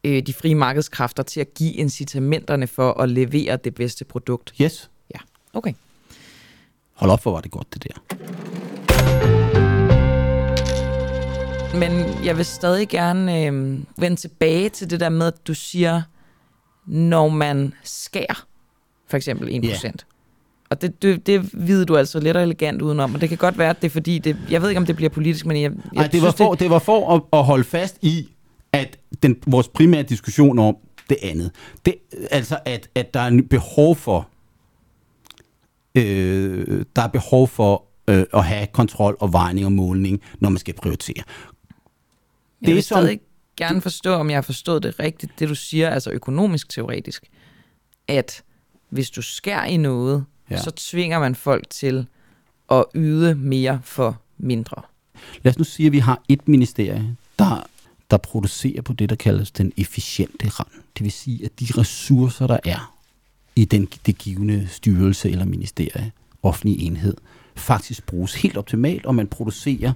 øh, 0.05 0.23
de 0.23 0.33
frie 0.33 0.55
markedskræfter 0.55 1.23
til 1.23 1.41
at 1.41 1.55
give 1.55 1.73
incitamenterne 1.73 2.67
for 2.67 3.01
at 3.01 3.09
levere 3.09 3.57
det 3.57 3.75
bedste 3.75 4.05
produkt. 4.05 4.53
Yes. 4.63 4.91
Ja, 5.15 5.19
okay. 5.55 5.73
Hold 6.95 7.11
op, 7.11 7.23
hvor 7.23 7.33
var 7.33 7.41
det 7.41 7.51
godt, 7.51 7.75
det 7.75 7.85
der. 7.85 8.01
Men 11.79 12.25
jeg 12.25 12.37
vil 12.37 12.45
stadig 12.45 12.89
gerne 12.89 13.47
øh, 13.47 13.79
vende 13.99 14.17
tilbage 14.17 14.69
til 14.69 14.91
det 14.91 15.01
der 15.01 15.09
med, 15.09 15.27
at 15.27 15.47
du 15.47 15.55
siger, 15.55 16.03
når 16.87 17.29
man 17.29 17.73
skærer 17.85 18.47
for 19.09 19.17
eksempel 19.17 19.49
1%. 19.65 19.83
Ja. 19.85 19.91
Og 20.71 20.83
det, 20.83 21.03
det, 21.03 21.27
det 21.27 21.51
vider 21.67 21.85
du 21.85 21.97
altså 21.97 22.21
lidt 22.21 22.37
og 22.37 22.43
elegant 22.43 22.83
udenom, 22.83 23.15
og 23.15 23.21
det 23.21 23.29
kan 23.29 23.39
godt 23.39 23.59
være, 23.59 23.71
at 23.71 23.83
det 23.83 23.87
er 23.87 23.91
fordi, 23.91 24.19
det, 24.19 24.37
jeg 24.51 24.63
ved 24.63 24.69
ikke, 24.69 24.79
om 24.79 24.87
det 24.87 24.97
bliver 24.97 25.09
politisk, 25.09 25.47
men 25.47 25.57
jeg, 25.57 25.63
jeg 25.63 25.73
Nej, 25.93 26.07
det 26.07 26.23
var 26.23 26.31
for, 26.31 26.55
det 26.55 26.71
var 26.71 26.79
for 26.79 27.15
at, 27.15 27.23
at 27.33 27.45
holde 27.45 27.65
fast 27.65 27.99
i, 28.03 28.29
at 28.73 28.99
den, 29.23 29.37
vores 29.47 29.69
primære 29.69 30.03
diskussion 30.03 30.59
om 30.59 30.77
det 31.09 31.17
andet, 31.23 31.51
det, 31.87 31.95
altså 32.31 32.59
at, 32.65 32.89
at 32.95 33.15
der 33.15 33.21
er 33.21 33.27
en 33.27 33.49
behov 33.49 33.97
for, 33.97 34.29
øh, 35.95 36.85
der 36.97 37.03
er 37.03 37.07
behov 37.09 37.49
for 37.49 37.85
øh, 38.09 38.25
at 38.35 38.45
have 38.45 38.67
kontrol 38.67 39.17
og 39.21 39.33
vejning 39.33 39.67
og 39.67 39.73
målning, 39.73 40.21
når 40.41 40.49
man 40.49 40.59
skal 40.59 40.75
prioritere. 40.75 41.15
Jeg 41.17 41.25
Det 42.61 42.69
er 42.71 42.75
vil 42.75 42.83
som- 42.83 42.99
stadig 42.99 43.21
gerne 43.57 43.81
forstå, 43.81 44.13
om 44.13 44.31
jeg 44.31 44.37
har 44.37 44.43
forstået 44.43 44.83
det 44.83 45.01
rigtigt, 45.01 45.33
det 45.39 45.49
du 45.49 45.55
siger, 45.55 45.91
altså 45.91 46.11
økonomisk 46.11 46.69
teoretisk, 46.69 47.25
at 48.09 48.43
hvis 48.89 49.11
du 49.11 49.23
skærer 49.23 49.65
i 49.65 49.77
noget, 49.77 50.25
ja. 50.51 50.59
så 50.63 50.71
tvinger 50.71 51.19
man 51.19 51.35
folk 51.35 51.71
til 51.71 52.07
at 52.71 52.85
yde 52.95 53.35
mere 53.35 53.81
for 53.85 54.21
mindre. 54.39 54.83
Lad 55.43 55.53
os 55.53 55.59
nu 55.59 55.65
sige, 55.65 55.87
at 55.87 55.93
vi 55.93 55.99
har 55.99 56.23
et 56.29 56.49
ministerie, 56.49 57.17
der, 57.39 57.67
der 58.11 58.17
producerer 58.17 58.83
på 58.83 58.93
det, 58.93 59.11
der 59.11 59.17
kaldes 59.17 59.51
den 59.51 59.73
efficiente 59.77 60.49
rand. 60.49 60.69
Det 60.99 61.05
vil 61.05 61.13
sige, 61.13 61.45
at 61.45 61.61
de 61.61 61.67
ressourcer, 61.79 62.47
der 62.47 62.59
er 62.65 62.97
i 63.57 63.65
den, 63.65 63.89
det 64.07 64.19
givende 64.19 64.69
styrelse 64.71 65.31
eller 65.31 65.45
ministerie, 65.45 66.13
offentlig 66.43 66.87
enhed, 66.87 67.15
faktisk 67.57 68.07
bruges 68.07 68.35
helt 68.35 68.57
optimalt, 68.57 69.07
og 69.07 69.15
man 69.15 69.27
producerer 69.27 69.93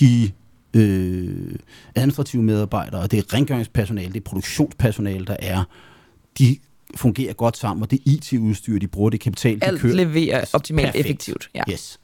de 0.00 0.30
øh, 0.74 1.54
administrative 1.94 2.42
medarbejdere, 2.42 3.00
og 3.00 3.10
det 3.10 3.18
er 3.18 3.34
rengøringspersonale, 3.34 4.12
det 4.12 4.20
er 4.20 4.24
produktionspersonale, 4.24 5.24
der 5.26 5.36
er, 5.38 5.64
de 6.38 6.58
fungerer 6.94 7.32
godt 7.32 7.56
sammen, 7.56 7.82
og 7.82 7.90
det 7.90 8.00
IT-udstyr, 8.04 8.78
de 8.78 8.86
bruger, 8.88 9.10
det 9.10 9.20
kapital, 9.20 9.60
de 9.60 9.64
Alt 9.64 9.80
kører. 9.80 9.94
leverer 9.94 10.44
optimalt 10.52 10.86
Perfekt. 10.86 11.06
effektivt. 11.06 11.50
Ja. 11.54 11.62
Yes. 11.70 12.00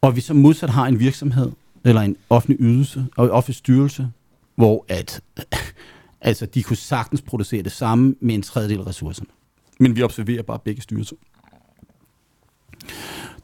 Og 0.00 0.16
vi 0.16 0.20
så 0.20 0.34
modsat 0.34 0.70
har 0.70 0.86
en 0.86 1.00
virksomhed, 1.00 1.52
eller 1.86 2.00
en 2.02 2.16
offentlig 2.30 2.60
ydelse, 2.60 3.06
og 3.16 3.24
en 3.24 3.30
offentlig 3.30 3.56
styrelse, 3.56 4.08
hvor 4.54 4.84
at, 4.88 5.20
altså, 6.20 6.46
de 6.46 6.62
kunne 6.62 6.76
sagtens 6.76 7.22
producere 7.22 7.62
det 7.62 7.72
samme 7.72 8.14
med 8.20 8.34
en 8.34 8.42
tredjedel 8.42 8.78
af 8.80 8.86
ressourcerne. 8.86 9.28
Men 9.80 9.96
vi 9.96 10.02
observerer 10.02 10.42
bare 10.42 10.58
begge 10.64 10.82
styrelser. 10.82 11.16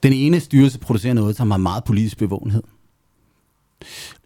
Den 0.02 0.12
ene 0.12 0.40
styrelse 0.40 0.78
producerer 0.78 1.14
noget, 1.14 1.36
som 1.36 1.50
har 1.50 1.58
meget 1.58 1.84
politisk 1.84 2.18
bevågenhed. 2.18 2.62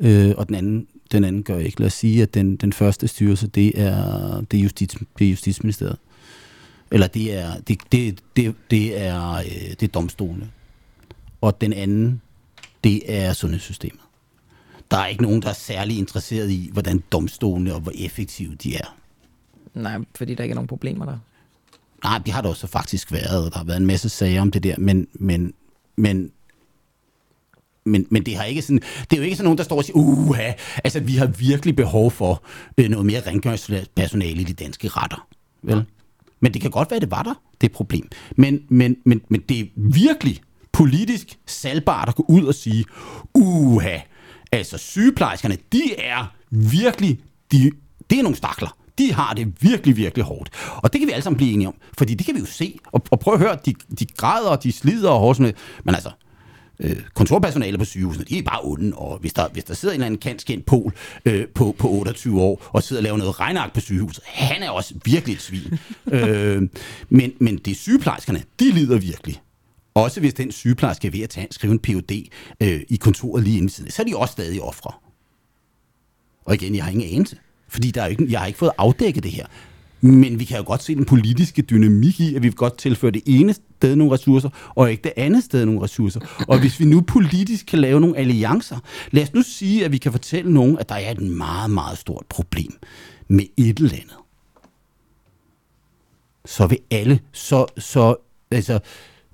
Øh, 0.01 0.35
og 0.37 0.47
den 0.47 0.55
anden, 0.55 0.87
den 1.13 1.25
anden 1.25 1.43
gør 1.43 1.59
ikke. 1.59 1.81
Lad 1.81 1.87
os 1.87 1.93
sige, 1.93 2.23
at 2.23 2.35
den, 2.35 2.57
den 2.57 2.73
første 2.73 3.09
styrelse, 3.09 3.47
det 3.47 3.81
er, 3.81 4.41
det 4.41 4.59
er, 4.59 4.63
justits, 4.63 4.97
det 5.19 5.27
er 5.27 5.31
Justitsministeriet. 5.31 5.99
Eller 6.91 7.07
det 7.07 7.35
er, 7.35 7.61
det, 7.61 7.79
det, 7.93 8.19
det, 8.37 8.55
det 8.71 9.01
er, 9.01 9.33
øh, 9.33 9.71
det 9.71 9.83
er 9.83 9.89
domstolene. 9.89 10.51
Og 11.41 11.61
den 11.61 11.73
anden, 11.73 12.21
det 12.85 13.15
er 13.15 13.33
sundhedssystemet. 13.33 14.06
Der 14.91 14.97
er 14.97 15.07
ikke 15.07 15.23
nogen, 15.23 15.43
der 15.43 15.49
er 15.49 15.53
særlig 15.53 15.99
interesseret 15.99 16.51
i, 16.51 16.71
hvordan 16.73 17.03
domstolene 17.13 17.75
og 17.75 17.81
hvor 17.81 17.93
effektive 17.95 18.55
de 18.55 18.77
er. 18.77 18.97
Nej, 19.75 19.99
fordi 20.15 20.35
der 20.35 20.45
ikke 20.45 20.53
er 20.53 20.55
nogen 20.55 20.69
problemer 20.69 21.05
der. 21.05 21.19
Nej, 22.05 22.19
det 22.19 22.33
har 22.35 22.43
der 22.43 22.49
også 22.49 22.67
faktisk 22.67 23.13
været, 23.13 23.45
og 23.45 23.53
der 23.53 23.59
har 23.59 23.65
været 23.65 23.77
en 23.77 23.87
masse 23.87 24.09
sager 24.09 24.41
om 24.41 24.51
det 24.51 24.63
der, 24.63 24.75
men, 24.79 25.07
men, 25.15 25.55
men, 25.97 26.31
men, 27.85 28.07
men 28.11 28.27
det 28.27 28.37
har 28.37 28.45
ikke 28.45 28.63
sådan, 28.63 28.81
det 29.11 29.13
er 29.13 29.17
jo 29.17 29.23
ikke 29.23 29.37
sådan 29.37 29.45
nogen, 29.45 29.59
der 29.59 29.65
står 29.65 29.77
og 29.77 29.85
siger, 29.85 29.97
uha, 29.97 30.53
altså 30.85 31.01
vi 31.01 31.17
har 31.17 31.27
virkelig 31.27 31.77
behov 31.77 32.11
for 32.11 32.43
øh, 32.79 32.89
noget 32.89 33.07
mere 33.07 33.21
rengøringspersonale 33.21 34.41
i 34.41 34.45
de 34.45 34.53
danske 34.53 34.89
retter. 34.89 35.29
Vel? 35.63 35.85
Men 36.41 36.55
det 36.55 36.63
kan 36.63 36.71
godt 36.71 36.91
være, 36.91 36.97
at 36.97 37.03
det 37.03 37.11
var 37.11 37.23
der, 37.23 37.35
det 37.61 37.67
et 37.67 37.73
problem. 37.73 38.09
Men, 38.37 38.63
men, 38.69 38.97
men, 39.05 39.21
men 39.29 39.41
det 39.41 39.61
er 39.61 39.65
virkelig 39.77 40.41
politisk 40.73 41.39
salgbart 41.47 42.09
at 42.09 42.15
gå 42.15 42.25
ud 42.29 42.45
og 42.45 42.55
sige, 42.55 42.85
uha, 43.35 43.99
altså 44.53 44.79
sygeplejerskerne, 44.79 45.57
de 45.73 45.95
er 45.99 46.35
virkelig, 46.51 47.21
de, 47.53 47.71
det 48.11 48.19
er 48.19 48.23
nogle 48.23 48.37
stakler. 48.37 48.77
De 48.99 49.13
har 49.13 49.35
det 49.35 49.53
virkelig, 49.61 49.97
virkelig 49.97 50.25
hårdt. 50.25 50.51
Og 50.77 50.93
det 50.93 51.01
kan 51.01 51.09
vi 51.09 51.13
alle 51.13 51.23
sammen 51.23 51.37
blive 51.37 51.53
enige 51.53 51.69
om. 51.69 51.75
Fordi 51.99 52.15
det 52.15 52.27
kan 52.27 52.35
vi 52.35 52.41
jo 52.41 52.47
se. 52.47 52.79
Og, 52.93 53.03
og 53.11 53.21
prøv 53.21 53.35
at 53.35 53.41
høre, 53.41 53.59
de, 53.67 53.75
de 53.99 54.07
græder, 54.17 54.49
og 54.49 54.63
de 54.63 54.73
slider 54.73 55.11
og 55.11 55.21
hårdt. 55.21 55.41
Men 55.41 55.55
altså, 55.95 56.11
øh, 56.81 56.97
kontorpersonale 57.15 57.79
på 57.79 57.85
sygehusene, 57.85 58.25
de 58.25 58.39
er 58.39 58.43
bare 58.43 58.61
onde, 58.63 58.97
og 58.97 59.19
hvis 59.19 59.33
der, 59.33 59.49
hvis 59.49 59.65
der 59.65 59.75
sidder 59.75 59.95
en 59.95 60.01
eller 60.01 60.07
anden 60.07 60.21
kantskændt 60.21 60.67
pol 60.67 60.95
øh, 61.25 61.49
på, 61.55 61.75
på 61.79 61.89
28 61.89 62.43
år, 62.43 62.71
og 62.73 62.83
sidder 62.83 63.01
og 63.01 63.05
laver 63.05 63.17
noget 63.17 63.41
regnark 63.41 63.75
på 63.75 63.81
sygehuset, 63.81 64.25
han 64.27 64.63
er 64.63 64.71
også 64.71 64.95
virkelig 65.05 65.35
et 65.35 65.43
svin. 65.43 65.79
øh, 66.13 66.63
men, 67.09 67.33
men 67.41 67.57
det 67.57 67.71
er 67.71 67.75
sygeplejerskerne, 67.75 68.43
de 68.61 68.71
lider 68.71 68.99
virkelig. 68.99 69.41
Også 69.97 70.21
hvis 70.21 70.35
den 70.35 70.53
sygeplejerske 70.53 71.07
er 71.07 71.11
ved 71.11 71.21
at 71.21 71.31
tage, 71.31 71.47
skrive 71.51 71.73
en 71.73 71.79
PUD 71.79 72.13
øh, 72.63 72.81
i 72.89 72.97
kontoret 72.97 73.45
lige 73.45 73.57
inden 73.57 73.69
siden, 73.69 73.91
så 73.91 74.03
er 74.03 74.07
de 74.07 74.17
også 74.17 74.33
stadig 74.33 74.63
ofre. 74.63 74.93
Og 76.45 76.55
igen, 76.55 76.75
jeg 76.75 76.85
har 76.85 76.91
ingen 76.91 77.15
anelse, 77.15 77.37
fordi 77.69 77.91
der 77.91 78.03
er 78.03 78.07
ikke, 78.07 78.27
jeg 78.31 78.41
har 78.41 78.47
ikke 78.47 78.59
fået 78.59 78.71
afdækket 78.79 79.23
det 79.23 79.33
her. 79.33 79.47
Men 80.01 80.39
vi 80.39 80.45
kan 80.45 80.57
jo 80.57 80.65
godt 80.67 80.83
se 80.83 80.95
den 80.95 81.05
politiske 81.05 81.63
dynamik 81.63 82.21
i, 82.21 82.35
at 82.35 82.43
vi 82.43 82.49
vil 82.49 82.57
godt 82.57 82.79
tilføre 82.79 83.11
det 83.11 83.23
ene 83.27 83.55
sted 83.55 83.97
nogle 83.97 84.13
ressourcer, 84.13 84.49
og 84.75 84.91
ikke 84.91 85.03
det 85.03 85.13
andet 85.17 85.45
sted 85.45 85.65
nogle 85.65 85.83
ressourcer. 85.83 86.45
Og 86.49 86.61
hvis 86.61 86.81
vi 86.81 86.85
nu 86.85 87.01
politisk 87.01 87.67
kan 87.67 87.79
lave 87.79 88.01
nogle 88.01 88.17
alliancer, 88.17 88.79
lad 89.11 89.23
os 89.23 89.35
nu 89.35 89.43
sige, 89.43 89.85
at 89.85 89.93
vi 89.93 89.99
kan 89.99 90.13
fortælle 90.13 90.53
nogen, 90.53 90.79
at 90.79 90.89
der 90.89 90.95
er 90.95 91.11
et 91.11 91.23
meget, 91.23 91.71
meget 91.71 91.99
stort 91.99 92.25
problem 92.29 92.73
med 93.29 93.45
et 93.57 93.79
eller 93.79 93.93
andet. 93.93 94.17
Så 96.45 96.67
vil 96.67 96.79
alle, 96.91 97.21
så, 97.33 97.67
så 97.79 98.17
altså, 98.51 98.81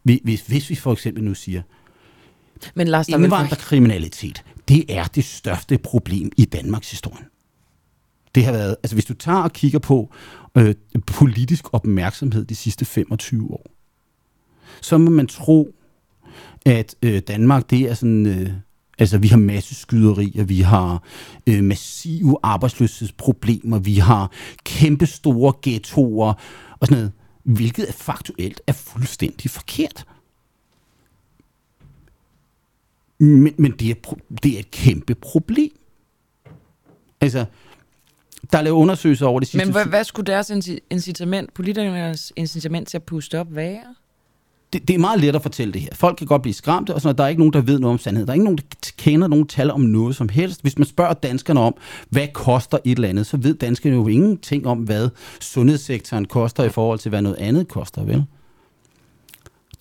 hvis, 0.03 0.41
hvis 0.47 0.71
vi 0.71 0.75
for 0.75 0.93
eksempel 0.93 1.25
nu 1.25 1.35
siger, 1.35 1.63
Men 2.75 2.89
Lars, 2.89 3.07
der 3.07 3.15
er. 3.15 3.19
Indvandrerkriminalitet, 3.19 4.45
det 4.69 4.85
er 4.89 5.05
det 5.05 5.25
største 5.25 5.79
problem 5.79 6.31
i 6.37 6.45
Danmarks 6.45 6.91
historie. 6.91 7.25
Det 8.35 8.45
har 8.45 8.53
været, 8.53 8.77
altså 8.83 8.97
hvis 8.97 9.05
du 9.05 9.15
tager 9.15 9.43
og 9.43 9.53
kigger 9.53 9.79
på 9.79 10.11
øh, 10.55 10.75
politisk 11.07 11.75
opmærksomhed 11.75 12.45
de 12.45 12.55
sidste 12.55 12.85
25 12.85 13.51
år, 13.51 13.67
så 14.81 14.99
må 14.99 15.11
man 15.11 15.27
tro, 15.27 15.75
at 16.67 16.95
øh, 17.03 17.23
Danmark, 17.29 17.71
det 17.71 17.81
er 17.81 17.95
sådan, 17.95 18.27
øh, 18.27 18.51
altså 18.99 19.19
vi 19.19 19.29
har 19.29 19.37
masse 19.37 19.75
skyderier, 19.75 20.45
vi 20.45 20.61
har 20.61 21.03
øh, 21.47 21.65
massive 21.65 22.37
arbejdsløshedsproblemer, 22.43 23.79
vi 23.79 23.95
har 23.95 24.31
kæmpe 24.65 25.07
store 25.07 25.53
ghettoer 25.63 26.35
og 26.81 26.87
sådan 26.87 26.99
noget, 26.99 27.13
hvilket 27.43 27.89
er 27.89 27.93
faktuelt 27.93 28.61
er 28.67 28.73
fuldstændig 28.73 29.51
forkert. 29.51 30.05
Men, 33.19 33.55
men 33.59 33.73
det, 33.73 33.91
er, 33.91 34.15
det 34.43 34.55
er 34.55 34.59
et 34.59 34.71
kæmpe 34.71 35.15
problem. 35.15 35.71
Altså, 37.21 37.45
der 38.53 38.59
er 38.59 38.63
lavet 38.63 38.77
undersøgelser 38.77 39.27
over 39.27 39.41
det 39.41 39.49
sidste... 39.49 39.67
Men 39.67 39.73
hvad, 39.73 39.87
hvad 39.87 40.05
skulle 40.05 40.33
deres 40.33 40.51
inci- 40.51 40.79
incitament, 40.91 41.55
politikernes 41.55 42.33
incitament 42.37 42.89
til 42.89 42.97
at 42.97 43.03
puste 43.03 43.41
op 43.41 43.55
være? 43.55 43.95
Det, 44.73 44.89
det 44.89 44.95
er 44.95 44.99
meget 44.99 45.21
let 45.21 45.37
at 45.37 45.43
fortælle 45.43 45.73
det 45.73 45.81
her. 45.81 45.89
Folk 45.93 46.17
kan 46.17 46.27
godt 46.27 46.43
blive 46.43 46.55
skræmte, 46.55 46.95
og 46.95 47.01
sådan, 47.01 47.17
der 47.19 47.25
er 47.25 47.29
ikke 47.29 47.41
nogen, 47.41 47.53
der 47.53 47.61
ved 47.61 47.79
noget 47.79 47.93
om 47.93 47.99
sandheden. 47.99 48.27
Der 48.27 48.33
er 48.33 48.35
ikke 48.35 48.45
nogen, 48.45 48.59
der 48.59 48.91
kender 48.97 49.29
nogen 49.29 49.47
tal 49.47 49.71
om 49.71 49.81
noget 49.81 50.17
som 50.17 50.29
helst. 50.29 50.63
Hvis 50.63 50.79
man 50.79 50.87
spørger 50.87 51.13
danskerne 51.13 51.61
om, 51.61 51.75
hvad 52.11 52.29
koster 52.35 52.79
et 52.85 52.97
eller 52.97 53.09
andet, 53.09 53.27
så 53.27 53.37
ved 53.37 53.55
danskerne 53.55 53.97
jo 53.97 54.09
ingenting 54.09 54.67
om, 54.67 54.79
hvad 54.79 55.09
sundhedssektoren 55.41 56.25
koster 56.25 56.65
i 56.65 56.69
forhold 56.69 56.99
til, 56.99 57.09
hvad 57.09 57.23
noget 57.23 57.37
andet 57.37 57.69
koster, 57.69 58.05
vel? 58.05 58.25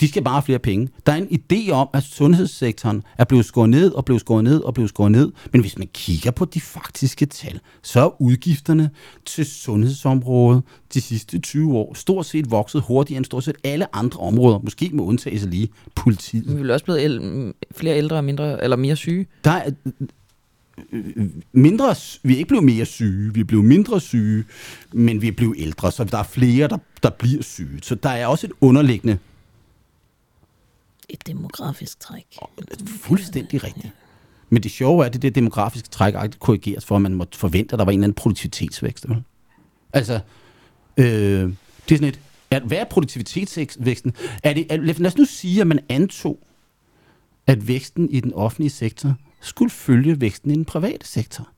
De 0.02 0.08
skal 0.08 0.24
bare 0.24 0.34
have 0.34 0.44
flere 0.44 0.60
penge. 0.60 0.90
Der 1.06 1.12
er 1.12 1.16
en 1.16 1.28
idé 1.42 1.72
om, 1.72 1.88
at 1.94 2.04
sundhedssektoren 2.04 3.04
er 3.18 3.24
blevet 3.24 3.46
skåret 3.46 3.70
ned 3.70 3.92
og 3.92 4.06
blevet 4.06 4.20
skåret 4.22 4.44
ned 4.44 4.60
og 4.62 4.74
blevet 4.74 4.90
skåret 4.90 5.12
ned. 5.12 5.32
Men 5.52 5.62
hvis 5.62 5.78
man 5.78 5.88
kigger 5.94 6.32
på 6.32 6.46
de 6.46 6.62
faktiske 6.62 7.26
tal, 7.26 7.60
så 7.84 8.00
er 8.00 8.22
udgifterne 8.22 8.90
til 9.26 9.46
sundhedsområdet 9.46 10.64
de 10.94 11.02
sidste 11.02 11.40
20 11.40 11.78
år 11.78 11.94
stort 11.94 12.26
set 12.26 12.52
vokset 12.52 12.82
hurtigere 12.82 13.18
end 13.18 13.26
stort 13.26 13.44
set 13.44 13.56
alle 13.64 13.96
andre 13.96 14.20
områder. 14.20 14.60
Måske 14.60 14.90
med 14.94 15.04
undtagelse 15.04 15.50
lige 15.50 15.70
politiet. 15.96 16.64
Vi 16.64 16.70
er 16.70 16.74
også 16.74 16.86
blevet 16.86 17.06
el- 17.06 17.54
flere 17.76 17.98
ældre 17.98 18.16
og 18.16 18.24
mindre, 18.24 18.64
eller 18.64 18.78
mere 18.78 18.96
syge. 18.96 19.26
Der 19.44 19.52
er 19.52 19.72
mindre, 21.54 21.96
vi 22.24 22.34
er 22.34 22.38
ikke 22.38 22.48
blevet 22.48 22.66
mere 22.66 22.86
syge, 22.86 23.34
vi 23.34 23.40
er 23.40 23.44
blevet 23.46 23.66
mindre 23.66 24.02
syge, 24.02 24.44
men 24.94 25.22
vi 25.22 25.28
er 25.28 25.32
blevet 25.32 25.56
ældre, 25.58 25.92
så 25.92 26.04
der 26.04 26.18
er 26.18 26.24
flere, 26.24 26.68
der, 26.68 26.78
der 27.04 27.10
bliver 27.10 27.44
syge. 27.44 27.80
Så 27.82 27.96
der 27.96 28.10
er 28.10 28.28
også 28.28 28.48
et 28.48 28.54
underliggende 28.62 29.18
Et 31.14 31.28
demografisk 31.28 32.00
træk. 32.00 32.38
Fuldstændig 32.88 33.64
rigtigt. 33.64 33.94
Men 34.50 34.64
det 34.64 34.72
sjove 34.72 35.02
er, 35.04 35.06
at 35.06 35.14
det 35.14 35.22
der 35.22 35.30
demografiske 35.30 35.90
træk 35.90 36.14
korrigeres 36.40 36.86
for, 36.86 36.96
at 36.96 37.02
man 37.02 37.14
måtte 37.14 37.38
forvente, 37.38 37.74
at 37.74 37.80
der 37.80 37.86
var 37.86 37.92
en 37.92 38.00
eller 38.00 38.06
anden 38.06 38.16
produktivitetsvækst. 38.16 39.10
Vel? 39.10 39.24
Altså, 39.94 40.20
øh, 40.98 41.06
det 41.06 41.92
er 41.92 41.96
sådan 41.96 42.08
et, 42.08 42.20
at, 42.52 42.64
hvad 42.64 42.78
er 42.78 42.86
produktivitetsvæksten? 42.86 44.14
Er 44.44 44.54
det, 44.54 44.68
er, 44.70 44.78
lad 44.78 45.06
os 45.06 45.18
nu 45.18 45.26
sige, 45.26 45.62
at 45.62 45.68
man 45.68 45.80
antog, 45.90 46.40
at 47.48 47.68
væksten 47.68 48.10
i 48.10 48.20
den 48.20 48.34
offentlige 48.34 48.70
sektor 48.70 49.16
skulle 49.42 49.70
følge 49.70 50.22
væksten 50.22 50.52
i 50.52 50.56
den 50.56 50.66
private 50.66 51.08
sektor. 51.08 51.50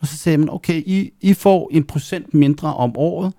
Og 0.00 0.06
så 0.06 0.16
sagde 0.16 0.38
man, 0.38 0.50
okay, 0.50 0.82
I, 0.86 1.12
I 1.20 1.34
får 1.34 1.68
en 1.72 1.84
procent 1.84 2.34
mindre 2.34 2.74
om 2.74 2.96
året, 2.96 3.32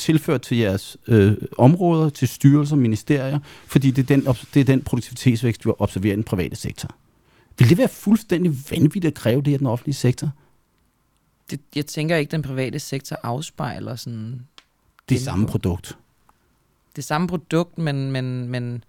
tilført 0.00 0.42
til 0.42 0.56
jeres 0.58 0.96
øh, 1.06 1.36
områder, 1.58 2.10
til 2.10 2.28
styrelser 2.28 2.76
og 2.76 2.82
ministerier, 2.82 3.38
fordi 3.66 3.90
det 3.90 4.02
er, 4.10 4.16
den, 4.16 4.24
det 4.54 4.60
er 4.60 4.64
den 4.64 4.82
produktivitetsvækst, 4.82 5.64
du 5.64 5.74
observerer 5.78 6.12
i 6.12 6.16
den 6.16 6.24
private 6.24 6.56
sektor. 6.56 6.88
Vil 7.58 7.68
det 7.68 7.78
være 7.78 7.88
fuldstændig 7.88 8.52
vanvittigt 8.70 9.04
at 9.04 9.14
kræve 9.14 9.42
det 9.42 9.52
af 9.52 9.58
den 9.58 9.66
offentlige 9.66 9.94
sektor? 9.94 10.30
Det, 11.50 11.60
jeg 11.76 11.86
tænker 11.86 12.16
ikke, 12.16 12.30
den 12.30 12.42
private 12.42 12.78
sektor 12.78 13.16
afspejler 13.22 13.96
sådan 13.96 14.40
Det 15.08 15.14
er 15.14 15.20
samme 15.20 15.46
produkt. 15.46 15.98
det 16.96 17.04
samme 17.04 17.28
produkt, 17.28 17.78
men, 17.78 18.12
men, 18.12 18.48
men 18.48 18.84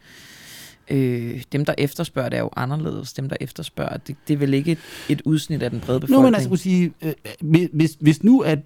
øh, 0.92 1.44
dem, 1.52 1.66
der 1.66 1.74
efterspørger 1.78 2.30
det, 2.30 2.38
er 2.38 2.42
jo 2.42 2.50
anderledes. 2.56 3.14
Dem, 3.14 3.30
der 3.30 3.36
efterspørger, 3.42 3.98
det, 3.98 4.16
det 4.28 4.34
er 4.34 4.38
vel 4.38 4.54
ikke 4.54 4.72
et, 4.72 4.80
et 5.10 5.22
udsnit 5.26 5.62
af 5.64 5.70
den 5.70 5.80
brede 5.80 6.00
Nu 6.00 6.00
befolkning. 6.00 6.24
men 6.24 6.36
altså, 6.36 6.56
sige, 6.56 6.94
øh, 7.02 7.14
hvis- 7.42 7.70
hvis, 7.74 7.98
hvis 8.00 8.24
nu 8.24 8.40
at 8.40 8.60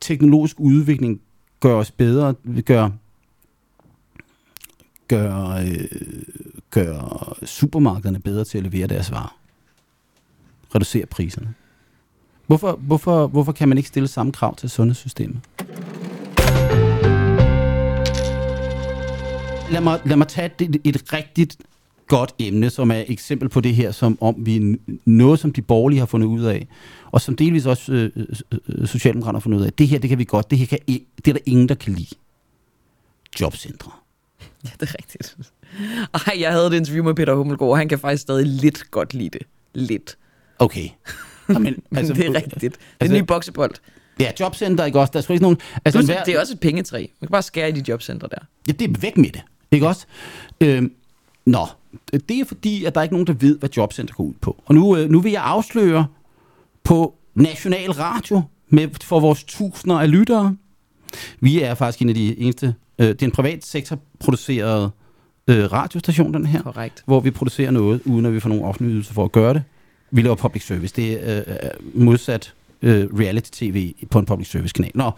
teknologisk 0.00 0.60
udvikling 0.60 1.20
gør 1.60 1.74
os 1.74 1.90
bedre, 1.90 2.34
gør, 2.64 2.90
gør, 5.08 5.48
øh, 5.48 5.88
gør 6.70 7.36
supermarkederne 7.44 8.20
bedre 8.20 8.44
til 8.44 8.58
at 8.58 8.64
levere 8.64 8.86
deres 8.86 9.10
varer, 9.10 9.36
reducere 10.74 11.06
priserne. 11.06 11.54
Hvorfor, 12.46 12.72
hvorfor, 12.72 13.26
hvorfor 13.26 13.52
kan 13.52 13.68
man 13.68 13.78
ikke 13.78 13.88
stille 13.88 14.08
samme 14.08 14.32
krav 14.32 14.56
til 14.56 14.70
sundhedssystemet? 14.70 15.40
Lad 19.70 19.80
mig, 19.80 20.00
lad 20.04 20.16
mig 20.16 20.28
tage 20.28 20.50
et, 20.60 20.76
et 20.84 21.12
rigtigt 21.12 21.56
godt 22.06 22.34
emne, 22.38 22.70
som 22.70 22.90
er 22.90 22.94
et 22.94 23.10
eksempel 23.10 23.48
på 23.48 23.60
det 23.60 23.74
her, 23.74 23.90
som 23.90 24.18
om 24.20 24.34
vi 24.38 24.78
noget, 25.04 25.40
som 25.40 25.52
de 25.52 25.62
borgerlige 25.62 25.98
har 25.98 26.06
fundet 26.06 26.26
ud 26.26 26.42
af, 26.42 26.68
og 27.12 27.20
som 27.20 27.36
delvis 27.36 27.66
også 27.66 27.92
øh, 27.92 28.10
øh, 28.16 28.26
øh, 28.68 28.88
Socialdemokraterne 28.88 29.40
fundet 29.40 29.58
ud 29.58 29.64
af. 29.64 29.72
Det 29.72 29.88
her, 29.88 29.98
det 29.98 30.08
kan 30.10 30.18
vi 30.18 30.24
godt. 30.24 30.50
Det 30.50 30.58
her 30.58 30.66
kan, 30.66 30.78
det 30.88 31.28
er 31.28 31.32
der 31.32 31.40
ingen, 31.46 31.68
der 31.68 31.74
kan 31.74 31.92
lide. 31.92 32.14
Jobcentre. 33.40 33.90
Ja, 34.64 34.70
det 34.80 34.88
er 34.88 34.94
rigtigt. 34.98 35.36
Ej, 36.14 36.40
jeg 36.40 36.52
havde 36.52 36.66
et 36.66 36.72
interview 36.72 37.04
med 37.04 37.14
Peter 37.14 37.34
Hummelgaard, 37.34 37.70
og 37.70 37.78
han 37.78 37.88
kan 37.88 37.98
faktisk 37.98 38.22
stadig 38.22 38.46
lidt 38.46 38.90
godt 38.90 39.14
lide 39.14 39.30
det. 39.30 39.42
Lidt. 39.74 40.16
Okay. 40.58 40.88
Jamen, 41.48 41.62
Men 41.90 41.98
altså, 41.98 42.12
det 42.14 42.26
er 42.26 42.34
rigtigt. 42.34 42.60
Det 42.60 42.72
er 42.72 42.76
altså- 43.00 43.16
en 43.16 43.22
ny 43.22 43.26
boksebold. 43.26 43.70
Ja, 44.20 44.32
jobcenter, 44.40 44.84
ikke 44.84 45.00
også? 45.00 45.10
Der 45.10 45.18
er 45.18 45.22
sgu 45.22 45.32
ikke 45.32 45.42
nogen... 45.42 45.58
Altså, 45.84 45.98
Plus, 46.00 46.10
hver- 46.10 46.24
det 46.24 46.34
er 46.34 46.40
også 46.40 46.52
et 46.52 46.60
pengetræ. 46.60 46.98
Man 46.98 47.08
kan 47.26 47.28
bare 47.28 47.42
skære 47.42 47.68
i 47.68 47.72
de 47.72 47.84
jobcentre 47.88 48.28
der. 48.30 48.38
Ja, 48.68 48.72
det 48.72 48.90
er 48.90 49.00
væk 49.00 49.16
med 49.16 49.30
det. 49.30 49.42
Ikke 49.70 49.86
også? 49.88 50.06
Øhm, 50.60 50.92
nå, 51.46 51.66
det 52.28 52.40
er 52.40 52.44
fordi, 52.44 52.84
at 52.84 52.94
der 52.94 53.00
er 53.00 53.02
ikke 53.02 53.14
nogen, 53.14 53.26
der 53.26 53.32
ved, 53.32 53.58
hvad 53.58 53.68
jobcenter 53.76 54.14
går 54.14 54.24
ud 54.24 54.34
på. 54.40 54.62
Og 54.66 54.74
nu, 54.74 54.96
øh, 54.96 55.10
nu 55.10 55.20
vil 55.20 55.32
jeg 55.32 55.42
afsløre 55.44 56.06
på 56.84 57.14
National 57.34 57.90
Radio 57.90 58.42
med, 58.68 58.88
for 59.02 59.20
vores 59.20 59.44
tusinder 59.44 60.00
af 60.00 60.10
lyttere. 60.10 60.56
Vi 61.40 61.62
er 61.62 61.74
faktisk 61.74 62.02
en 62.02 62.08
af 62.08 62.14
de 62.14 62.38
eneste... 62.38 62.74
Øh, 62.98 63.08
det 63.08 63.22
er 63.22 63.26
en 63.26 63.32
privat 63.32 63.64
sektor 63.64 63.98
produceret 64.18 64.90
øh, 65.46 65.72
radiostation, 65.72 66.34
den 66.34 66.46
her. 66.46 66.62
Korrekt. 66.62 67.02
hvor 67.06 67.20
vi 67.20 67.30
producerer 67.30 67.70
noget, 67.70 68.00
uden 68.04 68.26
at 68.26 68.34
vi 68.34 68.40
får 68.40 68.48
nogen 68.48 68.64
offentlige 68.64 68.94
ydelser 68.94 69.14
for 69.14 69.24
at 69.24 69.32
gøre 69.32 69.54
det. 69.54 69.62
Vi 70.10 70.22
laver 70.22 70.36
public 70.36 70.66
service. 70.66 70.96
Det 70.96 71.30
er 71.30 71.44
øh, 71.46 71.70
modsat 71.94 72.54
øh, 72.82 73.08
reality-tv 73.18 73.94
på 74.10 74.18
en 74.18 74.26
public 74.26 74.50
service-kanal. 74.50 74.90
Nå, 74.94 75.10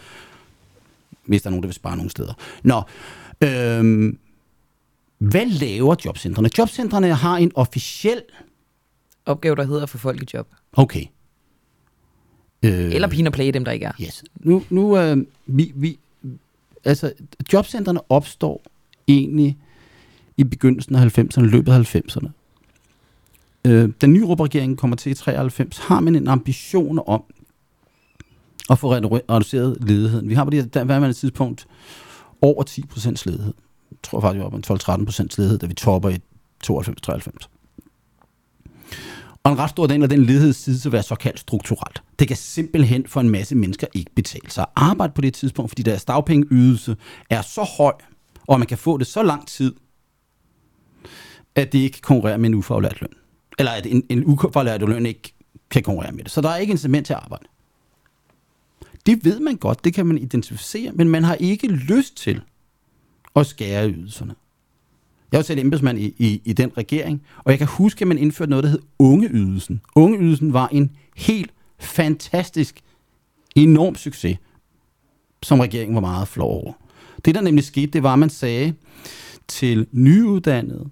hvis 1.27 1.43
der 1.43 1.49
er 1.49 1.51
nogen, 1.51 1.63
der 1.63 1.69
vil 1.69 1.75
spare 1.75 1.97
nogle 1.97 2.11
steder. 2.11 2.35
Nå, 2.63 2.83
øh, 3.43 4.13
hvad 5.19 5.47
laver 5.47 5.95
jobcentrene? 6.05 6.51
Jobcentrene 6.59 7.15
har 7.15 7.37
en 7.37 7.53
officiel... 7.55 8.23
Opgave, 9.27 9.57
der 9.57 9.65
hedder 9.65 9.83
at 9.83 9.89
få 9.89 9.99
folk 9.99 10.23
i 10.23 10.27
job. 10.35 10.49
Okay. 10.73 11.05
Øh, 12.63 12.95
Eller 12.95 13.09
pine 13.09 13.29
og 13.29 13.33
plage 13.33 13.53
dem, 13.53 13.65
der 13.65 13.73
ikke 13.73 13.87
er. 13.87 13.93
Yes. 14.03 14.25
Nu, 14.41 14.63
nu 14.71 14.99
øh, 14.99 15.17
vi, 15.47 15.73
vi, 15.75 15.99
altså, 16.85 17.13
jobcentrene 17.53 18.01
opstår 18.11 18.63
egentlig 19.09 19.59
i 20.37 20.45
begyndelsen 20.45 20.95
af 20.95 21.19
90'erne, 21.19 21.41
løbet 21.41 21.73
af 21.73 21.95
90'erne. 21.97 22.29
Øh, 23.65 23.89
den 24.01 24.13
nye 24.13 24.27
regering 24.27 24.79
kommer 24.79 24.97
til 24.97 25.13
i 25.13 25.15
93, 25.15 25.79
har 25.79 26.01
man 26.01 26.17
en 26.17 26.29
ambition 26.29 27.01
om 27.07 27.23
at 28.71 28.79
få 28.79 28.97
redu- 28.97 29.21
reduceret 29.31 29.77
ledigheden. 29.81 30.29
Vi 30.29 30.35
har 30.35 30.45
på 30.45 30.51
det 30.51 30.75
der 30.75 30.85
hvad 30.85 31.15
tidspunkt 31.15 31.67
over 32.41 32.63
10 32.63 32.87
procents 32.87 33.27
ledighed. 33.27 33.55
Jeg 33.91 33.99
tror 34.03 34.21
faktisk, 34.21 34.39
vi 34.39 34.43
var 34.43 34.51
på 34.51 34.57
en 34.57 34.65
12-13 35.03 35.05
procents 35.05 35.39
ledighed, 35.39 35.59
da 35.59 35.67
vi 35.67 35.75
topper 35.75 36.09
i 36.09 36.19
92-93. 36.67 37.49
Og 39.45 39.53
en 39.53 39.59
ret 39.59 39.71
stor 39.71 39.87
del 39.87 40.03
af 40.03 40.09
den 40.09 40.25
ledighed 40.25 40.53
siges 40.53 40.87
at 40.87 40.93
være 40.93 41.03
såkaldt 41.03 41.41
strukturelt. 41.41 42.03
Det 42.23 42.29
kan 42.29 42.37
simpelthen 42.37 43.07
for 43.07 43.21
en 43.21 43.31
masse 43.31 43.55
mennesker 43.55 43.87
ikke 43.95 44.11
betale 44.15 44.51
sig 44.51 44.63
at 44.63 44.69
arbejde 44.77 45.13
på 45.13 45.21
det 45.21 45.35
tidspunkt, 45.35 45.71
fordi 45.71 45.83
deres 45.83 46.05
dagpengeydelse 46.05 46.97
er 47.31 47.43
så 47.43 47.63
høj, 47.77 47.93
og 48.49 48.59
man 48.59 48.69
kan 48.69 48.79
få 48.79 48.99
det 48.99 49.07
så 49.07 49.23
lang 49.23 49.49
tid, 49.49 49.75
at 51.55 51.73
det 51.73 51.79
ikke 51.79 51.95
kan 51.95 52.03
konkurrere 52.03 52.39
med 52.39 52.49
en 52.49 52.55
ufaglært 52.55 53.01
løn. 53.01 53.11
Eller 53.59 53.73
at 53.73 53.87
en, 53.87 54.03
en 54.09 54.25
ufaglært 54.25 54.81
løn 54.81 55.07
ikke 55.07 55.35
kan 55.71 55.83
konkurrere 55.83 56.13
med 56.13 56.25
det. 56.25 56.33
Så 56.33 56.41
der 56.41 56.49
er 56.49 56.57
ikke 56.57 56.71
incitament 56.71 57.07
til 57.07 57.13
at 57.13 57.21
arbejde. 57.23 57.45
Det 59.07 59.25
ved 59.25 59.41
man 59.41 59.57
godt, 59.57 59.85
det 59.85 59.95
kan 59.95 60.07
man 60.07 60.19
identificere, 60.19 60.93
men 60.93 61.09
man 61.09 61.25
har 61.25 61.35
ikke 61.35 61.69
lyst 61.69 62.17
til 62.17 62.41
at 63.37 63.47
skære 63.47 63.91
ydelserne. 63.91 64.35
Jeg 65.33 65.39
var 65.39 65.45
selv 65.45 65.61
embedsmand 65.61 65.99
i, 65.99 66.15
i, 66.19 66.43
i 66.45 66.53
den 66.53 66.77
regering, 66.77 67.23
og 67.39 67.51
jeg 67.51 67.59
kan 67.59 67.67
huske, 67.67 68.03
at 68.03 68.09
man 68.09 68.19
indførte 68.19 68.51
noget, 68.51 68.65
der 68.65 68.71
hed 68.71 68.81
Ungeydelsen. 68.99 69.81
Ungeydelsen 69.95 70.53
var 70.53 70.69
en 70.69 70.97
helt 71.17 71.51
fantastisk, 71.83 72.81
enorm 73.57 73.95
succes, 73.95 74.39
som 75.43 75.61
regeringen 75.61 75.95
var 75.95 76.01
meget 76.01 76.29
flov 76.29 76.51
over. 76.51 76.73
Det, 77.25 77.35
der 77.35 77.41
nemlig 77.41 77.65
skete, 77.65 77.87
det 77.87 78.03
var, 78.03 78.13
at 78.13 78.19
man 78.19 78.31
sagde 78.31 78.75
til 79.49 79.87
nyuddannede, 79.93 80.91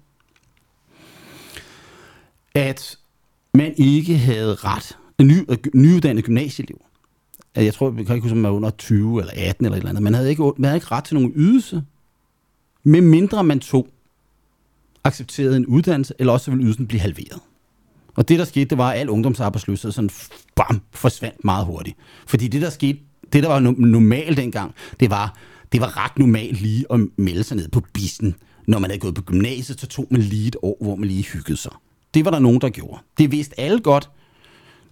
at 2.55 2.97
man 3.53 3.73
ikke 3.77 4.17
havde 4.17 4.55
ret, 4.55 4.97
en 5.19 5.27
ny, 5.27 5.45
nyuddannede 5.73 6.25
gymnasieelev, 6.25 6.81
at 7.55 7.65
jeg 7.65 7.73
tror, 7.73 7.89
vi 7.89 8.03
kan 8.03 8.15
ikke 8.15 8.23
huske, 8.23 8.35
om 8.35 8.41
man 8.41 8.51
var 8.51 8.57
under 8.57 8.69
20 8.69 9.19
eller 9.19 9.33
18 9.35 9.65
eller 9.65 9.75
et 9.75 9.79
eller 9.79 9.89
andet, 9.89 10.03
man 10.03 10.13
havde 10.13 10.29
ikke, 10.29 10.43
man 10.57 10.63
havde 10.63 10.77
ikke 10.77 10.91
ret 10.91 11.03
til 11.03 11.15
nogen 11.15 11.33
ydelse, 11.35 11.83
medmindre 12.83 13.43
man 13.43 13.59
tog 13.59 13.87
accepterede 15.03 15.57
en 15.57 15.65
uddannelse, 15.65 16.13
eller 16.19 16.33
også 16.33 16.51
ville 16.51 16.65
ydelsen 16.65 16.87
blive 16.87 17.01
halveret. 17.01 17.39
Og 18.15 18.29
det, 18.29 18.39
der 18.39 18.45
skete, 18.45 18.65
det 18.65 18.77
var, 18.77 18.91
at 18.91 18.99
al 18.99 19.09
ungdomsarbejdsløshed 19.09 19.91
sådan 19.91 20.09
bam, 20.55 20.81
forsvandt 20.91 21.45
meget 21.45 21.65
hurtigt. 21.65 21.97
Fordi 22.27 22.47
det, 22.47 22.61
der 22.61 22.69
skete, 22.69 22.99
det, 23.33 23.43
der 23.43 23.49
var 23.49 23.59
no- 23.59 23.85
normalt 23.85 24.37
dengang, 24.37 24.75
det 24.99 25.09
var, 25.09 25.37
det 25.71 25.81
var 25.81 26.05
ret 26.05 26.19
normalt 26.19 26.61
lige 26.61 26.85
at 26.89 26.99
melde 27.15 27.43
sig 27.43 27.57
ned 27.57 27.69
på 27.69 27.81
bissen. 27.93 28.35
Når 28.67 28.79
man 28.79 28.89
havde 28.89 28.99
gået 28.99 29.15
på 29.15 29.21
gymnasiet, 29.21 29.79
så 29.79 29.87
tog 29.87 30.07
man 30.11 30.21
lige 30.21 30.47
et 30.47 30.55
år, 30.61 30.77
hvor 30.81 30.95
man 30.95 31.07
lige 31.07 31.23
hyggede 31.23 31.57
sig. 31.57 31.71
Det 32.13 32.25
var 32.25 32.31
der 32.31 32.39
nogen, 32.39 32.61
der 32.61 32.69
gjorde. 32.69 33.01
Det 33.17 33.31
vidste 33.31 33.59
alle 33.59 33.79
godt. 33.79 34.09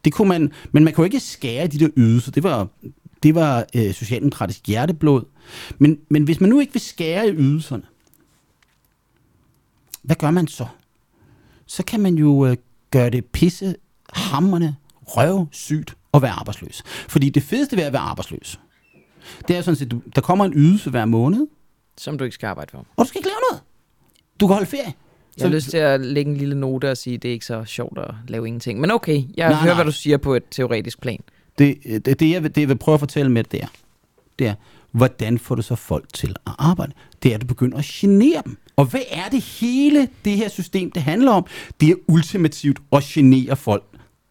Det 0.05 0.13
kunne 0.13 0.27
man, 0.27 0.51
men 0.71 0.83
man 0.83 0.93
kunne 0.93 1.05
ikke 1.05 1.19
skære 1.19 1.65
i 1.65 1.67
de 1.67 1.79
der 1.79 1.89
ydelser. 1.97 2.31
Det 2.31 2.43
var, 2.43 2.67
det 3.23 3.35
var 3.35 3.65
øh, 3.75 3.93
socialdemokratisk 3.93 4.67
hjerteblod. 4.67 5.23
Men, 5.77 5.99
men 6.09 6.23
hvis 6.23 6.41
man 6.41 6.49
nu 6.49 6.59
ikke 6.59 6.73
vil 6.73 6.81
skære 6.81 7.27
i 7.27 7.31
ydelserne, 7.31 7.83
hvad 10.01 10.15
gør 10.15 10.31
man 10.31 10.47
så? 10.47 10.65
Så 11.65 11.83
kan 11.83 11.99
man 11.99 12.15
jo 12.15 12.45
øh, 12.45 12.57
gøre 12.91 13.09
det 13.09 13.25
pisse 13.25 13.75
hammerne 14.13 14.75
røvsygt 15.07 15.95
at 16.13 16.21
være 16.21 16.31
arbejdsløs. 16.31 16.83
Fordi 16.85 17.29
det 17.29 17.43
fedeste 17.43 17.77
ved 17.77 17.83
at 17.83 17.93
være 17.93 18.01
arbejdsløs, 18.01 18.59
det 19.47 19.57
er 19.57 19.61
sådan 19.61 19.75
set, 19.75 20.01
der 20.15 20.21
kommer 20.21 20.45
en 20.45 20.53
ydelse 20.55 20.89
hver 20.89 21.05
måned, 21.05 21.47
Som 21.97 22.17
du 22.17 22.23
ikke 22.23 22.33
skal 22.33 22.47
arbejde 22.47 22.71
for. 22.71 22.77
og 22.97 23.05
du 23.05 23.07
skal 23.07 23.19
ikke 23.19 23.29
lave 23.29 23.39
noget. 23.51 23.63
Du 24.39 24.47
kan 24.47 24.53
holde 24.53 24.69
ferie. 24.69 24.93
Jeg 25.37 25.47
har 25.47 25.55
lyst 25.55 25.69
til 25.69 25.77
at 25.77 26.01
lægge 26.01 26.31
en 26.31 26.37
lille 26.37 26.55
note 26.59 26.91
og 26.91 26.97
sige, 26.97 27.13
at 27.13 27.21
det 27.23 27.29
er 27.29 27.33
ikke 27.33 27.45
så 27.45 27.63
sjovt 27.65 27.97
at 27.97 28.11
lave 28.27 28.47
ingenting. 28.47 28.79
Men 28.79 28.91
okay, 28.91 29.23
jeg 29.37 29.49
Nej, 29.49 29.53
hører, 29.59 29.65
nej. 29.65 29.75
hvad 29.75 29.85
du 29.85 29.91
siger 29.91 30.17
på 30.17 30.35
et 30.35 30.43
teoretisk 30.51 31.01
plan. 31.01 31.19
Det, 31.57 31.77
det, 32.05 32.19
det, 32.19 32.29
jeg, 32.31 32.43
vil- 32.43 32.55
det, 32.55 32.61
jeg 32.61 32.69
vil 32.69 32.77
prøve 32.77 32.93
at 32.93 32.99
fortælle 32.99 33.31
med 33.31 33.43
det 33.43 33.63
er, 33.63 33.67
det 34.39 34.47
er, 34.47 34.53
hvordan 34.91 35.39
får 35.39 35.55
du 35.55 35.61
så 35.61 35.75
folk 35.75 36.13
til 36.13 36.35
at 36.47 36.53
arbejde? 36.57 36.91
Det 37.23 37.31
er, 37.31 37.35
at 37.35 37.41
du 37.41 37.45
begynder 37.47 37.77
at 37.77 37.85
genere 37.85 38.41
dem. 38.45 38.57
Og 38.79 38.85
hvad 38.85 39.01
er 39.11 39.29
det 39.31 39.41
hele 39.41 40.07
det 40.25 40.37
her 40.37 40.49
system, 40.49 40.91
det 40.91 41.01
handler 41.03 41.31
om? 41.31 41.45
Det 41.81 41.89
er 41.89 41.95
ultimativt 42.07 42.79
at 42.91 43.03
genere 43.03 43.55
folk, 43.55 43.83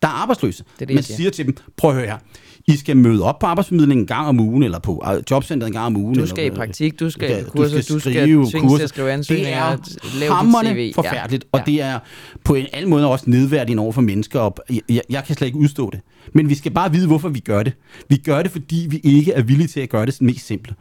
der 0.02 0.08
er 0.08 0.12
arbejdsløse. 0.12 0.64
Det 0.74 0.82
er 0.82 0.86
det, 0.86 0.94
Man 0.94 1.02
siger. 1.04 1.16
siger 1.16 1.30
til 1.30 1.46
dem, 1.46 1.56
prøv 1.76 1.90
at 1.90 1.96
høre 1.96 2.06
her, 2.06 2.18
I 2.66 2.76
skal 2.76 2.96
møde 2.96 3.22
op 3.22 3.38
på 3.38 3.46
arbejdsformidlingen 3.46 4.02
en 4.02 4.06
gang 4.06 4.26
om 4.26 4.40
ugen, 4.40 4.62
eller 4.62 4.78
på 4.78 5.04
øh, 5.14 5.22
jobcenteret 5.30 5.68
en 5.68 5.72
gang 5.72 5.86
om 5.86 5.96
ugen. 5.96 6.14
Du 6.14 6.20
eller, 6.20 6.26
skal 6.28 6.46
i 6.46 6.50
praktik, 6.50 7.00
du 7.00 7.10
skal 7.10 7.30
Ja, 7.30 7.42
kurser, 7.42 7.76
du 7.94 7.98
skal 8.00 8.12
tvinges 8.12 8.50
til 8.76 8.82
at 8.82 8.88
skrive 8.88 9.12
ansøgninger, 9.12 9.76
det 9.76 10.22
at 10.22 10.30
er 10.30 10.74
CV. 10.74 10.94
forfærdeligt, 10.94 11.44
Ja. 11.54 11.60
og 11.60 11.66
det 11.66 11.82
er 11.82 11.98
på 12.44 12.54
en 12.54 12.66
anden 12.72 12.90
måde 12.90 13.06
også 13.10 13.24
nedværdigende 13.30 13.82
over 13.82 13.92
for 13.92 14.00
mennesker. 14.00 14.40
Og 14.40 14.54
jeg, 14.70 14.80
jeg, 14.88 15.02
jeg 15.10 15.24
kan 15.24 15.36
slet 15.36 15.46
ikke 15.46 15.58
udstå 15.58 15.90
det. 15.90 16.00
Men 16.34 16.48
vi 16.48 16.54
skal 16.54 16.72
bare 16.72 16.92
vide, 16.92 17.06
hvorfor 17.06 17.28
vi 17.28 17.40
gør 17.40 17.62
det. 17.62 17.72
Vi 18.08 18.16
gør 18.16 18.42
det, 18.42 18.50
fordi 18.50 18.86
vi 18.90 19.00
ikke 19.04 19.32
er 19.32 19.42
villige 19.42 19.68
til 19.68 19.80
at 19.80 19.88
gøre 19.88 20.06
det 20.06 20.20
mest 20.22 20.46
simple. 20.46 20.74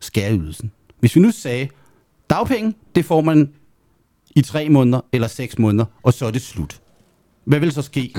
Skæreydelsen. 0.00 0.70
Hvis 1.00 1.16
vi 1.16 1.20
nu 1.20 1.30
sagde, 1.30 1.68
dagpenge, 2.34 2.74
det 2.94 3.04
får 3.04 3.20
man 3.20 3.50
i 4.36 4.40
tre 4.42 4.68
måneder 4.68 5.00
eller 5.12 5.28
seks 5.28 5.58
måneder, 5.58 5.84
og 6.02 6.12
så 6.12 6.26
er 6.26 6.30
det 6.30 6.42
slut. 6.42 6.80
Hvad 7.44 7.60
vil 7.60 7.72
så 7.72 7.82
ske? 7.82 8.14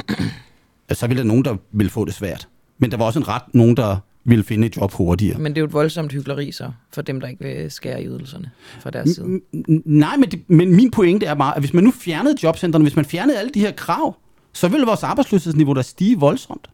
Ja, 0.89 0.93
så 0.99 1.07
vil 1.07 1.18
der 1.18 1.24
nogen, 1.24 1.45
der 1.45 1.55
vil 1.72 1.89
få 1.89 2.05
det 2.05 2.13
svært. 2.13 2.47
Men 2.78 2.91
der 2.91 2.97
var 2.97 3.05
også 3.05 3.20
en 3.20 3.28
ret 3.28 3.41
nogen, 3.53 3.78
der 3.78 3.97
ville 4.26 4.43
finde 4.43 4.68
et 4.68 4.78
job 4.78 4.93
hurtigere. 4.93 5.39
Men 5.39 5.51
det 5.51 5.57
er 5.57 5.61
jo 5.61 5.66
et 5.66 5.74
voldsomt 5.74 6.11
hyggeleri 6.11 6.51
så, 6.51 6.72
for 6.93 7.01
dem, 7.01 7.20
der 7.20 7.28
ikke 7.28 7.43
vil 7.43 7.72
skære 7.72 8.03
i 8.03 8.05
ydelserne 8.05 8.51
fra 8.80 8.89
deres 8.89 9.09
side. 9.09 9.39
Nej, 9.86 10.18
men, 10.18 10.32
det, 10.32 10.49
men 10.49 10.76
min 10.76 10.91
pointe 10.91 11.26
er 11.26 11.34
bare, 11.34 11.55
at 11.55 11.61
hvis 11.61 11.74
man 11.74 11.84
nu 11.84 11.91
fjernede 11.91 12.36
jobcentrene, 12.43 12.84
hvis 12.86 12.95
man 12.95 13.05
fjernede 13.05 13.39
alle 13.39 13.51
de 13.53 13.59
her 13.59 13.72
krav, 13.72 14.16
så 14.53 14.68
ville 14.68 14.86
vores 14.86 15.03
arbejdsløshedsniveau 15.03 15.74
der 15.74 15.82
stige 15.82 16.20
voldsomt. 16.20 16.70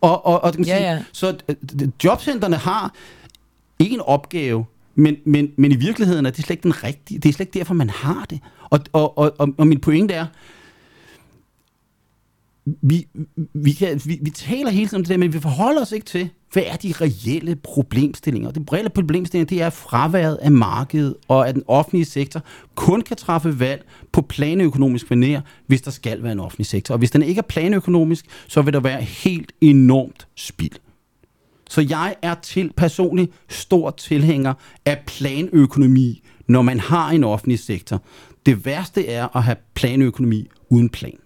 Og, 0.00 0.26
og, 0.26 0.44
og 0.44 0.52
kan 0.52 0.64
Ja, 0.64 0.76
sige, 0.76 0.90
ja. 0.92 1.04
Så 1.12 1.36
øh, 1.48 1.88
jobcentrene 2.04 2.56
har 2.56 2.94
en 3.78 4.00
opgave, 4.00 4.64
men, 5.00 5.16
men, 5.26 5.52
men 5.56 5.72
i 5.72 5.76
virkeligheden 5.76 6.26
er 6.26 6.30
det 6.30 6.44
slet 6.44 6.50
ikke 6.50 6.62
den 6.62 6.84
rigtige. 6.84 7.18
Det 7.18 7.28
er 7.28 7.32
slet 7.32 7.46
ikke 7.46 7.58
derfor, 7.58 7.74
man 7.74 7.90
har 7.90 8.26
det. 8.30 8.40
Og, 8.70 8.80
og, 8.92 9.18
og, 9.18 9.34
og, 9.38 9.48
og 9.58 9.66
min 9.66 9.80
pointe 9.80 10.14
er, 10.14 10.26
vi, 12.82 13.06
vi, 13.54 13.72
kan, 13.72 14.00
vi, 14.04 14.18
vi 14.22 14.30
taler 14.30 14.70
hele 14.70 14.88
tiden 14.88 15.00
om 15.00 15.04
det 15.04 15.10
der, 15.10 15.18
men 15.18 15.32
vi 15.32 15.40
forholder 15.40 15.82
os 15.82 15.92
ikke 15.92 16.06
til, 16.06 16.30
hvad 16.52 16.62
er 16.66 16.76
de 16.76 16.92
reelle 17.00 17.56
problemstillinger. 17.56 18.50
De 18.50 18.64
reelle 18.72 18.90
problemstillinger, 18.90 19.46
det 19.46 19.62
er 19.62 19.70
fraværet 19.70 20.36
af 20.36 20.50
markedet, 20.50 21.16
og 21.28 21.48
at 21.48 21.54
den 21.54 21.62
offentlige 21.66 22.04
sektor 22.04 22.42
kun 22.74 23.02
kan 23.02 23.16
træffe 23.16 23.60
valg 23.60 23.84
på 24.12 24.22
planøkonomisk 24.22 25.12
manér, 25.12 25.40
hvis 25.66 25.82
der 25.82 25.90
skal 25.90 26.22
være 26.22 26.32
en 26.32 26.40
offentlig 26.40 26.66
sektor. 26.66 26.94
Og 26.94 26.98
hvis 26.98 27.10
den 27.10 27.22
ikke 27.22 27.38
er 27.38 27.42
planøkonomisk, 27.42 28.24
så 28.48 28.62
vil 28.62 28.72
der 28.72 28.80
være 28.80 29.02
helt 29.02 29.52
enormt 29.60 30.26
spild. 30.36 30.76
Så 31.70 31.86
jeg 31.88 32.16
er 32.22 32.34
til 32.34 32.72
personligt 32.76 33.32
stor 33.48 33.90
tilhænger 33.90 34.54
af 34.84 35.02
planøkonomi, 35.06 36.22
når 36.46 36.62
man 36.62 36.80
har 36.80 37.10
en 37.10 37.24
offentlig 37.24 37.58
sektor. 37.58 38.02
Det 38.46 38.64
værste 38.64 39.08
er 39.08 39.36
at 39.36 39.42
have 39.42 39.56
planøkonomi 39.74 40.48
uden 40.68 40.88
plan. 40.88 41.18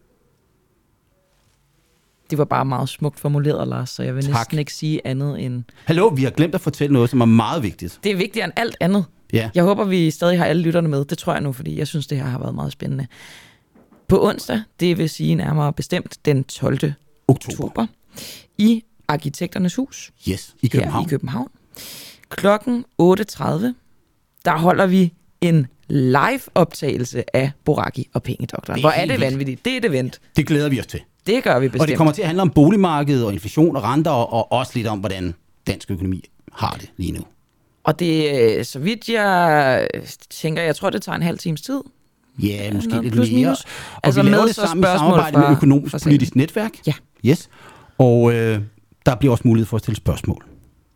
Det 2.31 2.39
var 2.39 2.45
bare 2.45 2.65
meget 2.65 2.89
smukt 2.89 3.21
formuleret, 3.21 3.69
Lars, 3.69 3.91
så 3.91 4.03
jeg 4.03 4.15
vil 4.15 4.25
Tak. 4.25 4.35
næsten 4.35 4.59
ikke 4.59 4.73
sige 4.73 5.01
andet 5.07 5.45
end... 5.45 5.65
Hallo, 5.85 6.07
vi 6.07 6.23
har 6.23 6.31
glemt 6.31 6.55
at 6.55 6.61
fortælle 6.61 6.93
noget, 6.93 7.11
som 7.11 7.21
er 7.21 7.25
meget 7.25 7.63
vigtigt. 7.63 8.01
Det 8.05 8.13
er 8.13 8.17
vigtigere 8.17 8.45
end 8.45 8.53
alt 8.57 8.77
andet. 8.81 9.05
Ja. 9.33 9.51
Jeg 9.55 9.65
håber, 9.65 9.85
vi 9.85 10.11
stadig 10.11 10.39
har 10.39 10.45
alle 10.45 10.63
lytterne 10.63 10.89
med. 10.89 11.05
Det 11.05 11.19
tror 11.19 11.33
jeg 11.33 11.43
nu, 11.43 11.53
fordi 11.53 11.79
jeg 11.79 11.87
synes, 11.87 12.07
det 12.07 12.19
her 12.19 12.25
har 12.25 12.39
været 12.39 12.55
meget 12.55 12.73
spændende. 12.73 13.07
På 14.09 14.27
onsdag, 14.29 14.63
det 14.81 14.99
vil 14.99 15.11
sige 15.11 15.35
nærmere 15.35 15.73
bestemt 15.73 16.19
den 16.25 16.45
12. 16.45 16.75
Oktober. 16.75 16.95
oktober, 17.29 17.87
i 18.59 18.85
Arkitekternes 19.09 19.75
Hus 19.75 20.13
Yes, 20.29 20.55
i 20.63 20.69
København. 20.69 21.03
her 21.05 21.09
i 21.09 21.11
København. 21.11 21.49
Klokken 22.29 22.85
8.30, 23.03 23.05
der 24.45 24.57
holder 24.59 24.87
vi 24.87 25.13
en 25.41 25.67
live-optagelse 25.89 27.37
af 27.37 27.51
Boraki 27.65 28.09
og 28.15 28.23
Pengedoktoren. 28.23 28.75
Det 28.77 28.83
Hvor 28.83 28.91
er 28.91 29.07
det 29.07 29.21
vanvittigt. 29.21 29.65
Det 29.65 29.73
er 29.73 29.77
et 29.77 29.85
event. 29.85 30.21
Det 30.37 30.47
glæder 30.47 30.69
vi 30.69 30.81
os 30.81 30.87
til. 30.87 31.01
Det 31.27 31.45
gør 31.45 31.59
vi 31.59 31.67
Og 31.67 31.73
bestemt. 31.73 31.89
det 31.89 31.97
kommer 31.97 32.13
til 32.13 32.23
at 32.23 32.27
handle 32.29 32.43
om 32.43 32.51
boligmarkedet 32.51 33.27
og 33.27 33.33
inflation 33.33 33.77
og 33.77 33.83
renter, 33.83 34.11
og, 34.11 34.33
og 34.33 34.53
også 34.53 34.73
lidt 34.75 34.87
om, 34.87 34.99
hvordan 34.99 35.35
dansk 35.67 35.91
økonomi 35.91 36.25
har 36.53 36.77
det 36.81 36.91
lige 36.97 37.13
nu. 37.13 37.21
Og 37.85 37.99
det, 37.99 38.41
øh, 38.59 38.65
så 38.65 38.79
vidt 38.79 39.09
jeg 39.09 39.89
tænker, 40.31 40.63
jeg 40.63 40.77
tror, 40.77 40.91
det 40.91 41.03
tager 41.03 41.17
en 41.17 41.23
halv 41.23 41.39
times 41.39 41.61
tid. 41.63 41.81
Ja, 42.43 42.73
måske 42.73 42.89
noget 42.91 43.05
lidt 43.05 43.15
mere. 43.17 43.31
minus. 43.35 43.65
Og 43.65 44.01
Altså 44.03 44.23
vi 44.23 44.29
laver 44.29 44.41
med 44.43 44.49
det 44.49 44.55
sammen 44.57 44.85
i 44.85 44.87
samarbejde 44.87 45.33
fra- 45.39 45.41
med 45.49 45.57
Økonomisk 45.57 46.03
Politisk 46.03 46.37
Netværk. 46.37 46.71
Ja. 46.87 46.93
Yes. 47.27 47.49
Og 47.99 48.33
øh, 48.35 48.61
der 49.07 49.15
bliver 49.15 49.33
også 49.33 49.43
mulighed 49.49 49.67
for 49.67 49.77
at 49.77 49.83
stille 49.83 49.97
spørgsmål. 49.97 50.45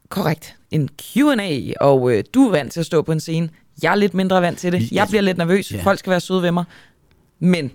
Korrekt. 0.09 0.57
En 0.71 0.89
Q&A, 1.03 1.61
og 1.81 2.13
øh, 2.13 2.25
du 2.35 2.47
er 2.47 2.51
vant 2.51 2.73
til 2.73 2.81
at 2.81 2.87
stå 2.87 3.03
på 3.03 3.13
en 3.13 3.21
scene. 3.21 3.49
Jeg 3.83 3.91
er 3.93 3.97
lidt 3.97 4.15
mindre 4.15 4.43
vant 4.43 4.59
til 4.59 4.73
det. 4.73 4.93
Jeg 4.93 5.07
bliver 5.09 5.23
lidt 5.23 5.39
nervøs. 5.39 5.73
Ja. 5.73 5.83
Folk 5.83 5.99
skal 5.99 6.11
være 6.11 6.21
søde 6.21 6.43
ved 6.43 6.51
mig. 6.53 6.65
Men 7.41 7.71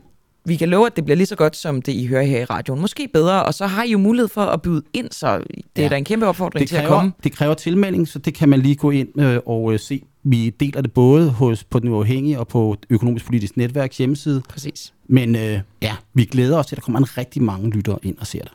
vi 0.46 0.56
kan 0.56 0.70
love, 0.70 0.86
at 0.86 0.96
det 0.96 1.06
bliver 1.06 1.16
lige 1.18 1.28
så 1.28 1.36
godt, 1.36 1.56
som 1.56 1.82
det 1.82 1.92
I 1.94 2.06
hører 2.06 2.24
her 2.24 2.40
i 2.40 2.46
radioen. 2.46 2.82
Måske 2.82 3.08
bedre, 3.14 3.46
og 3.46 3.54
så 3.54 3.68
har 3.68 3.84
I 3.84 3.92
jo 3.92 3.98
mulighed 3.98 4.28
for 4.28 4.42
at 4.42 4.62
byde 4.62 4.82
ind, 4.94 5.08
så 5.12 5.38
det 5.38 5.46
er 5.76 5.82
Ja. 5.84 5.90
da 5.90 5.96
en 5.98 6.04
kæmpe 6.06 6.28
opfordring 6.28 6.60
Det 6.62 6.70
til 6.70 6.76
at 6.76 6.82
kræver, 6.84 6.96
komme. 7.00 7.12
det 7.24 7.32
kræver 7.32 7.54
tilmelding, 7.54 8.08
så 8.08 8.20
det 8.20 8.34
kan 8.34 8.50
man 8.50 8.60
lige 8.62 8.76
gå 8.76 8.92
ind 8.92 9.22
øh, 9.22 9.40
og 9.46 9.74
øh, 9.74 9.80
se. 9.80 10.02
Vi 10.24 10.50
deler 10.50 10.82
det 10.82 10.92
både 10.94 11.30
hos, 11.30 11.64
på 11.64 11.80
Den 11.80 11.90
Uafhængige 11.90 12.40
og 12.40 12.48
på 12.48 12.76
Økonomisk 12.90 13.26
Politisk 13.26 13.58
Netværks 13.58 13.98
hjemmeside. 13.98 14.42
Præcis. 14.50 14.94
Men 15.10 15.36
øh, 15.36 15.60
ja, 15.82 15.96
vi 16.14 16.26
glæder 16.26 16.58
os 16.58 16.66
til, 16.66 16.76
at 16.76 16.78
der 16.78 16.82
kommer 16.84 17.00
en 17.00 17.18
rigtig 17.18 17.44
mange 17.44 17.70
lyttere 17.70 18.00
ind 18.04 18.18
og 18.20 18.28
ser 18.28 18.42
det 18.42 18.52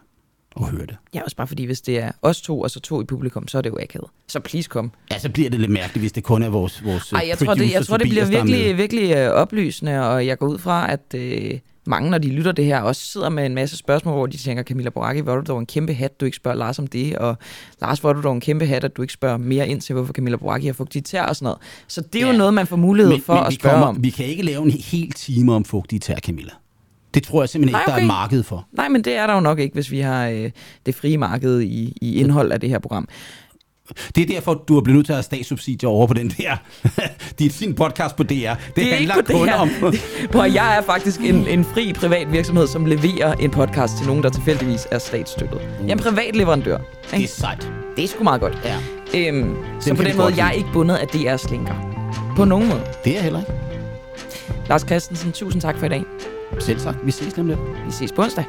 og 0.64 0.70
hører 0.70 0.86
det. 0.86 0.96
Ja, 1.14 1.22
også 1.22 1.36
bare 1.36 1.46
fordi, 1.46 1.64
hvis 1.64 1.80
det 1.80 1.98
er 1.98 2.11
os 2.22 2.40
to, 2.40 2.61
og 2.61 2.70
så 2.70 2.80
to 2.80 3.00
i 3.02 3.04
publikum, 3.04 3.48
så 3.48 3.59
er 3.59 3.62
det 3.62 3.70
jo 3.70 3.78
akavet. 3.82 4.09
Så 4.28 4.40
please 4.40 4.68
kom. 4.68 4.90
Ja, 5.11 5.18
så 5.18 5.28
bliver 5.30 5.50
det 5.50 5.61
lidt 5.61 5.72
mærkeligt, 5.72 6.02
hvis 6.02 6.12
det 6.12 6.24
kun 6.24 6.42
er 6.42 6.48
vores, 6.48 6.84
vores 6.84 7.12
Ej, 7.12 7.24
jeg 7.28 7.38
tror, 7.38 7.54
det, 7.54 7.72
jeg 7.72 7.86
tror, 7.86 7.96
det 7.96 8.09
bliver 8.09 8.24
er 8.24 8.28
virkelig, 8.28 8.76
virkelig 8.76 9.16
øh, 9.16 9.30
oplysende, 9.30 10.09
og 10.11 10.26
jeg 10.26 10.38
går 10.38 10.46
ud 10.46 10.59
fra, 10.59 10.92
at 10.92 11.14
øh, 11.14 11.59
mange, 11.86 12.11
når 12.11 12.18
de 12.18 12.28
lytter 12.28 12.52
det 12.52 12.64
her, 12.64 12.80
også 12.80 13.02
sidder 13.02 13.28
med 13.28 13.46
en 13.46 13.54
masse 13.54 13.76
spørgsmål, 13.76 14.14
hvor 14.14 14.26
de 14.26 14.36
tænker, 14.36 14.62
Camilla 14.62 14.90
Boracchi, 14.90 15.20
hvor 15.20 15.32
er 15.32 15.36
du 15.36 15.42
dog 15.52 15.59
en 15.59 15.66
kæmpe 15.66 15.94
hat, 15.94 16.20
du 16.20 16.24
ikke 16.24 16.36
spørger 16.36 16.56
Lars 16.59 16.78
om 16.78 16.86
det, 16.86 17.16
og 17.18 17.36
Lars, 17.80 17.98
hvor 17.98 18.11
er 18.11 18.14
du 18.14 18.20
dog 18.22 18.32
en 18.34 18.40
kæmpe 18.40 18.66
hat, 18.66 18.84
at 18.84 18.96
du 18.96 19.02
ikke 19.02 19.14
spørger 19.14 19.36
mere 19.36 19.68
ind 19.68 19.80
til, 19.80 19.94
hvorfor 19.94 20.12
Camilla 20.12 20.36
Boracchi 20.36 20.66
har 20.66 20.72
fugtige 20.72 21.02
tær 21.02 21.22
og 21.22 21.36
sådan 21.36 21.44
noget. 21.44 21.59
Så 21.88 22.00
det 22.00 22.22
er 22.22 22.26
Ja. 22.26 22.32
jo 22.32 22.38
noget, 22.38 22.54
man 22.54 22.66
får 22.66 22.76
mulighed 22.76 23.12
men, 23.12 23.22
for 23.22 23.34
men 23.34 23.44
at 23.46 23.52
spørge 23.52 23.72
kommer, 23.72 23.86
om. 23.86 24.02
Vi 24.04 24.11
kan 24.11 24.26
ikke 24.26 24.42
lave 24.42 24.62
en 24.64 24.70
hel 24.70 25.12
time 25.12 25.54
om 25.54 25.64
fugtige 25.64 25.98
tær, 26.00 26.16
Camilla. 26.16 26.52
Det 27.14 27.22
tror 27.22 27.42
jeg 27.42 27.48
simpelthen 27.48 27.72
Nej, 27.74 27.80
ikke, 27.82 27.90
der 27.90 27.96
er 27.96 28.00
et 28.00 28.06
marked 28.06 28.42
for. 28.42 28.66
Nej, 28.72 28.88
men 28.88 29.04
det 29.04 29.16
er 29.16 29.26
der 29.26 29.34
jo 29.34 29.40
nok 29.40 29.59
ikke, 29.59 29.74
hvis 29.74 29.90
vi 29.90 30.00
har 30.00 30.26
øh, 30.28 30.50
det 30.86 30.94
frie 30.94 31.18
marked 31.18 31.61
i, 31.61 31.96
i 32.00 32.20
indhold 32.20 32.52
af 32.52 32.61
det 32.61 32.70
her 32.70 32.78
program. 32.78 33.09
Det 34.14 34.22
er 34.22 34.26
derfor, 34.26 34.54
du 34.68 34.74
har 34.74 34.80
blevet 34.80 34.96
nødt 34.96 35.06
til 35.06 35.12
at 35.12 35.16
have 35.16 35.22
statssubsidier 35.22 35.88
over 35.90 36.06
på 36.06 36.14
den 36.14 36.28
der. 36.28 36.56
det 37.38 37.46
er 37.46 37.50
sin 37.50 37.74
podcast 37.74 38.16
på 38.16 38.22
DR. 38.22 38.26
Det, 38.28 38.36
Det 38.76 38.92
er 38.92 38.94
handler 38.96 39.14
ikke 39.16 39.32
på 39.32 39.38
kun 39.38 39.48
om... 39.48 39.70
Prøv, 40.32 40.50
jeg 40.52 40.76
er 40.78 40.82
faktisk 40.82 41.20
en, 41.20 41.46
en 41.46 41.64
fri 41.64 41.92
privat 41.92 42.32
virksomhed, 42.32 42.66
som 42.66 42.86
leverer 42.86 43.32
en 43.34 43.50
podcast 43.50 43.96
til 43.96 44.06
nogen, 44.06 44.22
der 44.22 44.30
tilfældigvis 44.30 44.86
er 44.90 44.98
statsstøttet. 44.98 45.61
Jeg 45.80 45.88
er 45.88 45.92
en 45.92 45.98
privat 45.98 46.36
leverandør. 46.36 46.76
det 46.78 47.12
er 47.12 47.16
Ikke? 47.16 47.28
sejt. 47.28 47.72
Det 47.96 48.04
er 48.04 48.09
sgu 48.09 48.24
meget 48.24 48.40
godt. 48.40 48.59
Ja, 48.64 48.76
Øhm, 49.16 49.56
så 49.80 49.94
på 49.94 50.02
den 50.02 50.16
måde, 50.16 50.34
jeg 50.36 50.46
er 50.48 50.52
ikke 50.52 50.68
bundet 50.72 50.96
af 50.96 51.06
DR's 51.06 51.50
linker. 51.50 51.74
På 52.36 52.44
nogen 52.44 52.68
måde. 52.68 52.82
det 53.04 53.18
er 53.18 53.22
heller 53.22 53.40
ikke. 53.40 53.52
Lars 54.68 54.82
Christensen, 54.82 55.32
tusind 55.32 55.62
tak 55.62 55.78
for 55.78 55.86
i 55.86 55.88
dag. 55.88 56.02
Selv 56.59 56.80
tak. 56.80 56.94
Vi 57.05 57.11
ses 57.11 57.36
nemlig. 57.36 57.57
Vi 57.86 57.92
ses 57.92 58.12
på 58.12 58.22
onsdag. 58.22 58.44